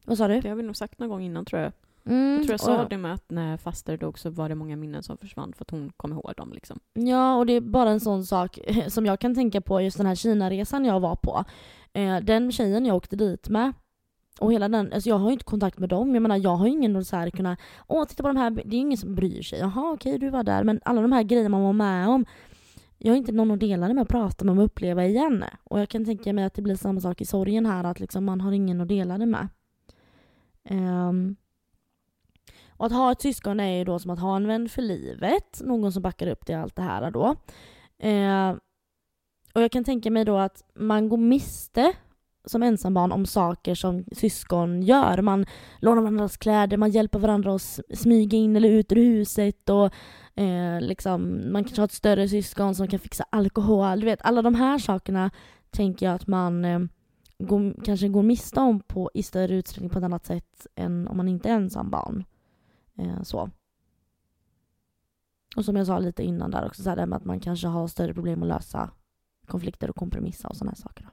[0.04, 0.40] Vad sa du?
[0.40, 1.72] Det har vi nog sagt någon gång innan tror jag.
[2.06, 4.54] Mm, Jag tror jag sa och- det med att när faster dog så var det
[4.54, 6.80] många minnen som försvann för att hon kom ihåg dem liksom.
[6.92, 8.58] Ja, och det är bara en sån sak
[8.88, 11.44] som jag kan tänka på just den här Kina-resan jag var på.
[11.92, 13.72] Eh, den tjejen jag åkte dit med,
[14.40, 16.14] och hela den, alltså jag har ju inte kontakt med dem.
[16.14, 17.56] Jag menar jag har ju ingen så här kunna,
[17.86, 19.58] åh titta på de här, det är ju ingen som bryr sig.
[19.58, 22.24] Jaha okej du var där, men alla de här grejerna man var med om,
[22.98, 25.44] jag har inte någon att dela det med, prata med och uppleva igen.
[25.64, 28.24] Och jag kan tänka mig att det blir samma sak i sorgen här, att liksom
[28.24, 29.48] man har ingen att dela det med.
[30.70, 31.36] Um,
[32.68, 35.60] och att ha ett syskon är ju då som att ha en vän för livet,
[35.64, 37.26] någon som backar upp det allt det här då.
[38.04, 38.58] Uh,
[39.54, 41.92] och jag kan tänka mig då att man går miste
[42.44, 45.22] som ensambarn om saker som syskon gör.
[45.22, 45.46] Man
[45.78, 49.90] lånar varandras kläder, man hjälper varandra att smyga in eller ut ur huset och
[50.40, 54.00] eh, liksom, man kanske har ett större syskon som kan fixa alkohol.
[54.00, 55.30] Du vet, alla de här sakerna
[55.70, 56.80] tänker jag att man eh,
[57.38, 61.16] går, kanske går miste om på, i större utsträckning på ett annat sätt än om
[61.16, 62.24] man inte är ensambarn.
[62.98, 63.50] Eh, så.
[65.56, 67.66] Och som jag sa lite innan där också, så här, det med att man kanske
[67.66, 68.90] har större problem att lösa
[69.46, 71.08] konflikter och kompromissa och sådana här saker.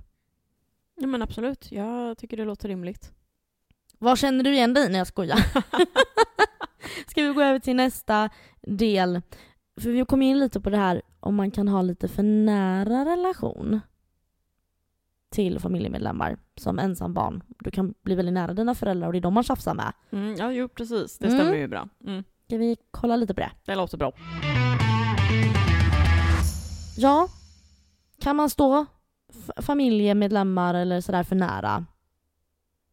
[1.00, 3.12] Ja men absolut, jag tycker det låter rimligt.
[4.00, 5.38] Vad känner du igen dig när jag skojar?
[7.08, 8.30] Ska vi gå över till nästa
[8.62, 9.22] del?
[9.82, 13.06] För vi kom in lite på det här om man kan ha lite för nära
[13.06, 13.80] relation
[15.32, 17.44] till familjemedlemmar som ensam barn.
[17.60, 19.94] Du kan bli väldigt nära dina föräldrar och det är de man tjafsar med.
[20.12, 21.40] Mm, ja jo precis, det Mm.
[21.40, 21.90] stämmer ju bra.
[22.06, 23.52] Mm, Ska vi kolla lite på det?
[23.66, 24.14] det låter bra.
[26.98, 27.28] Ja,
[28.22, 28.86] kan man stå
[29.58, 31.86] familjemedlemmar eller sådär för nära?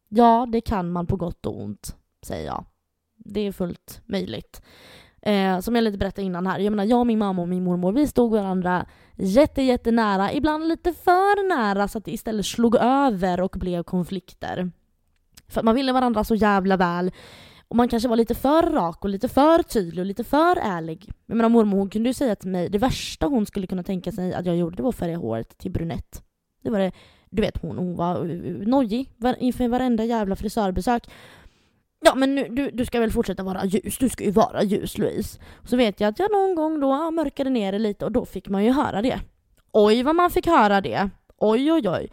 [0.09, 2.65] Ja, det kan man på gott och ont, säger jag.
[3.15, 4.61] Det är fullt möjligt.
[5.21, 7.91] Eh, som jag lite berättade innan här, jag menar jag, min mamma och min mormor,
[7.91, 8.85] vi stod varandra
[9.15, 14.71] jätte, jättenära, ibland lite för nära så att det istället slog över och blev konflikter.
[15.47, 17.11] För man ville varandra så jävla väl.
[17.67, 21.11] Och man kanske var lite för rak och lite för tydlig och lite för ärlig.
[21.25, 24.11] Jag menar mormor hon kunde ju säga till mig, det värsta hon skulle kunna tänka
[24.11, 26.23] sig att jag gjorde det var att färga håret till brunett.
[26.61, 26.91] Det var det,
[27.29, 28.23] du vet hon, hon var
[28.65, 31.03] nojig inför varenda jävla frisörbesök.
[31.99, 34.97] Ja men nu, du, du ska väl fortsätta vara ljus, du ska ju vara ljus
[34.97, 35.39] Louise.
[35.53, 38.25] Och så vet jag att jag någon gång då mörkade ner det lite och då
[38.25, 39.19] fick man ju höra det.
[39.71, 41.09] Oj vad man fick höra det.
[41.37, 42.11] Oj oj oj.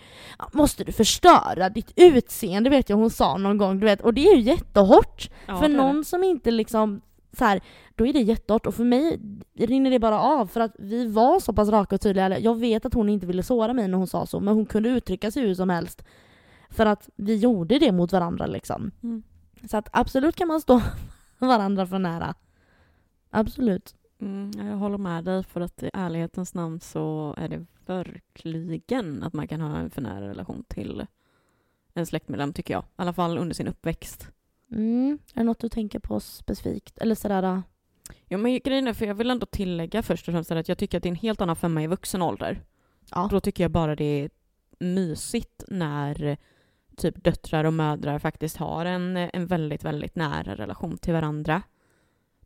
[0.53, 4.29] Måste du förstöra ditt utseende vet jag hon sa någon gång du vet och det
[4.29, 5.31] är ju jättehårt.
[5.47, 7.01] Ja, för någon som inte liksom
[7.39, 7.61] så här,
[7.95, 9.21] då är det jättehårt och för mig
[9.55, 12.39] rinner det bara av för att vi var så pass raka och tydliga.
[12.39, 14.89] Jag vet att hon inte ville såra mig när hon sa så men hon kunde
[14.89, 16.05] uttrycka sig hur som helst.
[16.71, 18.91] För att vi gjorde det mot varandra liksom.
[19.03, 19.23] Mm.
[19.71, 20.83] Så att absolut kan man stå
[21.39, 22.35] varandra för nära.
[23.31, 23.95] Absolut.
[24.21, 29.23] Mm, ja, jag håller med dig för att i ärlighetens namn så är det verkligen
[29.23, 31.07] att man kan ha en för nära relation till
[31.95, 32.83] en släktmedlem tycker jag.
[32.83, 34.29] I alla fall under sin uppväxt.
[34.71, 35.19] Mm.
[35.35, 36.99] Är det något du tänker på specifikt?
[36.99, 37.63] Eller sådär?
[38.29, 40.97] Ja men grejen är, för jag vill ändå tillägga först och främst att jag tycker
[40.97, 42.63] att det är en helt annan femma i vuxen ålder.
[43.11, 43.29] Ja.
[43.31, 44.31] Då tycker jag bara det är
[44.79, 46.37] mysigt när
[46.97, 51.63] typ döttrar och mödrar faktiskt har en, en väldigt, väldigt nära relation till varandra.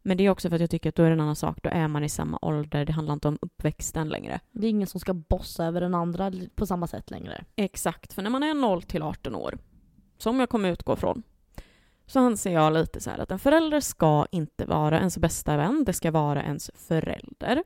[0.03, 1.63] Men det är också för att jag tycker att då är det en annan sak.
[1.63, 2.85] Då är man i samma ålder.
[2.85, 4.41] Det handlar inte om uppväxten längre.
[4.53, 7.45] Det är ingen som ska bossa över den andra på samma sätt längre.
[7.57, 9.59] Exakt, för när man är 0 till 18 år,
[10.19, 11.23] som jag kommer utgå från,
[12.09, 15.85] så anser jag lite så här att en förälder ska inte vara ens bästa vän,
[15.85, 17.65] det ska vara ens förälder.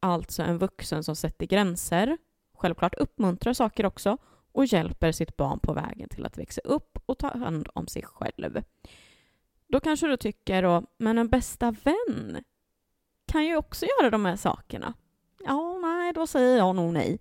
[0.00, 2.18] Alltså en vuxen som sätter gränser,
[2.54, 4.18] självklart uppmuntrar saker också
[4.52, 8.02] och hjälper sitt barn på vägen till att växa upp och ta hand om sig
[8.02, 8.62] själv.
[9.68, 12.44] Då kanske du tycker då, men en bästa vän
[13.26, 14.94] kan ju också göra de här sakerna.
[15.44, 17.20] Ja, nej, då säger jag nog nej.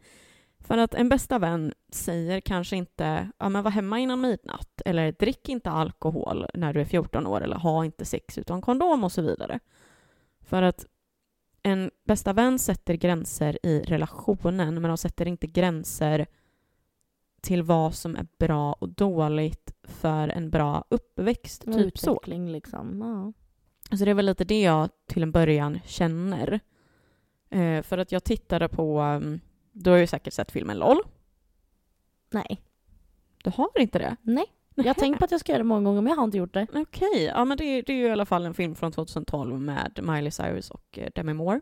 [0.59, 5.11] För att en bästa vän säger kanske inte ja, men var hemma innan midnatt eller
[5.11, 9.11] drick inte alkohol när du är 14 år eller ha inte sex utan kondom och
[9.11, 9.59] så vidare.
[10.41, 10.85] För att
[11.63, 16.25] en bästa vän sätter gränser i relationen men de sätter inte gränser
[17.41, 21.63] till vad som är bra och dåligt för en bra uppväxt.
[21.63, 22.19] Och typ så.
[22.25, 23.01] Liksom.
[23.89, 23.97] Ja.
[23.97, 26.59] Så det är väl lite det jag till en början känner.
[27.49, 29.39] Eh, för att jag tittade på, um,
[29.71, 30.97] du har ju säkert sett filmen LOL.
[32.33, 32.61] Nej.
[33.43, 34.15] Du har inte det?
[34.21, 34.45] Nej.
[34.75, 36.37] Jag har tänkt på att jag ska göra det många gånger men jag har inte
[36.37, 36.67] gjort det.
[36.73, 39.59] Okej, ja men det, är- det är ju i alla fall en film från 2012
[39.61, 41.61] med Miley Cyrus och eh, Demi Moore.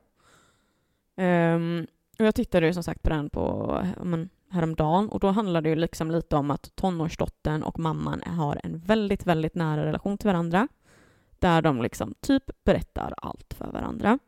[1.18, 1.88] Ehm,
[2.20, 5.70] och jag tittade ju som sagt på den på men, häromdagen och då handlar det
[5.70, 10.28] ju liksom lite om att tonårsdottern och mamman har en väldigt, väldigt nära relation till
[10.28, 10.68] varandra.
[11.40, 14.20] Där de liksom typ berättar allt för varandra.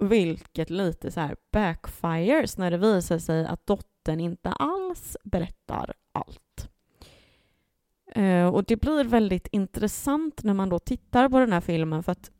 [0.00, 6.70] Vilket lite så här backfires när det visar sig att dottern inte alls berättar allt.
[8.06, 12.12] Eh, och det blir väldigt intressant när man då tittar på den här filmen för
[12.12, 12.30] att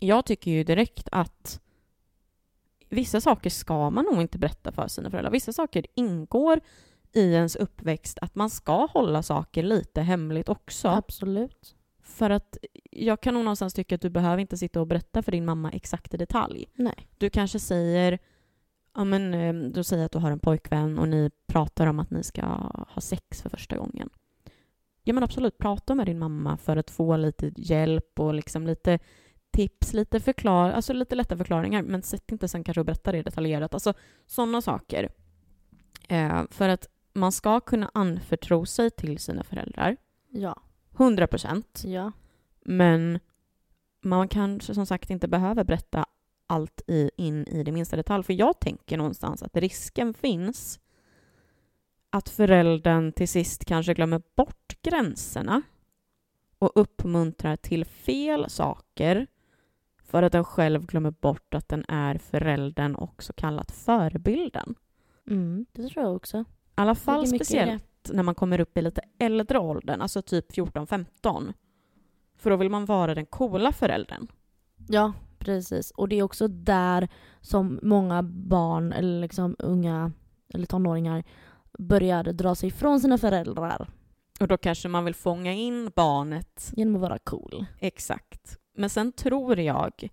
[0.00, 1.60] jag tycker ju direkt att
[2.88, 5.32] vissa saker ska man nog inte berätta för sina föräldrar.
[5.32, 6.60] Vissa saker ingår
[7.12, 10.88] i ens uppväxt att man ska hålla saker lite hemligt också.
[10.88, 11.74] Absolut.
[12.02, 12.56] För att
[12.90, 15.70] jag kan nog någonstans tycka att du behöver inte sitta och berätta för din mamma
[15.70, 16.68] exakt i detalj.
[16.74, 17.08] Nej.
[17.18, 18.18] Du kanske säger,
[18.96, 22.10] ja men eh, du säger att du har en pojkvän och ni pratar om att
[22.10, 22.42] ni ska
[22.88, 24.10] ha sex för första gången.
[25.04, 28.98] Ja men absolut, prata med din mamma för att få lite hjälp och liksom lite
[29.50, 33.22] tips, lite förklar, alltså lite lätta förklaringar, men sätt inte sen kanske och berätta det
[33.22, 33.74] detaljerat.
[33.74, 33.94] Alltså
[34.26, 35.08] sådana saker.
[36.08, 39.96] Eh, för att man ska kunna anförtro sig till sina föräldrar,
[40.30, 40.62] Ja.
[40.96, 41.82] 100 procent.
[41.86, 42.12] Ja.
[42.60, 43.18] Men
[44.02, 46.06] man kanske som sagt inte behöver berätta
[46.46, 48.24] allt i, in i det minsta detalj.
[48.24, 50.80] För jag tänker någonstans att risken finns
[52.10, 55.62] att föräldern till sist kanske glömmer bort gränserna
[56.58, 59.26] och uppmuntrar till fel saker
[60.02, 64.74] för att den själv glömmer bort att den är föräldern och så kallat förebilden.
[65.30, 66.38] Mm, det tror jag också.
[66.38, 66.44] I
[66.74, 71.52] alla fall speciellt när man kommer upp i lite äldre åldern, alltså typ 14-15.
[72.36, 74.26] För då vill man vara den coola föräldern.
[74.88, 75.12] Ja,
[75.46, 75.90] precis.
[75.90, 77.08] Och det är också där
[77.40, 80.12] som många barn eller liksom unga
[80.54, 81.24] eller tonåringar
[81.78, 83.88] börjar dra sig ifrån sina föräldrar
[84.40, 87.66] Och då kanske man vill fånga in barnet genom att vara cool.
[87.78, 88.58] exakt.
[88.74, 90.08] Men sen tror jag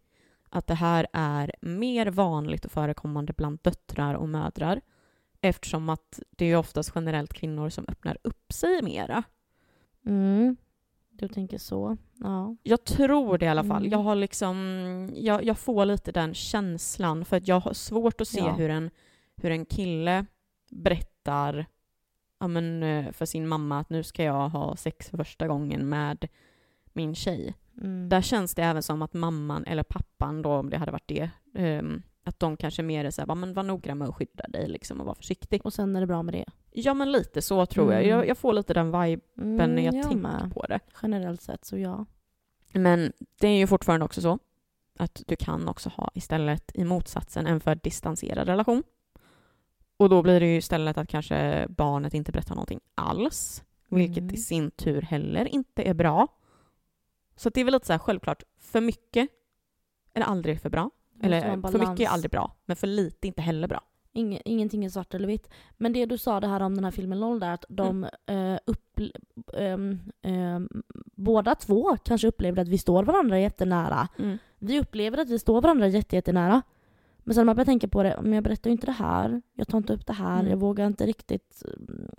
[0.50, 4.82] att det här är mer vanligt och förekommande bland döttrar och mödrar
[5.42, 9.24] eftersom att det är oftast generellt kvinnor som öppnar upp sig mera.
[10.06, 10.58] Mm.
[11.16, 11.98] Du tänker så?
[12.20, 12.56] Ja.
[12.64, 13.82] Jag tror det i alla fall.
[13.82, 13.92] Mm.
[13.92, 18.28] Jag har liksom, jag, jag får lite den känslan för att jag har svårt att
[18.28, 18.52] se Ja.
[18.54, 18.90] hur, en,
[19.36, 20.26] hur en kille
[20.72, 21.66] berättar
[22.40, 25.90] ja, men, eh, för sin mamma att nu ska jag ha sex för första gången
[25.90, 26.28] med
[26.94, 27.54] min tjej.
[27.82, 28.10] Mm.
[28.10, 31.30] Där känns det även som att mamman eller pappan då, om det hade varit det,
[31.56, 34.68] ehm, att de kanske mer är såhär, "Va, men var noggrann med att skydda dig
[34.70, 35.66] liksom och vara försiktig.
[35.66, 36.46] Och sen är det bra med det.
[36.76, 38.02] Ja men lite så tror jag.
[38.04, 38.10] Mm.
[38.18, 38.28] jag.
[38.28, 40.52] Jag får lite den viben Mm, när jag, tänker med.
[40.54, 40.80] på det.
[41.02, 42.06] Generellt sett så ja.
[42.72, 44.40] Men det är ju fortfarande också så
[45.00, 48.84] att du kan också ha istället i motsatsen en för distanserad relation.
[49.98, 54.34] Och då blir det ju istället att kanske barnet inte berättar någonting alls, vilket Mm.
[54.36, 56.28] i sin tur heller inte är bra.
[57.36, 59.30] Så det är väl lite så här självklart, för mycket
[60.14, 60.90] är aldrig för bra.
[61.22, 61.42] Eller
[61.72, 63.82] för mycket är aldrig bra, men för lite är inte heller bra.
[64.16, 65.50] Inge, ingenting är svart eller vitt.
[65.78, 68.58] Men det du sa det här om den här filmen LOL där, att de eh,
[68.66, 69.00] upp,
[69.58, 70.70] ehm, ehm,
[71.16, 74.08] båda två kanske upplevde att vi står varandra jättenära.
[74.60, 76.62] Vi upplever att vi står varandra jätte, jättenära.
[77.18, 79.42] Men sen när man börjar tänka på det, men jag berättar ju inte det här,
[79.54, 80.50] jag tar inte upp det här, Mm.
[80.50, 82.10] jag vågar inte riktigt mm,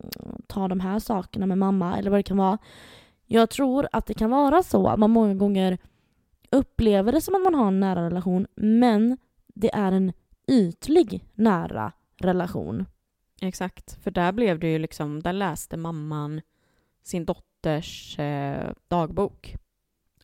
[0.47, 2.59] ta de här sakerna med mamma eller vad det kan vara.
[3.27, 5.79] Jag tror att det kan vara så att man många gånger
[6.51, 9.19] upplever det som att man har en nära relation, men
[9.55, 10.13] det är en
[10.47, 12.87] ytlig nära relation.
[13.41, 16.41] Exakt, för där blev det ju liksom, där läste mamman
[17.03, 19.57] sin dotters eh, dagbok.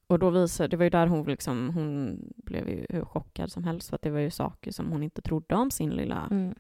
[0.07, 3.65] Och då visade, det var ju där hon liksom, hon blev ju hur chockad som
[3.65, 6.55] helst för att det var ju saker som hon inte trodde om sin lilla Mm.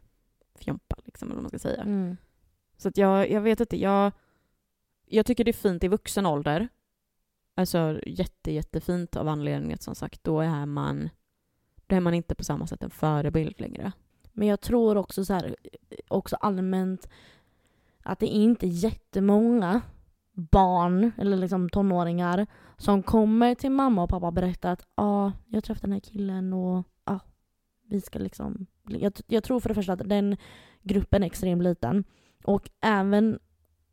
[0.55, 1.82] fjompa liksom, eller vad man ska säga.
[1.82, 2.16] Mm.
[2.77, 4.12] Så att jag, jag vet inte, jag,
[5.07, 6.69] jag tycker det är fint i vuxen ålder.
[7.55, 11.11] Alltså jätte, jättefint av anledningen att som sagt, då är man,
[11.91, 13.93] då är man inte på samma sätt en förebild längre.
[14.33, 15.57] Men jag tror också så här,
[16.09, 17.09] också allmänt
[18.03, 19.81] att det är inte jättemånga
[20.33, 22.47] barn eller liksom tonåringar
[22.77, 26.01] som kommer till mamma och pappa och berättar att ja, ah, jag träffade den här
[26.01, 27.21] killen och ja,
[27.89, 28.67] vi ska liksom...
[28.89, 30.37] Jag, jag tror för det första att den
[30.83, 32.05] gruppen är extremt liten.
[32.45, 33.39] Och även,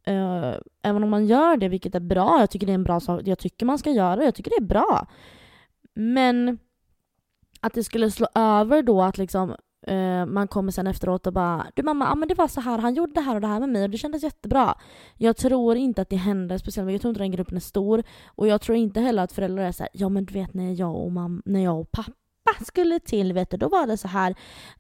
[0.04, 3.00] eh, även om man gör det, vilket är bra, jag tycker det är en bra
[3.00, 5.08] sak, jag tycker man ska göra det, jag tycker det är bra.
[5.94, 6.58] Men
[7.68, 9.56] att det skulle slå över då att liksom
[9.88, 12.78] eh, man kommer sen efteråt och bara Du mamma, ah, men det var så här,
[12.78, 14.76] han gjorde det här och det här med mig och det kändes jättebra.
[15.18, 18.04] Jag tror inte att det händer speciellt jag tror inte den gruppen är stor.
[18.26, 20.96] Och jag tror inte heller att föräldrar är såhär, ja men du vet när jag
[20.96, 22.14] och, mam- när jag och pappa
[22.66, 24.36] skulle till, vet du, då var det så här.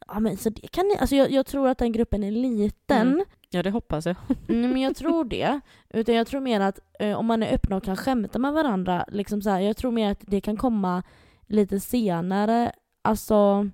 [0.07, 3.07] Ja men så det kan ni, alltså jag, jag tror att den gruppen är liten.
[3.07, 3.25] Mm.
[3.49, 4.15] Ja, det hoppas jag.
[4.47, 5.59] Nej men jag tror det.
[5.89, 9.05] Utan jag tror mer att eh, om man är öppna och kan skämta med varandra,
[9.07, 11.03] liksom så här, jag tror mer att det kan komma
[11.47, 12.71] lite senare,
[13.01, 13.69] alltså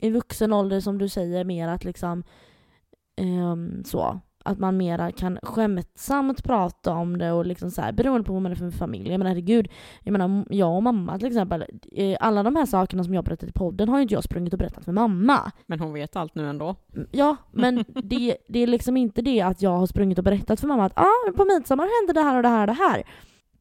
[0.00, 2.24] i vuxen ålder som du säger, mer att liksom
[3.16, 4.20] ehm, så.
[4.46, 8.42] Att man mera kan skämtsamt prata om det och liksom så här, beroende på vad
[8.42, 9.10] man är för familj.
[9.10, 9.68] Jag menar herregud,
[10.00, 13.48] jag menar jag och mamma till exempel, eh, alla de här sakerna som jag berättat
[13.48, 15.52] i podden har ju inte jag sprungit och berättat för mamma.
[15.66, 16.76] Men hon vet allt nu ändå.
[17.10, 20.68] Ja, men det, det är liksom inte det att jag har sprungit och berättat för
[20.68, 23.04] mamma att ah, på midsommar hände det här och det här och det här.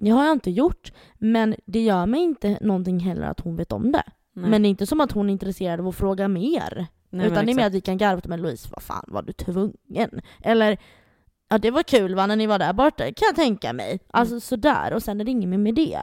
[0.04, 3.72] Det har jag inte gjort, men det gör mig inte någonting heller att hon vet
[3.72, 4.04] om det.
[4.34, 4.50] Nej.
[4.50, 6.88] Men det är inte som att hon är intresserad av att fråga mer.
[7.10, 9.22] Nej, utan men det är mer att vi kan garva med Louise, vad fan var
[9.22, 10.22] du tvungen?
[10.44, 10.78] Eller
[11.50, 14.00] ja det var kul va när ni var där borta, kan jag tänka mig.
[14.10, 16.00] Alltså sådär, och sen är det inget mer med det.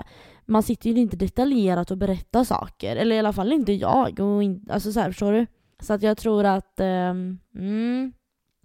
[0.47, 4.21] Man sitter ju inte detaljerat och berättar saker, eller i alla fall inte jag.
[4.21, 5.47] Och in, alltså så här, förstår du?
[5.81, 8.13] Så att jag tror att, ehm, mm,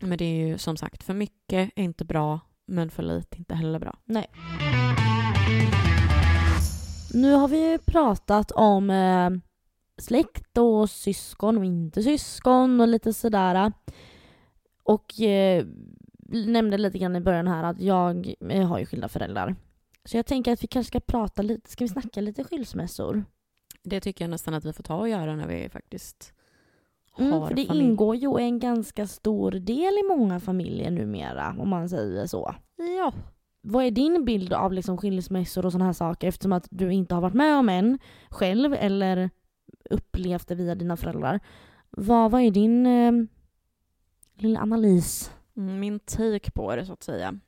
[0.02, 3.40] Men det är ju som sagt, för mycket är inte bra, men för lite är
[3.40, 3.98] inte heller bra.
[4.06, 4.28] nej.
[7.16, 9.30] Nu har vi ju pratat om eh,
[9.98, 13.72] släkt och syskon och inte syskon och lite sådär.
[14.84, 15.66] Och eh,
[16.30, 19.56] nämnde lite grann i början här att jag eh, har ju skilda föräldrar.
[20.06, 23.26] Så jag tänker att vi kanske ska prata lite, ska vi snacka lite skilsmässor?
[23.84, 26.34] Det tycker jag nästan att vi får ta och göra när vi faktiskt
[27.12, 27.86] har Mm, för det familj.
[27.86, 32.56] ingår ju en ganska stor del i många familjer numera, om man säger så.
[32.98, 33.14] Ja.
[33.68, 37.16] Vad är din bild av liksom skilsmässor och sådana här saker eftersom att du inte
[37.16, 39.30] har varit med om en själv eller
[39.90, 41.40] upplevt det via dina föräldrar?
[41.90, 43.12] Vad, vad är din eh,
[44.36, 45.32] lilla analys?
[45.58, 47.40] Mm, min take på det så att säga.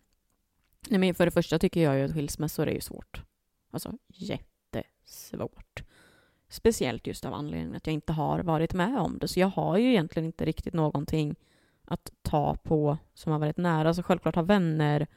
[0.89, 3.21] Nej, men för det första tycker jag ju att skilsmässor är ju svårt.
[3.71, 5.83] Alltså jättesvårt.
[6.49, 9.27] Speciellt just av anledningen att jag inte har varit med om det.
[9.27, 11.35] Så jag har ju egentligen inte riktigt någonting
[11.85, 13.93] att ta på som har varit nära.
[13.93, 15.07] Så självklart har vänner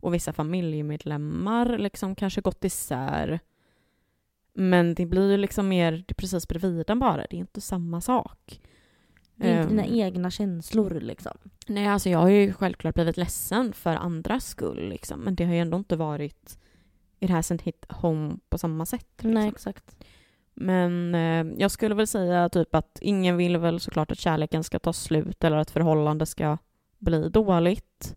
[0.00, 3.40] och vissa familjemedlemmar liksom kanske gått isär.
[4.54, 7.16] Men det blir ju liksom mer det precis bredvid den bara.
[7.30, 8.60] Det är inte samma sak.
[9.34, 9.94] Det är inte dina Ehm.
[9.94, 11.38] egna känslor liksom.
[11.66, 15.20] Nej, alltså jag har ju självklart blivit ledsen för andras skull, liksom.
[15.20, 16.58] men det har ju ändå inte varit
[17.20, 19.06] it hasn't hit home på samma sätt.
[19.16, 19.34] Liksom.
[19.34, 19.96] Nej, exakt.
[20.54, 24.78] Men eh, jag skulle väl säga typ att ingen vill väl såklart att kärleken ska
[24.78, 26.58] ta slut eller att förhållande ska
[26.98, 28.16] bli dåligt.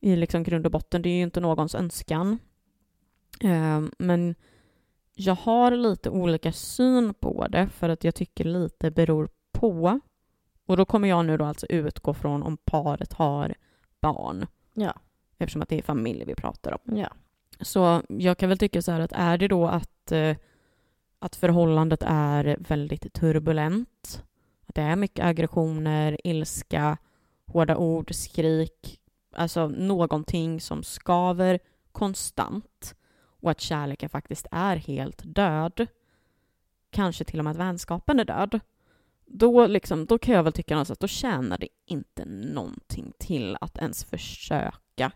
[0.00, 2.38] I liksom grund och botten, det är ju inte någons önskan.
[3.40, 4.34] Eh, men
[5.14, 10.00] jag har lite olika syn på det för att jag tycker lite beror på.
[10.66, 13.54] Och då kommer jag nu då alltså utgå från om paret har
[14.00, 14.46] barn.
[14.74, 14.94] Ja.
[15.38, 16.96] Eftersom att det är familj vi pratar om.
[16.96, 17.08] Ja.
[17.60, 20.36] Så jag kan väl tycka så här att är det då att, eh,
[21.18, 24.24] att förhållandet är väldigt turbulent,
[24.66, 26.98] att det är mycket aggressioner, ilska,
[27.46, 29.00] hårda ord, skrik,
[29.32, 31.58] alltså någonting som skaver
[31.92, 32.94] konstant
[33.40, 35.86] och att kärleken faktiskt är helt död,
[36.90, 38.60] kanske till och med att vänskapen är död,
[39.26, 43.56] då, liksom, då kan jag väl tycka någonstans att då tjänar det inte någonting till
[43.60, 45.12] att ens försöka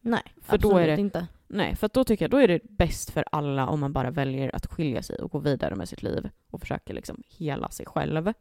[0.00, 1.26] Nej, För då är absolut det- inte.
[1.48, 4.56] Nej, för då tycker jag då är det bäst för alla om man bara väljer
[4.56, 8.32] att skilja sig och gå vidare med sitt liv och försöker liksom hela sig själv.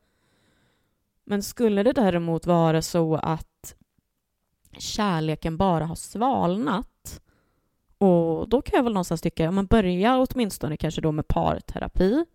[1.23, 3.75] Men skulle det däremot vara så att
[4.79, 7.21] kärleken bara har svalnat
[7.97, 12.25] och då kan jag väl någonstans tycka, ja, men börja åtminstone kanske då med parterapi,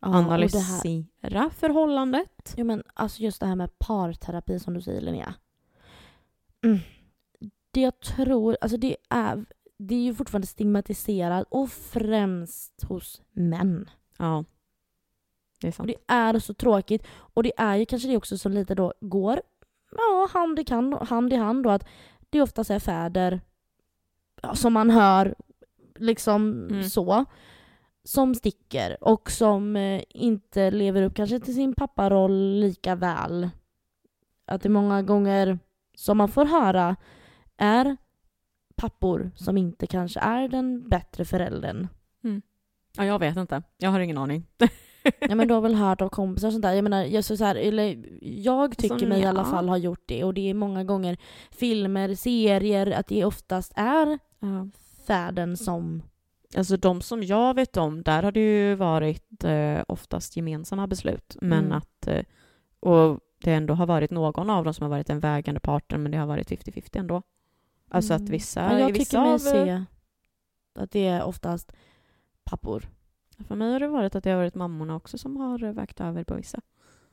[0.00, 2.54] Ja, och analysera förhållandet.
[2.56, 5.34] ja, men alltså just det här med parterapi som du säger Linnea.
[6.64, 6.78] Mm.
[7.70, 9.44] Det jag tror, alltså det är,
[9.78, 13.90] det är ju fortfarande stigmatiserat och främst hos män.
[14.18, 14.44] Ja.
[15.60, 15.88] Det är Och sant.
[15.88, 17.06] det är så tråkigt.
[17.10, 19.40] Och det är ju kanske det också som lite då går
[19.98, 21.88] ja, hand, i kan, hand i hand då att
[22.30, 23.40] det oftast är fäder
[24.42, 25.34] ja, som man hör
[25.98, 26.82] liksom Mm.
[26.84, 27.24] så
[28.04, 33.50] som sticker och som eh, inte lever upp kanske till sin papparoll lika väl.
[34.44, 35.58] Att det många gånger
[35.96, 36.96] som man får höra
[37.56, 37.96] är
[38.76, 41.88] pappor som inte kanske är den bättre föräldern.
[42.96, 43.62] Ja, jag vet inte.
[43.76, 44.46] Jag har ingen aning.
[45.20, 46.72] Ja men du har väl hört av kompisar och sånt där.
[46.74, 49.44] Jag menar, jag, så så här, eller, jag tycker Som mig i alla ja.
[49.44, 51.16] fall ha gjort det och det är många gånger
[51.50, 54.68] filmer, serier, att det oftast är Ja.
[55.06, 56.02] fäden som...
[56.56, 61.36] Alltså de som jag vet om, där har det ju varit eh, oftast gemensamma beslut.
[61.40, 61.72] Men Mm.
[61.78, 62.06] att...
[62.06, 62.22] Eh,
[62.80, 66.12] och det ändå har varit någon av dem som har varit den vägande parten, men
[66.12, 67.22] det har varit 50-50 ändå.
[67.90, 68.30] Alltså att Mm.
[68.32, 68.60] vissa...
[68.72, 69.84] Ja, jag vissa tycker mig av- se
[70.74, 71.72] att det är oftast
[72.44, 72.88] pappor.
[73.48, 76.24] För mig har det varit att det har varit mammorna också som har vägt över
[76.24, 76.60] på vissa.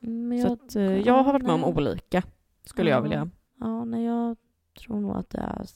[0.02, 2.22] Mm, Men Så jag, att, eh, jag har varit med om olika,
[2.64, 3.02] skulle jag Ja.
[3.02, 3.28] vilja.
[3.60, 4.36] ja, nej, jag
[4.78, 5.66] tror nog att det är...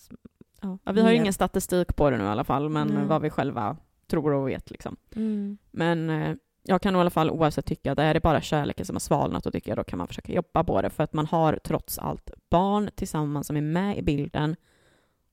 [0.60, 0.78] Ja.
[0.84, 3.04] Ja, vi har ju ingen statistik på det nu i alla fall, men Nej.
[3.06, 3.76] vad vi själva
[4.06, 4.96] tror och vet liksom.
[5.16, 5.58] Mm.
[5.70, 8.86] Men eh, jag kan nog i alla fall oavsett tycka att är det bara kärleken
[8.86, 10.90] som har svalnat, då tycker jag då kan man försöka jobba på det.
[10.90, 14.56] För att man har trots allt barn tillsammans som är med i bilden.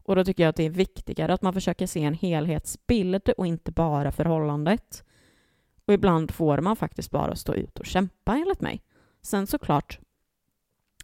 [0.04, 3.48] Och då tycker jag att det är viktigare att man försöker se en helhetsbild och
[3.48, 5.05] inte bara förhållandet.
[5.88, 8.82] Och ibland får man faktiskt bara stå ut och kämpa enligt mig.
[9.22, 10.00] Sen såklart,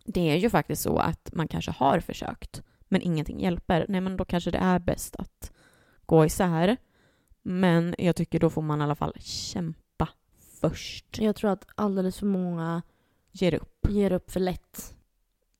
[0.06, 3.86] det är ju faktiskt så att man kanske har försökt, men ingenting hjälper.
[3.90, 5.52] Nej, men då kanske det är bäst att
[6.06, 6.78] gå isär.
[7.41, 10.10] Men jag tycker då får man i alla fall kämpa
[10.62, 11.18] först.
[11.20, 12.82] Jag tror att alldeles för många
[13.32, 13.88] Ger upp.
[13.90, 14.95] ger upp för lätt.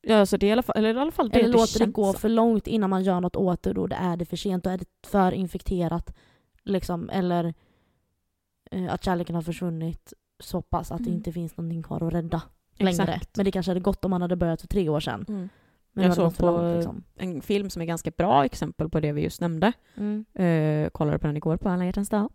[0.02, 1.74] Ja, alltså det är i alla fall, eller i alla fall det Eller det låter
[1.74, 2.22] det känns gå som.
[2.22, 3.74] för långt innan man gör något åt det.
[3.74, 4.64] Då det är det för sent.
[4.64, 6.14] Då är det för infekterat.
[6.64, 7.10] Liksom.
[7.10, 7.54] Eller
[8.90, 11.18] att kärleken har försvunnit så pass att det Mm.
[11.18, 12.42] inte finns någonting kvar att rädda
[12.78, 12.98] Exakt.
[13.08, 13.20] längre.
[13.36, 15.26] Men det kanske hade gått om man hade börjat för tre år sedan.
[15.30, 15.50] Mm.
[15.94, 17.04] Men Jag det såg på- långt, liksom.
[17.16, 19.74] En film som är ganska bra exempel på det vi just nämnde.
[19.96, 20.26] mm.
[20.40, 22.30] Uh, kollade på den igår på alla hjärtans dag.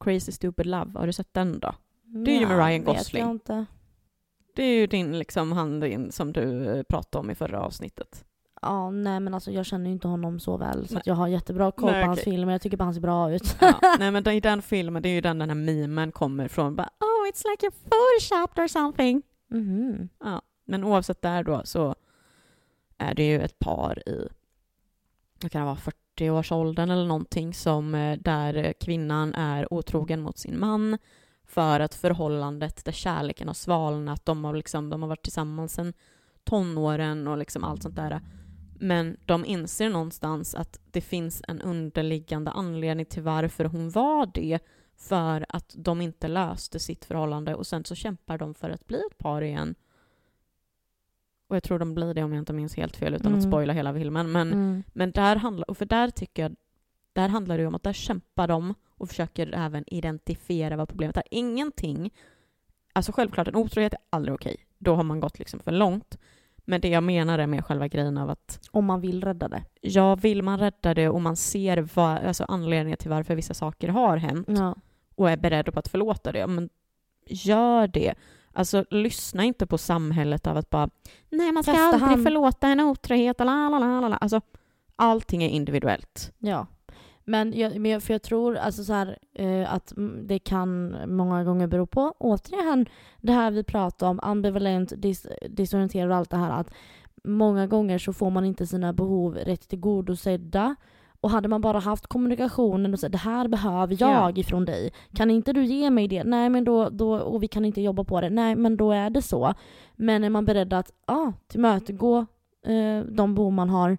[0.00, 1.74] Crazy Stupid Love, har du sett den då?
[2.24, 3.40] Det är ju med Ryan Gosling.
[4.56, 8.24] Det är ju din, liksom, han din som du eh, pratade om i förra avsnittet.
[8.64, 10.88] Ja, nej men alltså jag känner ju inte honom så väl.
[10.88, 12.52] Så jag har jättebra koll Nej, på hans filmer.
[12.52, 13.56] Jag tycker bara han ser bra ut.
[13.60, 13.80] Ja.
[13.98, 16.76] Nej men i den filmen, det är ju den den här memen kommer från.
[16.76, 19.22] Bara, oh it's like you're photoshopped or something.
[19.50, 20.08] Mhm.
[20.24, 21.94] Ja, men oavsett där då så
[22.98, 24.28] är det ju ett par i,
[25.40, 25.78] det kan vara
[26.16, 30.98] 40-årsåldern eller någonting, som eh, där kvinnan är otrogen mot sin man
[31.46, 35.92] för att förhållandet där kärleken har svalnat, de har, liksom, de har varit tillsammans sedan
[36.44, 38.20] tonåren och liksom allt sånt där.
[38.78, 44.58] Men de inser någonstans att det finns en underliggande anledning till varför hon var det
[44.96, 48.98] för att de inte löste sitt förhållande och sen så kämpar de för att bli
[49.10, 49.74] ett par igen.
[51.46, 53.50] Och jag tror de blir det om jag inte minns helt fel utan att Mm.
[53.50, 54.32] spoila hela filmen.
[54.32, 54.82] Men, Mm.
[54.92, 56.56] men där handlar, och för där tycker jag,
[57.12, 61.22] där handlar det om att där kämpar de och försöker även identifiera vad problemet är.
[61.30, 62.10] Ingenting,
[62.92, 64.56] alltså självklart en otrohet är aldrig okej.
[64.78, 66.18] Då har man gått liksom för långt.
[66.64, 69.62] Men det jag menar är med själva grejen av att Om man vill rädda det.
[69.80, 73.88] ja, vill man rädda det och man ser vad, alltså anledningen till varför vissa saker
[73.88, 74.74] har hänt Ja.
[75.14, 76.68] och är beredd på att förlåta det, men
[77.26, 78.14] gör det.
[78.52, 80.88] Alltså lyssna inte på samhället av att bara
[81.30, 82.22] nej man ska aldrig hand.
[82.22, 84.16] förlåta en otrohet och la la la la la.
[84.16, 84.40] Alltså
[84.96, 86.32] allting är individuellt.
[86.38, 86.66] Ja.
[87.24, 89.92] Men jag, men jag, för jag tror alltså så här, eh, att
[90.22, 92.86] det kan många gånger bero på, återigen,
[93.20, 96.74] det här vi pratar om, ambivalent, dis, disorienterad och allt det här, att
[97.24, 100.76] många gånger så får man inte sina behov rätt tillgodosedda.
[101.20, 104.92] Och hade man bara haft kommunikationen och sagt det här behöver jag ifrån dig.
[105.14, 106.24] Kan inte du ge mig det?
[106.24, 108.30] Nej men då, då, och vi kan inte jobba på det.
[108.30, 109.54] Nej men då är det så.
[109.96, 112.18] Men är man beredd att ah, tillmötesgå
[112.66, 113.98] eh, de behov man har,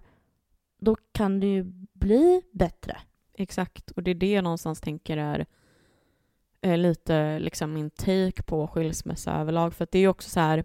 [0.80, 2.96] då kan det ju bli bättre.
[3.38, 5.46] Exakt, och det är det jag någonstans tänker är
[6.60, 9.74] är lite liksom min take på skilsmässa överlag.
[9.74, 10.64] För att det är ju också så här,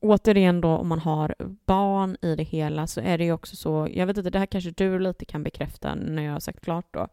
[0.00, 1.34] återigen då om man har
[1.66, 4.46] barn i det hela så är det ju också så, jag vet inte, det här
[4.46, 7.08] kanske du lite kan bekräfta när jag har sagt klart då.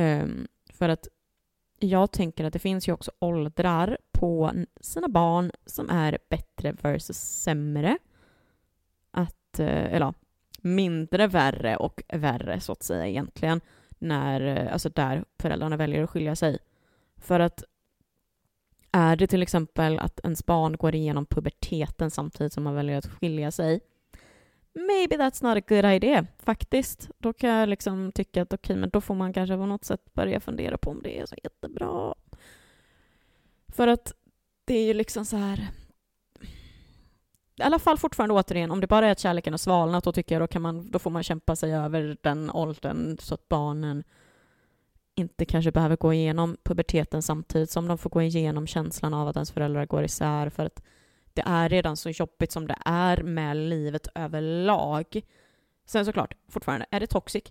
[0.00, 1.08] Um, för att
[1.78, 7.18] jag tänker att det finns ju också åldrar på sina barn som är bättre versus
[7.18, 7.98] sämre.
[9.10, 10.14] Att, eh, eller ja,
[10.62, 13.60] mindre värre och värre så att säga egentligen
[13.98, 16.58] när, eh, alltså där föräldrarna väljer att skilja sig.
[17.16, 17.64] För att
[18.92, 23.06] är det till exempel att ens barn går igenom puberteten samtidigt som man väljer att
[23.06, 23.80] skilja sig,
[24.72, 27.10] maybe that's not a good idea, faktiskt.
[27.18, 29.84] Då kan jag liksom tycka att okej, okay, men då får man kanske på något
[29.84, 32.14] sätt börja fundera på om det är så jättebra.
[33.68, 34.14] För att
[34.64, 35.68] det är ju liksom så här...
[37.60, 40.34] I alla fall fortfarande återigen, om det bara är att kärleken har svalnat, då tycker
[40.34, 44.04] jag då, kan man, då får man kämpa sig över den åldern så att barnen
[45.14, 49.36] inte kanske behöver gå igenom puberteten samtidigt som de får gå igenom känslan av att
[49.36, 50.82] ens föräldrar går isär för att
[51.34, 55.22] det är redan så jobbigt som det är med livet överlag.
[55.86, 57.44] Sen såklart, fortfarande, är det toxic?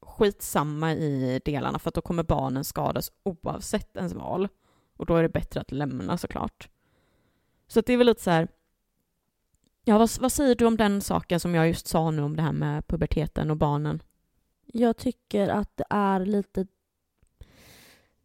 [0.00, 4.48] Skitsamma i delarna för att då kommer barnen skadas oavsett ens val.
[4.96, 6.68] Och då är det bättre att lämna såklart.
[7.68, 8.48] Så det är väl lite så här,
[9.88, 12.42] Ja, vad, vad säger du om den saken som jag just sa nu om det
[12.42, 14.02] här med puberteten och barnen?
[14.66, 16.66] Jag tycker att det är lite...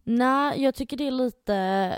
[0.04, 1.98] Nej, jag tycker det är lite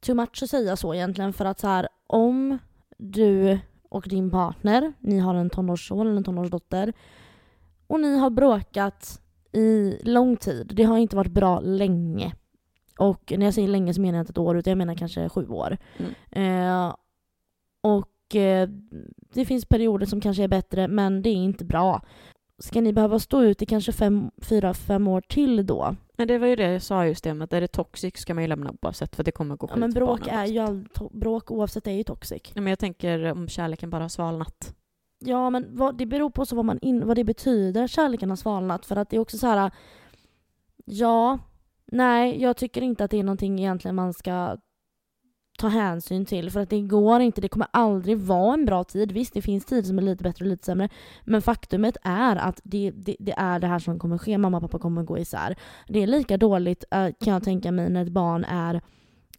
[0.00, 2.58] too much att säga så egentligen för att så här, om
[2.98, 3.58] du
[3.88, 6.92] och din partner, ni har en tonårsson eller en tonårsdotter
[7.86, 9.20] och ni har bråkat
[9.52, 12.34] i lång tid, det har inte varit bra länge.
[12.98, 15.28] Och när jag säger länge så menar jag inte ett år utan jag menar kanske
[15.28, 15.78] sju år.
[15.96, 16.14] Mm.
[16.30, 16.94] Eh,
[17.80, 18.08] och
[19.34, 22.02] det finns perioder som kanske är bättre men det är inte bra.
[22.58, 25.96] Ska ni behöva stå ut i kanske fem, fyra, fem år till då?
[26.16, 28.44] Men det var ju det jag sa just det, att är det toxic ska man
[28.44, 31.50] ju lämna oavsett för det kommer gå skit ja, men bråk är ju all, bråk
[31.50, 32.42] oavsett är ju toxic.
[32.54, 34.74] Ja, men jag tänker om kärleken bara har svalnat.
[35.18, 38.36] Ja, men vad, det beror på så vad, man in, vad det betyder, kärleken har
[38.36, 38.86] svalnat.
[38.86, 39.70] För att det är också så här,
[40.84, 41.38] ja,
[41.86, 44.56] nej, jag tycker inte att det är någonting egentligen man ska
[45.60, 46.50] ta hänsyn till.
[46.50, 49.12] För att det går inte, det kommer aldrig vara en bra tid.
[49.12, 50.88] Visst, det finns tider som är lite bättre och lite sämre.
[51.24, 54.38] Men faktumet är att det, det, det är det här som kommer ske.
[54.38, 55.56] Mamma och pappa kommer gå isär.
[55.88, 58.80] Det är lika dåligt eh, kan jag tänka mig när ett barn är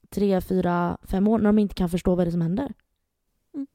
[0.10, 2.74] tre, fyra, fem år när de inte kan förstå vad det är som händer.
[3.54, 3.68] Mm.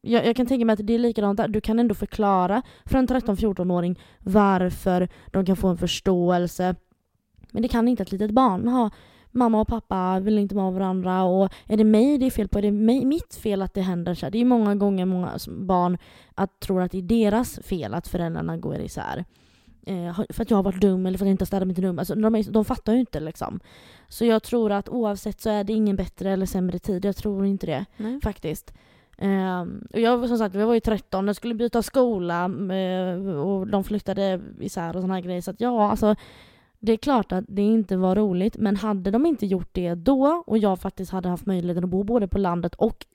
[0.00, 1.48] Jag, jag, kan tänka mig att det är likadant där.
[1.48, 6.74] Du kan ändå förklara för en 13-14-åring varför de kan få en förståelse.
[7.50, 8.90] Men det kan inte ett litet barn ha
[9.34, 12.58] mamma och pappa vill inte vara varandra och är det mig det är fel på?
[12.58, 14.30] Är det mig, mitt fel att det händer så här?
[14.30, 15.98] Det är många gånger många barn
[16.34, 19.24] att tror att det är deras fel att föräldrarna går isär.
[19.86, 21.78] Eh, för att jag har varit dum eller för att jag inte har städat mitt
[21.78, 21.98] rum.
[21.98, 23.60] Alltså, de, är, de fattar ju inte liksom.
[24.08, 27.04] Så jag tror att oavsett så är det ingen bättre eller sämre tid.
[27.04, 28.20] Jag tror inte det Nej.
[28.22, 28.74] faktiskt.
[29.18, 33.66] Um, och jag, som sagt, jag var ju 13, jag skulle byta skola uh, och
[33.66, 35.40] de flyttade isär och här grejer.
[35.40, 36.16] Så att ja, alltså
[36.84, 40.44] det är klart att det inte var roligt, men hade de inte gjort det då
[40.46, 43.06] och jag faktiskt hade haft möjligheten att bo både på landet och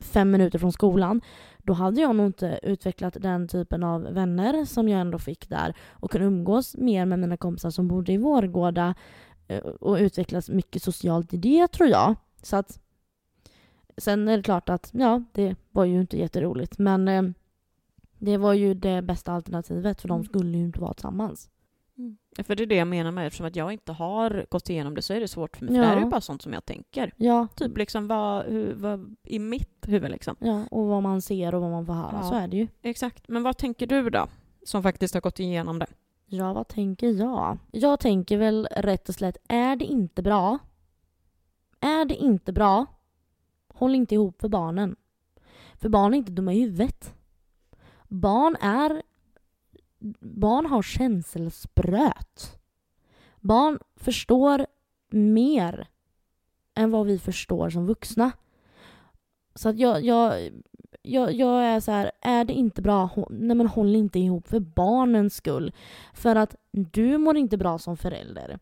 [0.00, 1.20] fem minuter från skolan,
[1.58, 5.74] då hade jag nog inte utvecklat den typen av vänner som jag ändå fick där
[5.90, 8.94] och kunde umgås mer med mina kompisar som bodde i Vårgårda
[9.48, 12.14] eh, och utvecklas mycket socialt i det tror jag.
[12.42, 12.80] Så att
[13.98, 17.22] Sen är det klart att ja, det var ju inte jätteroligt men eh,
[18.18, 20.24] det var ju det bästa alternativet för de mm.
[20.24, 21.50] skulle ju inte vara tillsammans.
[21.98, 22.16] Mm.
[22.44, 25.02] För det är det jag menar med eftersom att jag inte har gått igenom det
[25.02, 25.74] så är det svårt för mig.
[25.74, 27.12] För det här är ju bara sånt som jag tänker.
[27.16, 27.48] Ja.
[27.54, 30.36] Typ liksom vad, hur, vad, i mitt huvud liksom.
[30.38, 32.18] Ja, och vad man ser och vad man får höra.
[32.22, 32.22] Ja.
[32.22, 32.68] Så är det ju.
[32.82, 33.28] Exakt.
[33.28, 34.26] Men vad tänker du då?
[34.62, 35.86] Som faktiskt har gått igenom det.
[36.26, 37.58] Ja, vad tänker jag?
[37.70, 40.58] Jag tänker väl rätt och slätt, är det inte bra?
[41.80, 42.86] Är det inte bra?
[43.68, 44.96] Håll inte ihop för barnen.
[45.74, 47.14] För barn är inte dumma i huvudet.
[48.08, 49.02] Barn är
[50.20, 52.58] barn har känselspröt.
[53.40, 54.66] Barn förstår
[55.10, 55.88] mer
[56.74, 58.32] än vad vi förstår som vuxna.
[59.54, 60.50] Så att jag, jag,
[61.02, 64.60] jag, jag är så här, är det inte bra, nej men håll inte ihop för
[64.60, 65.72] barnens skull.
[66.14, 68.58] För att du mår inte bra som förälder.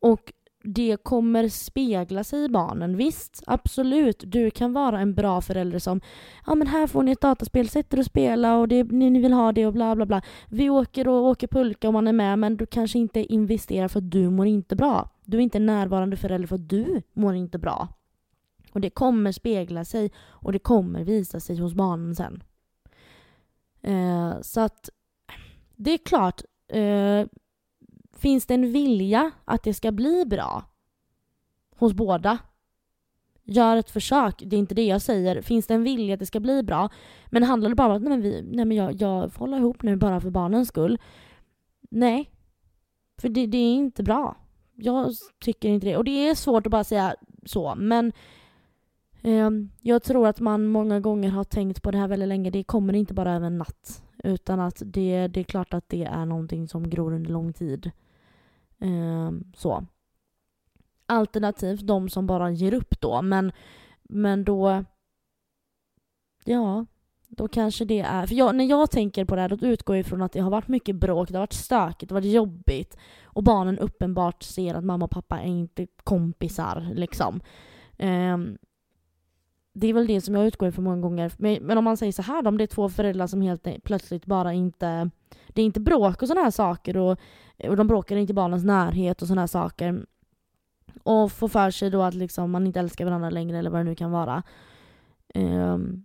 [0.00, 0.32] Och
[0.64, 2.96] det kommer spegla sig i barnen.
[2.96, 6.00] Visst, absolut, du kan vara en bra förälder som
[6.46, 9.32] ja men här får ni ett dataspel, sätter och spela och det, ni, ni vill
[9.32, 10.22] ha det och bla bla bla.
[10.48, 13.98] Vi åker och åker pulka om man är med men du kanske inte investerar för
[13.98, 15.10] att du mår inte bra.
[15.24, 17.88] Du är inte närvarande förälder för att du mår inte bra.
[18.72, 22.42] Och det kommer spegla sig och det kommer visa sig hos barnen sen.
[23.82, 24.90] Eh, så att
[25.76, 27.26] det är klart, eh,
[28.22, 30.64] Finns det en vilja att det ska bli bra?
[31.76, 32.38] Hos båda?
[33.44, 35.42] Gör ett försök, det är inte det jag säger.
[35.42, 36.88] Finns det en vilja att det ska bli bra?
[37.26, 39.58] Men handlar det bara om att nej, men vi, nej, men jag, jag får hålla
[39.58, 40.98] ihop nu bara för barnens skull?
[41.90, 42.30] Nej.
[43.20, 44.36] För det, det är inte bra.
[44.74, 45.12] Jag
[45.44, 45.96] tycker inte det.
[45.96, 47.14] Och det är svårt att bara säga
[47.46, 48.12] så, men
[49.22, 49.50] eh,
[49.80, 52.50] jag tror att man många gånger har tänkt på det här väldigt länge.
[52.50, 54.02] Det kommer inte bara över en natt.
[54.24, 57.90] Utan att det, det är klart att det är någonting som gror under lång tid.
[58.82, 59.86] Eh, så.
[61.06, 63.22] Alternativt de som bara ger upp då.
[63.22, 63.52] Men,
[64.02, 64.84] men då...
[66.44, 66.86] Ja,
[67.36, 70.00] Då kanske det är, för jag, när jag tänker på det här då utgår jag
[70.00, 72.96] ifrån att det har varit mycket bråk, det har varit stökigt, det har varit jobbigt
[73.24, 77.40] och barnen uppenbart ser att mamma och pappa är inte kompisar liksom.
[77.98, 78.58] Um,
[79.74, 81.32] det är väl det som jag utgår ifrån många gånger.
[81.36, 83.84] Men, men om man säger så här då, om det är två föräldrar som helt
[83.84, 85.10] plötsligt bara inte...
[85.48, 87.18] Det är inte bråk och sådana här saker och,
[87.68, 90.06] och de bråkar inte i barnens närhet och sådana här saker.
[91.02, 93.84] Och får för sig då att liksom man inte älskar varandra längre eller vad det
[93.84, 94.42] nu kan vara.
[95.34, 96.04] Um,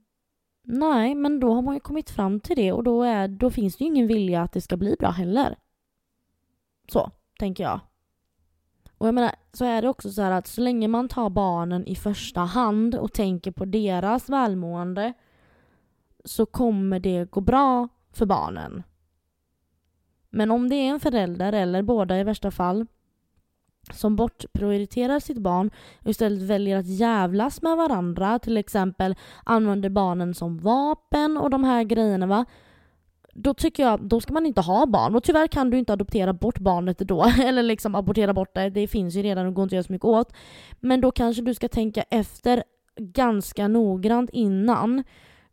[0.63, 3.77] nej, men då har man ju kommit fram till det och då, är, då finns
[3.77, 5.57] det ju ingen vilja att det ska bli bra heller.
[6.91, 7.79] Så, tänker jag.
[8.97, 11.87] Och jag menar, så är det också så här att så länge man tar barnen
[11.87, 15.13] i första hand och tänker på deras välmående
[16.25, 18.83] så kommer det gå bra för barnen.
[20.37, 22.85] Men om det är en förälder, eller båda i värsta fall,
[23.93, 25.71] som bortprioriterar sitt barn
[26.03, 31.63] och istället väljer att jävlas med varandra, till exempel använder barnen som vapen och de
[31.63, 32.45] här grejerna va
[33.33, 35.15] då tycker jag, då ska man inte ha barn.
[35.15, 38.69] Och tyvärr kan du inte adoptera bort barnet då, eller liksom abortera bort det.
[38.69, 40.33] Det finns ju redan och går inte att göra så mycket åt.
[40.79, 42.63] Men då kanske du ska tänka efter
[42.97, 45.03] ganska noggrant innan.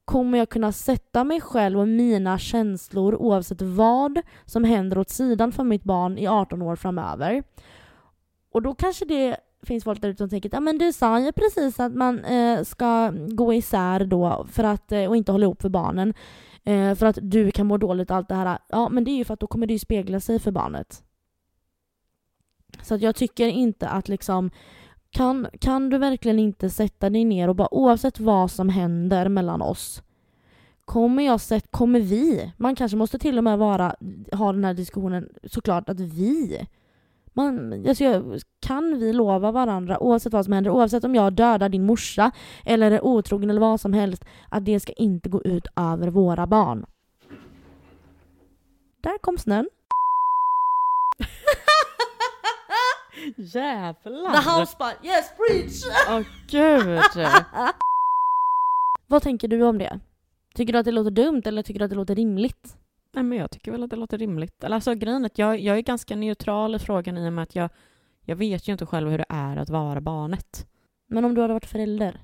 [0.05, 5.53] Kommer jag kunna sätta mig själv och mina känslor oavsett vad som händer åt sidan
[5.53, 7.43] för mitt barn i 18 år framöver?
[8.51, 11.33] Och då kanske det finns folk där ute som tänker ja men du sa ju
[11.33, 15.63] precis att man eh, ska gå isär då för att, eh, och inte hålla ihop
[15.63, 16.15] för barnen.
[16.65, 18.59] Eh, för att du kan må dåligt och allt det här.
[18.69, 21.03] Ja, men det är ju för att då kommer det ju spegla sig för barnet.
[22.83, 24.51] Så att jag tycker inte att liksom
[25.15, 29.63] kan, kan du verkligen inte sätta dig ner och bara oavsett vad som händer mellan
[29.63, 30.03] oss
[30.85, 33.97] Kommer jag sett, kommer vi, man kanske måste till och med vara,
[34.33, 36.67] ha den här diskussionen såklart att vi
[37.37, 38.05] man, alltså,
[38.61, 42.31] kan vi lova varandra, oavsett vad som händer, oavsett om jag dödar din morsa
[42.65, 46.47] eller är otrogen eller vad som helst, att det ska inte gå ut över våra
[46.47, 46.87] barn.
[49.01, 49.69] Där kom snön.
[53.37, 54.33] Jävlar!
[54.33, 55.83] The house spot, yes preach!
[56.09, 57.27] Åh oh, gud!
[59.07, 60.01] vad tänker du om det?
[60.55, 62.77] Tycker du att det låter dumt eller tycker du att det låter rimligt?
[63.13, 64.65] Nej, men jag tycker väl att det låter rimligt.
[64.65, 67.55] Alltså grejen är att jag, jag är ganska neutral i frågan i och med att
[67.55, 67.71] jag,
[68.25, 70.67] jag vet ju inte själv hur det är att vara barnet.
[71.09, 72.21] Men om du hade varit förälder?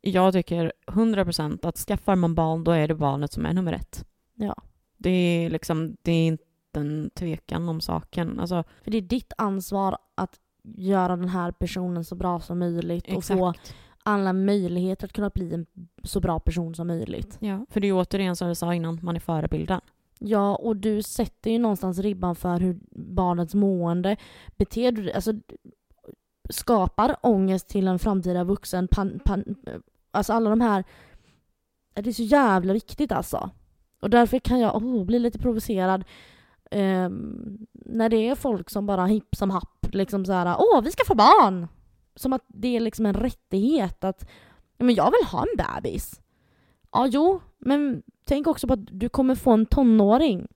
[0.00, 4.04] Jag tycker 100% att skaffar man barn, då är det barnet som är nummer ett.
[4.34, 4.56] Ja.
[4.98, 6.44] Det är liksom, det är inte
[6.80, 8.40] en tvekan om saken.
[8.40, 13.04] Alltså, För det är ditt ansvar att göra den här personen så bra som möjligt
[13.06, 13.30] exakt.
[13.30, 13.54] och få
[14.02, 15.66] alla möjligheter att kunna bli en
[16.02, 17.36] så bra person som möjligt.
[17.40, 19.80] Ja, för det är ju återigen som vi sa innan, man är förebilden.
[20.18, 24.16] Ja, och du sätter ju någonstans ribban för hur barnets mående
[24.56, 25.32] beter du alltså
[26.50, 28.88] skapar ångest till en framtida vuxen.
[28.88, 29.44] Pan, pan,
[30.10, 30.84] alltså alla de här,
[31.94, 33.50] det är så jävla viktigt alltså.
[34.00, 36.04] Och därför kan jag oh, bli lite provocerad
[36.70, 37.08] eh,
[37.72, 41.04] när det är folk som bara hipp som happ liksom så här, åh vi ska
[41.04, 41.68] få barn!
[42.14, 44.28] Som att det är liksom en rättighet att,
[44.78, 46.20] men jag vill ha en bebis.
[46.92, 50.48] Ja, jo, men tänk också på att du kommer få en tonåring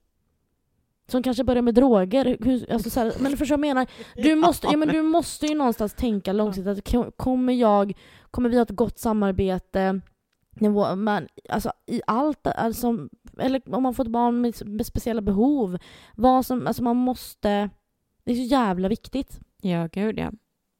[1.07, 2.37] som kanske börjar med droger.
[2.73, 3.87] Alltså så här, men förstår jag menar?
[4.15, 6.93] Du måste, ja, men du måste ju någonstans tänka långsiktigt.
[7.17, 7.93] Kommer jag,
[8.31, 10.01] kommer vi ha ett gott samarbete?
[10.95, 12.97] Men, alltså i allt, alltså,
[13.39, 15.77] eller om man får ett barn med, speciella behov.
[16.15, 17.69] Vad som, alltså man måste,
[18.23, 19.39] det är så jävla viktigt.
[19.61, 20.31] Ja, gud ja.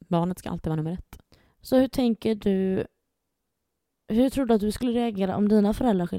[0.08, 1.20] Barnet ska alltid vara nummer ett.
[1.62, 2.86] Så hur tänker du
[4.08, 6.10] hur tror du att du skulle reagera om dina föräldrar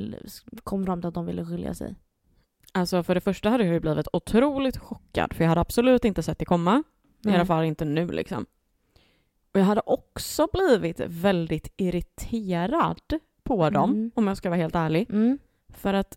[0.65, 1.95] kom fram till att de ville skilja sig?
[2.73, 6.39] Alltså för det första hade jag blivit otroligt chockad för jag hade absolut inte sett
[6.39, 6.83] det komma.
[7.21, 7.35] Nej.
[7.35, 8.47] I alla fall inte nu liksom.
[9.53, 13.01] Och jag hade också blivit väldigt irriterad
[13.43, 14.11] på dem, mm.
[14.15, 15.11] om jag ska vara helt ärlig.
[15.11, 15.39] Mm.
[15.69, 16.17] För att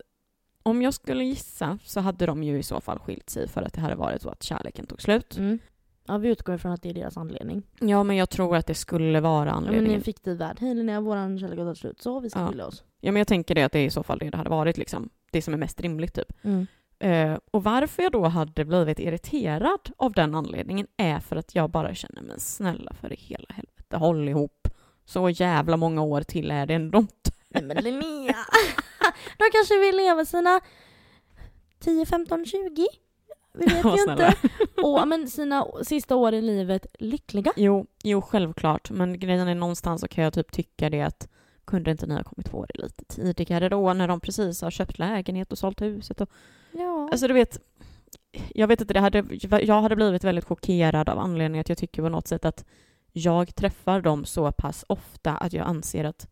[0.62, 3.72] om jag skulle gissa så hade de ju i så fall skilt sig för att
[3.72, 5.36] det hade varit så att kärleken tog slut.
[5.38, 5.58] Mm.
[6.06, 7.62] Ja, vi utgår ifrån att det är deras anledning.
[7.80, 9.84] Ja, men jag tror att det skulle vara anledningen.
[9.84, 10.56] Ja, men i en fiktiv värld.
[10.60, 12.48] Hej Linnea, våran kärlek har tagit slut, så vi ska ja.
[12.48, 12.84] skilja oss.
[13.00, 14.78] Ja, men jag tänker det att det är i så fall det det hade varit
[14.78, 15.08] liksom.
[15.30, 16.32] Det som är mest rimligt typ.
[16.42, 16.66] Mm.
[17.04, 21.70] Uh, och varför jag då hade blivit irriterad av den anledningen är för att jag
[21.70, 24.68] bara känner mig snälla för i hela helvete, håll ihop.
[25.04, 27.06] Så jävla många år till är det ändå.
[27.48, 28.36] Nej men Linnea,
[29.38, 30.60] de kanske vill leva sina
[31.80, 32.86] 10, 15, 20
[33.58, 34.34] vi vet ju inte.
[34.82, 37.52] Och men sina sista år i livet lyckliga.
[37.56, 38.90] Jo, jo, självklart.
[38.90, 41.28] Men grejen är någonstans så kan jag typ tycka det att
[41.64, 44.98] kunde inte ni ha kommit på det lite tidigare då när de precis har köpt
[44.98, 46.30] lägenhet och sålt huset och...
[46.72, 47.08] Ja.
[47.12, 47.60] Alltså du vet,
[48.54, 49.24] jag vet inte, det hade,
[49.64, 52.64] jag hade blivit väldigt chockerad av anledningen att jag tycker på något sätt att
[53.12, 56.28] jag träffar dem så pass ofta att jag anser att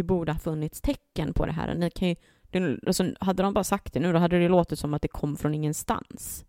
[0.00, 1.74] det borde ha funnits tecken på det här.
[1.74, 2.14] Ni kan ju,
[2.50, 5.08] det, alltså, hade de bara sagt det nu, då hade det låtit som att det
[5.08, 6.44] kom från ingenstans.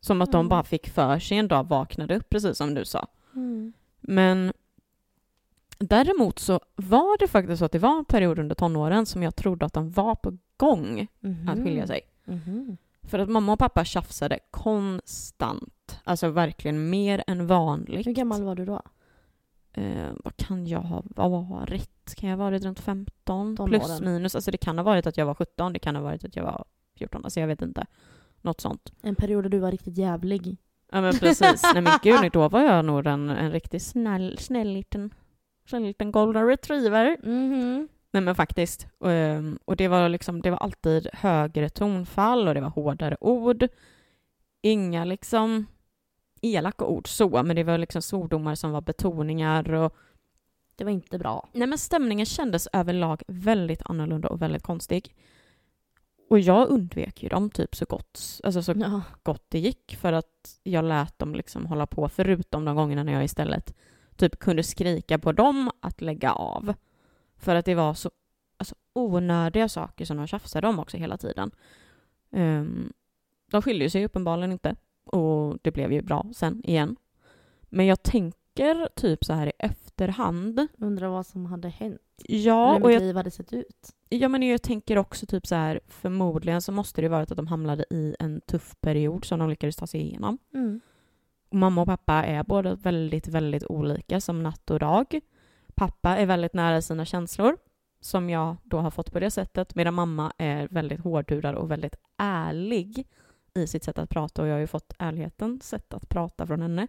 [0.00, 0.48] Som att de Mm.
[0.48, 3.06] bara fick för sig en dag, vaknade upp, precis som du sa.
[3.34, 3.72] Mm.
[4.00, 4.52] Men
[5.78, 9.36] däremot så var det faktiskt så att det var en period under tonåren som jag
[9.36, 11.06] trodde att de var på gång
[11.48, 12.00] att skilja sig.
[12.24, 12.76] Mhm.
[13.02, 16.00] För att mamma och pappa tjafsade konstant.
[16.04, 18.06] Alltså verkligen mer än vanligt.
[18.06, 18.82] Hur gammal var du då?
[19.72, 22.14] Eh, vad kan jag ha varit?
[22.16, 23.56] Kan jag ha varit runt 15?
[23.56, 23.80] Tonåren.
[23.80, 24.34] Plus minus.
[24.34, 26.44] Alltså det kan ha varit att jag var 17, det kan ha varit att jag
[26.44, 26.64] var
[26.98, 27.24] 14.
[27.24, 27.86] Alltså jag vet inte.
[28.42, 28.92] Något sånt.
[29.02, 30.56] En period där du var riktigt jävlig.
[30.92, 31.62] Ja men precis.
[31.74, 35.14] Nej men gud, då var jag nog en, en riktigt snäll, snäll liten,
[35.66, 37.16] snäll liten golden retriever.
[37.22, 37.88] Mhm.
[38.12, 38.86] Nej men faktiskt.
[39.04, 43.68] Ehm, Och det var liksom, det var alltid högre tonfall och det var hårdare ord.
[44.62, 45.66] Inga liksom
[46.42, 49.96] elaka ord så, men det var liksom svordomar som var betoningar och
[50.76, 51.48] Det var inte bra.
[51.52, 55.14] Nej men stämningen kändes överlag väldigt annorlunda och väldigt konstig.
[56.30, 59.02] Och jag undvek ju dem typ så gott, alltså så Ja.
[59.22, 63.12] gott det gick för att jag lät dem liksom hålla på förutom de gångerna när
[63.12, 63.74] jag istället
[64.16, 66.74] typ kunde skrika på dem att lägga av.
[67.36, 68.10] För att det var så
[68.56, 71.50] alltså, onödiga saker som de tjafsade om också hela tiden.
[72.30, 72.92] Um,
[73.50, 74.76] de skiljer sig uppenbarligen inte
[75.12, 76.96] och det blev ju bra sen igen.
[77.68, 80.66] Men jag tänker typ så här i efterhand.
[80.78, 82.00] Undrar vad som hade hänt.
[82.28, 83.90] Ja, Eller och jag liv hade sett ut.
[84.08, 87.46] Ja, men jag tänker också typ så här, förmodligen så måste det varit att de
[87.46, 90.38] hamnade i en tuff period som de lyckades ta sig igenom.
[90.54, 90.80] Mm.
[91.50, 95.20] Och mamma och pappa är båda väldigt, väldigt olika som natt och dag.
[95.74, 97.56] Pappa är väldigt nära sina känslor,
[98.00, 101.96] som jag då har fått på det sättet, medan mamma är väldigt hårdhudad och väldigt
[102.18, 103.06] ärlig
[103.54, 106.62] i sitt sätt att prata och jag har ju fått ärlighetens sätt att prata från
[106.62, 106.86] henne.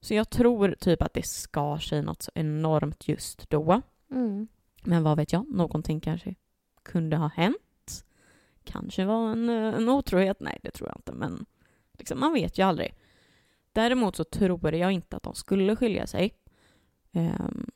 [0.00, 3.82] Så jag tror typ att det skar sig något så enormt just då.
[4.10, 4.48] Mm.
[4.82, 6.34] Men vad vet jag, någonting kanske
[6.82, 8.04] kunde ha hänt.
[8.64, 10.40] Kanske var en, en otrohet.
[10.40, 11.46] Nej, det tror jag inte, men
[11.92, 12.94] liksom, man vet ju aldrig.
[13.72, 16.34] Däremot så tror jag inte att de skulle skilja sig.
[17.12, 17.66] Ehm,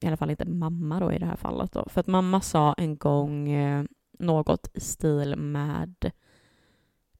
[0.00, 1.72] I alla fall inte mamma då i det här fallet.
[1.72, 1.88] Då.
[1.88, 3.84] För att mamma sa en gång eh,
[4.18, 6.12] något i stil med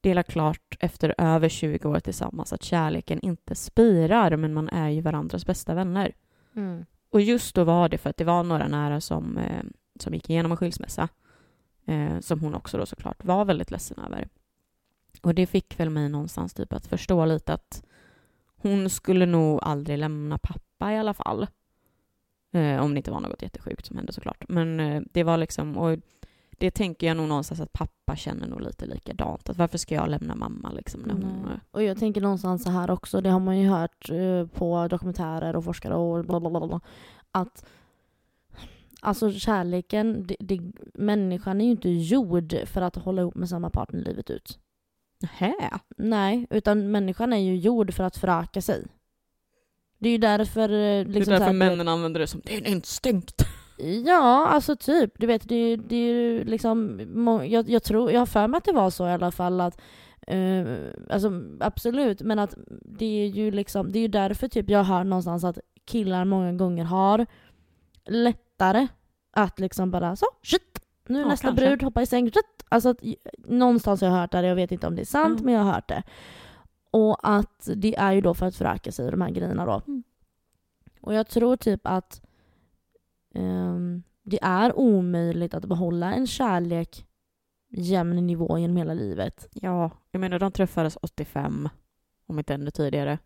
[0.01, 5.01] är klart efter över 20 år tillsammans att kärleken inte spirar men man är ju
[5.01, 6.11] varandras bästa vänner.
[6.55, 6.85] Mm.
[7.09, 9.63] Och just då var det för att det var några nära som, eh,
[9.99, 11.09] som gick igenom en skilsmässa.
[11.85, 14.27] Eh, som hon också då såklart var väldigt ledsen över.
[15.21, 17.83] Och det fick väl mig någonstans typ att förstå lite att
[18.55, 21.47] hon skulle nog aldrig lämna pappa i alla fall.
[22.51, 24.43] Eh, om det inte var något jättesjukt som hände såklart.
[24.49, 25.97] Men eh, det var liksom, och
[26.59, 29.49] det tänker jag nog någonstans att pappa känner nog lite likadant.
[29.49, 31.45] Att varför ska jag lämna mamma liksom när hon...
[31.47, 31.59] Nej.
[31.71, 35.55] Och jag tänker någonstans så här också, det har man ju hört eh, på dokumentärer
[35.55, 36.81] och forskare och bla bla bla, bla
[37.31, 37.65] att
[39.01, 40.59] alltså kärleken, det, det,
[40.93, 44.59] människan är ju inte gjord för att hålla ihop med samma partner livet ut.
[45.21, 45.79] Nähä?
[45.97, 48.87] Nej, utan människan är ju gjord för att föröka sig.
[49.97, 50.69] Det är ju därför...
[51.03, 53.45] Liksom det är så därför här, männen använder det som det är en instinkt.
[54.05, 55.13] Ja, alltså typ.
[55.17, 56.99] Du vet, det, det är ju liksom...
[57.49, 59.81] Jag, jag, tror, jag har för mig att det var så i alla fall att...
[60.27, 60.65] Eh,
[61.09, 63.91] alltså absolut, men att det är ju liksom...
[63.91, 67.25] Det är ju därför typ jag hör någonstans att killar många gånger har
[68.05, 68.87] lättare
[69.31, 71.65] att liksom bara så, shit, nu är Ja, nästa kanske.
[71.65, 72.65] brud, hoppa i säng, shit.
[72.69, 73.01] Alltså att,
[73.37, 75.45] någonstans har jag hört det, jag vet inte om det är sant, Mm.
[75.45, 76.03] men jag har hört det.
[76.91, 79.81] Och att det är ju då för att föröka sig, de här grejerna då.
[79.87, 80.03] Mm.
[81.01, 82.21] Och jag tror typ att
[83.33, 87.05] ehm, det är omöjligt att behålla en kärlek
[87.69, 89.47] jämn nivå genom hela livet.
[89.53, 91.69] Ja, jag menar de träffades 85,
[92.25, 93.17] om inte ännu tidigare.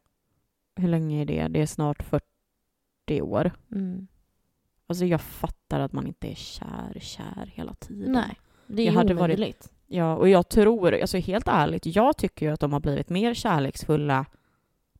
[0.76, 1.48] Hur länge är det?
[1.48, 3.52] Det är snart 40 år.
[3.72, 4.08] Mm.
[4.88, 8.12] Alltså jag fattar att man inte är kär, kär hela tiden.
[8.12, 9.72] Nej, det är Jag hade varit- omöjligt.
[9.88, 13.34] Ja, och jag tror, alltså helt ärligt, jag tycker ju att de har blivit mer
[13.34, 14.26] kärleksfulla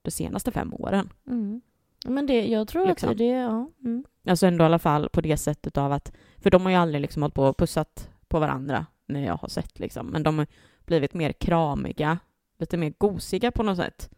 [0.02, 1.10] de senaste fem åren.
[1.28, 1.62] Mm.
[2.06, 3.10] Men det, jag tror Liksom.
[3.10, 3.70] att det, ja.
[3.84, 4.04] Mm.
[4.28, 7.02] Alltså ändå i alla fall på det sättet av att, för de har ju aldrig
[7.02, 10.48] liksom hållit på och pussat på varandra när jag har sett liksom, men de har
[10.86, 12.20] blivit mer kramiga,
[12.60, 14.10] lite mer gosiga på något sätt.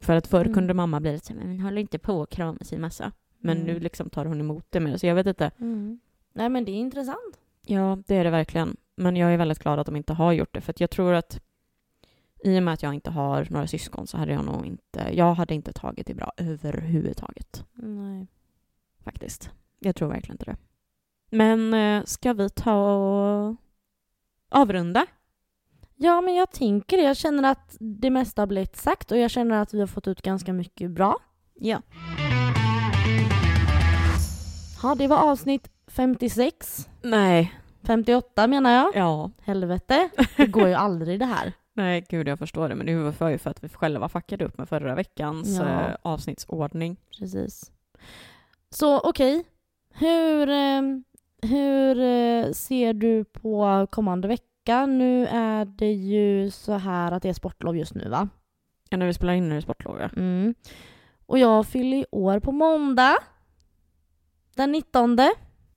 [0.00, 0.54] För att förr Mm.
[0.54, 3.12] kunde mamma bli lite så men håller inte på och krama sin massa.
[3.38, 3.66] Men Mm.
[3.74, 5.50] nu liksom tar hon emot det mer, så jag vet inte.
[5.58, 6.00] Mm.
[6.32, 7.38] Nej men det är intressant.
[7.66, 8.76] Ja, det är det verkligen.
[8.96, 11.40] Men jag är väldigt glad att de inte har gjort det, för jag tror att
[12.44, 15.34] i och med att jag inte har några syskon så hade jag nog inte, jag
[15.34, 17.64] hade inte tagit det bra överhuvudtaget.
[17.74, 18.26] Nej.
[19.04, 19.50] faktiskt.
[19.78, 20.56] Jag tror verkligen inte det.
[21.30, 23.56] Men eh, ska vi ta och
[24.48, 25.06] avrunda?
[25.96, 27.02] Ja men jag tänker det.
[27.02, 30.08] Jag känner att det mesta har blivit sagt och jag känner att vi har fått
[30.08, 31.18] ut ganska mycket bra.
[31.54, 31.82] Ja.
[34.82, 37.54] Ja, det var avsnitt 56, Nej.
[37.82, 38.96] 58 menar jag.
[38.96, 39.30] Ja.
[39.42, 41.52] Helvete, det går ju aldrig det här.
[41.78, 42.74] Nej, gud jag förstår det.
[42.74, 45.64] Men det var ju för att vi själva fuckade upp med förra veckans Ja.
[45.64, 46.96] eh, avsnittsordning.
[47.18, 47.72] Precis.
[48.70, 49.44] Så okej,
[49.94, 50.82] hur, eh,
[51.42, 54.86] hur eh, ser du på kommande vecka?
[54.86, 58.28] Nu är det ju så här att det är sportlov just nu va?
[58.88, 60.08] Ja, när vi spelar in nu är det sportlov, ja.
[60.16, 60.54] Mm.
[61.26, 63.16] Och jag fyller ju år på måndag.
[64.56, 65.18] Den 19.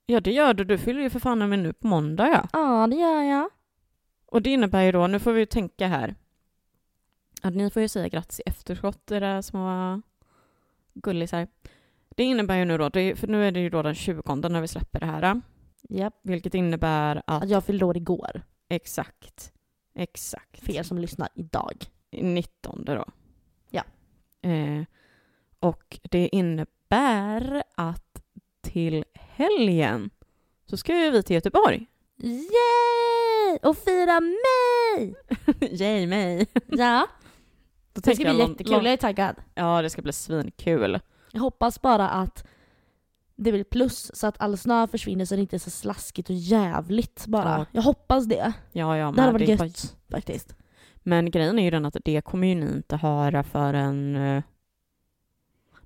[0.06, 0.64] Ja, det gör du.
[0.64, 2.48] Du fyller ju för fan med nu på måndag, ja.
[2.52, 3.50] Ja, det gör jag.
[4.32, 6.14] Och det innebär ju då, nu får vi ju tänka här,
[7.42, 10.02] att ni får ju säga grattis i efterskott, era små
[10.94, 11.48] gullisar.
[12.08, 14.68] Det innebär ju nu då, för nu är det ju då den 20 när vi
[14.68, 15.40] släpper det här,
[15.88, 16.14] Japp.
[16.22, 18.42] vilket innebär att Att jag fyllde år igår.
[18.68, 19.52] exakt,
[19.94, 21.84] exakt, För er som lyssnar idag.
[22.10, 23.04] 19 då.
[23.70, 23.82] Ja.
[24.50, 24.84] Eh,
[25.60, 28.22] och det innebär att
[28.60, 30.10] till helgen
[30.66, 31.86] så ska ju vi till Göteborg.
[32.16, 33.01] Yay!
[33.62, 35.14] Och fira mig!
[35.60, 36.46] Yay mig!
[36.66, 37.06] Ja,
[37.92, 38.72] Då det ska bli jag jättekul.
[38.84, 39.36] Jag är taggad.
[39.54, 41.00] Ja, det ska bli svinkul.
[41.32, 42.46] Jag hoppas bara att
[43.36, 46.36] det blir plus så att all snö försvinner så det inte är så slaskigt och
[46.36, 47.58] jävligt bara.
[47.58, 47.66] Ja.
[47.72, 48.52] Jag hoppas det.
[48.72, 50.54] Ja, ja, Det hade men varit är gött faktiskt.
[50.96, 54.16] Men grejen är ju den att det kommer ju ni inte höra förrän...
[54.16, 54.42] eh,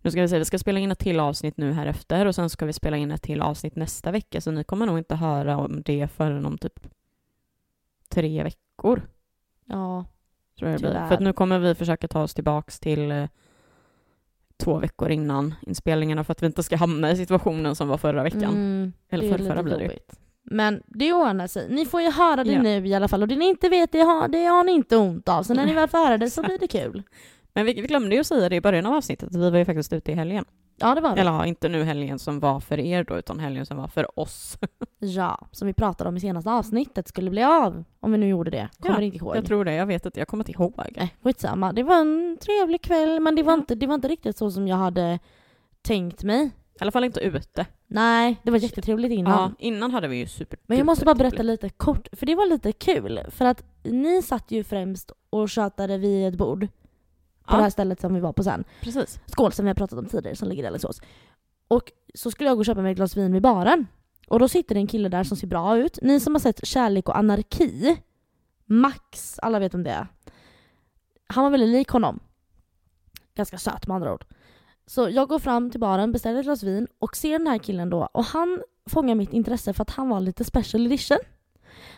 [0.02, 2.34] Nu ska vi se, vi ska spela in ett till avsnitt nu här efter och
[2.34, 5.14] sen ska vi spela in ett till avsnitt nästa vecka så ni kommer nog inte
[5.14, 6.86] höra om det förrän om typ
[8.09, 9.09] tre veckor.
[9.65, 10.05] Ja,
[10.59, 11.07] Tror jag det blir.
[11.07, 13.24] För att nu kommer vi försöka ta oss tillbaks till eh,
[14.57, 18.23] två veckor innan inspelningarna för att vi inte ska hamna i situationen som var förra
[18.23, 18.45] veckan.
[18.45, 20.19] Mm, Eller förrförra lite blir det jobbigt.
[20.43, 21.66] Men det ordnar sig.
[21.70, 22.62] Ni får ju höra det Ja.
[22.62, 23.23] nu i alla fall.
[23.23, 25.43] Och det ni inte vet, det har, det har ni inte ont av.
[25.43, 27.03] Så när ni väl får höra det så blir det kul.
[27.53, 29.65] Men vi, vi glömde ju säga det i början av avsnittet, att vi var ju
[29.65, 30.45] faktiskt ute i helgen.
[30.77, 31.20] Ja, det var vi.
[31.20, 34.19] Eller ja, inte nu helgen som var för er då, utan helgen som var för
[34.20, 34.59] oss.
[34.98, 37.85] Ja, som vi pratade om i senaste avsnittet skulle bli av.
[38.01, 38.69] Om vi nu gjorde det.
[38.81, 39.36] Kommer Ja, inte ihåg.
[39.36, 40.74] Jag tror det, jag vet inte, jag kommer inte ihåg.
[40.97, 41.73] Nej, skitsamma.
[41.73, 44.69] Det var en trevlig kväll, men det var, inte, det var inte riktigt så som
[44.69, 45.19] jag hade
[45.82, 46.44] tänkt mig.
[46.47, 47.66] I alla fall inte ute.
[47.86, 49.32] Nej, det var jättetrevligt innan.
[49.32, 52.35] Ja, innan hade vi ju super Men jag måste bara berätta lite kort, för det
[52.35, 53.20] var lite kul.
[53.31, 56.69] För att ni satt ju främst och tjatade vid ett bord.
[57.47, 57.56] På Ja.
[57.56, 58.64] det här stället som vi var på sen.
[58.81, 59.20] Precis.
[59.27, 61.01] Skål som vi har pratat om tidigare som ligger i Alingsås.
[61.68, 63.86] Och så skulle jag gå och köpa mig ett glas vin vid baren.
[64.28, 65.98] Och då sitter det en kille där som ser bra ut.
[66.02, 67.97] Ni som har sett Kärlek och anarki.
[68.64, 70.06] Max, alla vet om det är.
[71.27, 72.20] Han var väldigt lik honom.
[73.35, 74.24] Ganska söt med andra ord.
[74.86, 77.90] Så jag går fram till baren, beställer ett glas vin och ser den här killen
[77.90, 78.09] då.
[78.12, 81.18] Och han fångar mitt intresse för att han var lite special edition.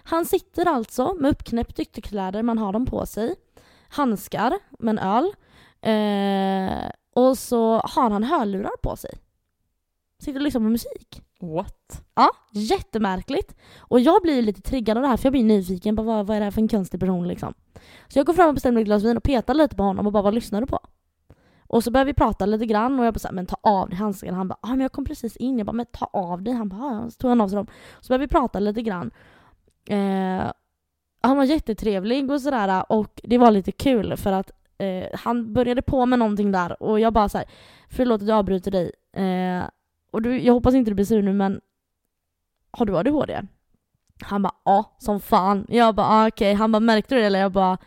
[0.02, 3.34] Han sitter alltså med uppknäppt ytterkläder, man har dem på sig.
[3.88, 5.32] Handskar med en öl.
[5.80, 9.10] Eh, och så har han hörlurar på sig.
[10.22, 11.22] Sitter och lyssnar på musik.
[11.40, 12.04] What?
[12.14, 13.56] Ja, jättemärkligt.
[13.78, 16.36] Och jag blir lite triggad av det här för jag blir nyfiken på vad, vad
[16.36, 17.54] är det här för en konstig person liksom.
[18.08, 20.12] Så jag går fram och beställer ett glas vin och petar lite på honom och
[20.12, 20.78] bara vad lyssnar du på?
[21.66, 23.98] Och så börjar vi prata lite grann och jag bara såhär, men ta av dig
[23.98, 24.36] handskarna.
[24.36, 25.58] Han bara, ah, men jag kom precis in.
[25.58, 26.54] Jag bara, men ta av dig.
[26.54, 27.10] Han bara, "Ah, ja.
[27.10, 27.66] Så tog han av sig dem.
[28.00, 29.10] Så började vi prata lite grann.
[29.88, 30.50] Eh,
[31.20, 35.82] han var jättetrevlig och sådär och det var lite kul för att eh, han började
[35.82, 37.46] på med någonting där och jag bara såhär,
[37.90, 38.92] förlåt att jag avbryter dig.
[39.12, 39.64] Eh,
[40.10, 41.60] och du, jag hoppas inte du blir sur nu men
[42.70, 43.42] har du ADHD?
[44.20, 45.66] Han bara ja, som fan.
[45.68, 46.54] Jag bara ah, okej.
[46.54, 47.40] Han bara märkte du det eller?
[47.40, 47.78] Jag bara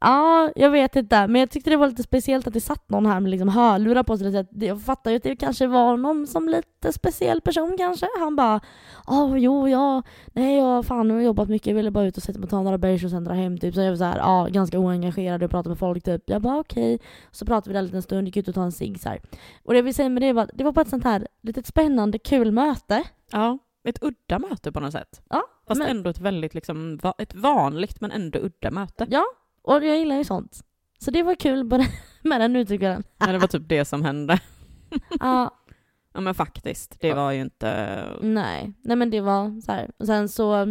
[0.00, 1.26] ja, jag vet inte.
[1.26, 4.02] Men jag tyckte det var lite speciellt att det satt någon här med liksom hörlurar
[4.02, 4.46] på sig.
[4.50, 8.06] Jag fattar ju att det kanske var någon som lite speciell person kanske.
[8.18, 8.60] Han bara
[9.06, 10.02] ja, jo, ja,
[10.32, 11.66] nej, jag fan, jag har jobbat mycket.
[11.66, 13.58] Jag ville bara ut och sätta mig och ta några bärs och sen dra hem
[13.58, 13.74] typ.
[13.74, 16.22] Så jag var så här, ja, ganska oengagerad och pratade med folk typ.
[16.26, 16.98] Jag bara okej.
[17.30, 19.20] Så pratade vi där en liten stund, gick ut och tog en cigg så här.
[19.64, 21.66] Och det jag vill säga med det var, det var bara ett sånt här litet
[21.66, 23.02] spännande, kul möte.
[23.32, 25.22] Ja, ett udda möte på något sätt.
[25.30, 29.06] Ja, Fast men- ändå ett väldigt liksom, ett vanligt men ändå udda möte.
[29.10, 29.24] Ja,
[29.62, 30.64] och jag gillar ju sånt.
[30.98, 31.64] Så det var kul
[32.22, 33.04] med den utekvällen.
[33.18, 34.40] Ja, det var typ det som hände.
[35.20, 35.54] Ja,
[36.12, 37.98] Ja men faktiskt, det var ju inte...
[38.20, 38.72] nej.
[38.82, 39.90] Nej men det var så här.
[39.98, 40.62] Och sen så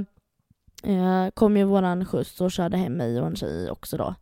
[0.84, 4.16] eh, kom ju våran skjuts och körde hem mig och en tjej också då.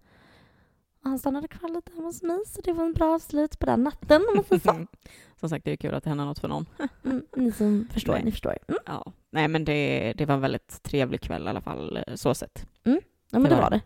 [1.04, 3.66] Och han stannade kvar lite hemma hos mig så det var en bra avslut på
[3.66, 4.88] den natten om man säger så.
[5.40, 6.66] Som sagt, det är kul att det händer något för någon.
[7.06, 8.24] Mm, ni som förstår, Nej.
[8.24, 8.58] ni förstår.
[8.68, 8.80] Mm.
[8.86, 9.14] Ja.
[9.30, 12.68] Nej men det, det var en väldigt trevlig kväll i alla fall, eh, så sett.
[12.84, 12.92] Ja
[13.30, 13.82] men Det det var det.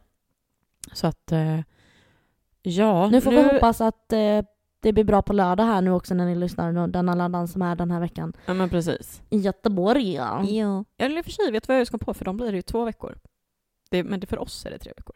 [0.94, 1.60] Så att, eh,
[2.62, 3.10] ja.
[3.10, 4.42] Nu får vi hoppas att eh,
[4.82, 6.72] det blir bra på lördag här nu också när ni lyssnar.
[6.72, 8.34] nu, Den alla dans som är den här veckan.
[8.46, 9.22] Ja men precis.
[9.30, 10.44] I Göteborg ja.
[10.44, 10.86] Ja.
[10.98, 12.14] Eller i och för sig, vet du vad jag ska på?
[12.14, 13.18] För de blir det ju två veckor.
[13.92, 15.16] Det, men det, för oss är det tre veckor.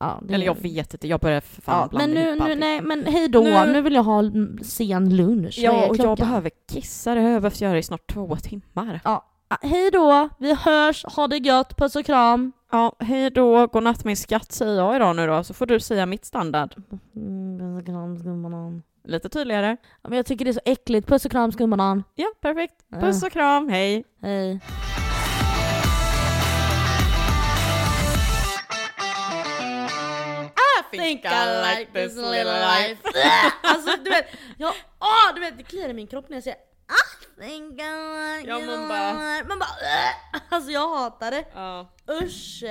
[0.00, 2.48] Ja, det Eller jag vet inte, jag börjar för fan ja, blanda men nu, ihop
[2.48, 5.58] nu, nej men hej då, Nu- nu, vill jag ha en sen lunch.
[5.58, 9.00] Ja, och jag behöver kissa, det har jag behövt göra i snart två timmar.
[9.04, 9.24] Ja,
[9.62, 12.52] hej då, vi hörs, ha det gött, puss och kram.
[12.74, 16.06] Ja, hej då, godnatt min skatt säger jag idag nu då, så får du säga
[16.06, 16.74] mitt standard.
[16.74, 18.82] Puss och kram skumbanan.
[19.04, 19.76] Lite tydligare.
[20.02, 22.04] Ja, Men jag tycker det är så äckligt, puss och kram skumbanan.
[22.14, 22.74] Ja, perfekt.
[23.00, 24.04] Puss och kram, hej!
[24.22, 24.60] Hej.
[30.92, 33.00] I think I like this little life.
[33.62, 34.26] alltså du vet,
[34.58, 36.58] jag, åh, du vet det kliar i min kropp när jag säger
[36.88, 37.21] like
[38.46, 39.44] Ja, man bara-.
[39.48, 41.44] Man bara "Åh!" Alltså jag hatar det.
[41.54, 41.86] Ja.
[42.22, 42.64] Usch!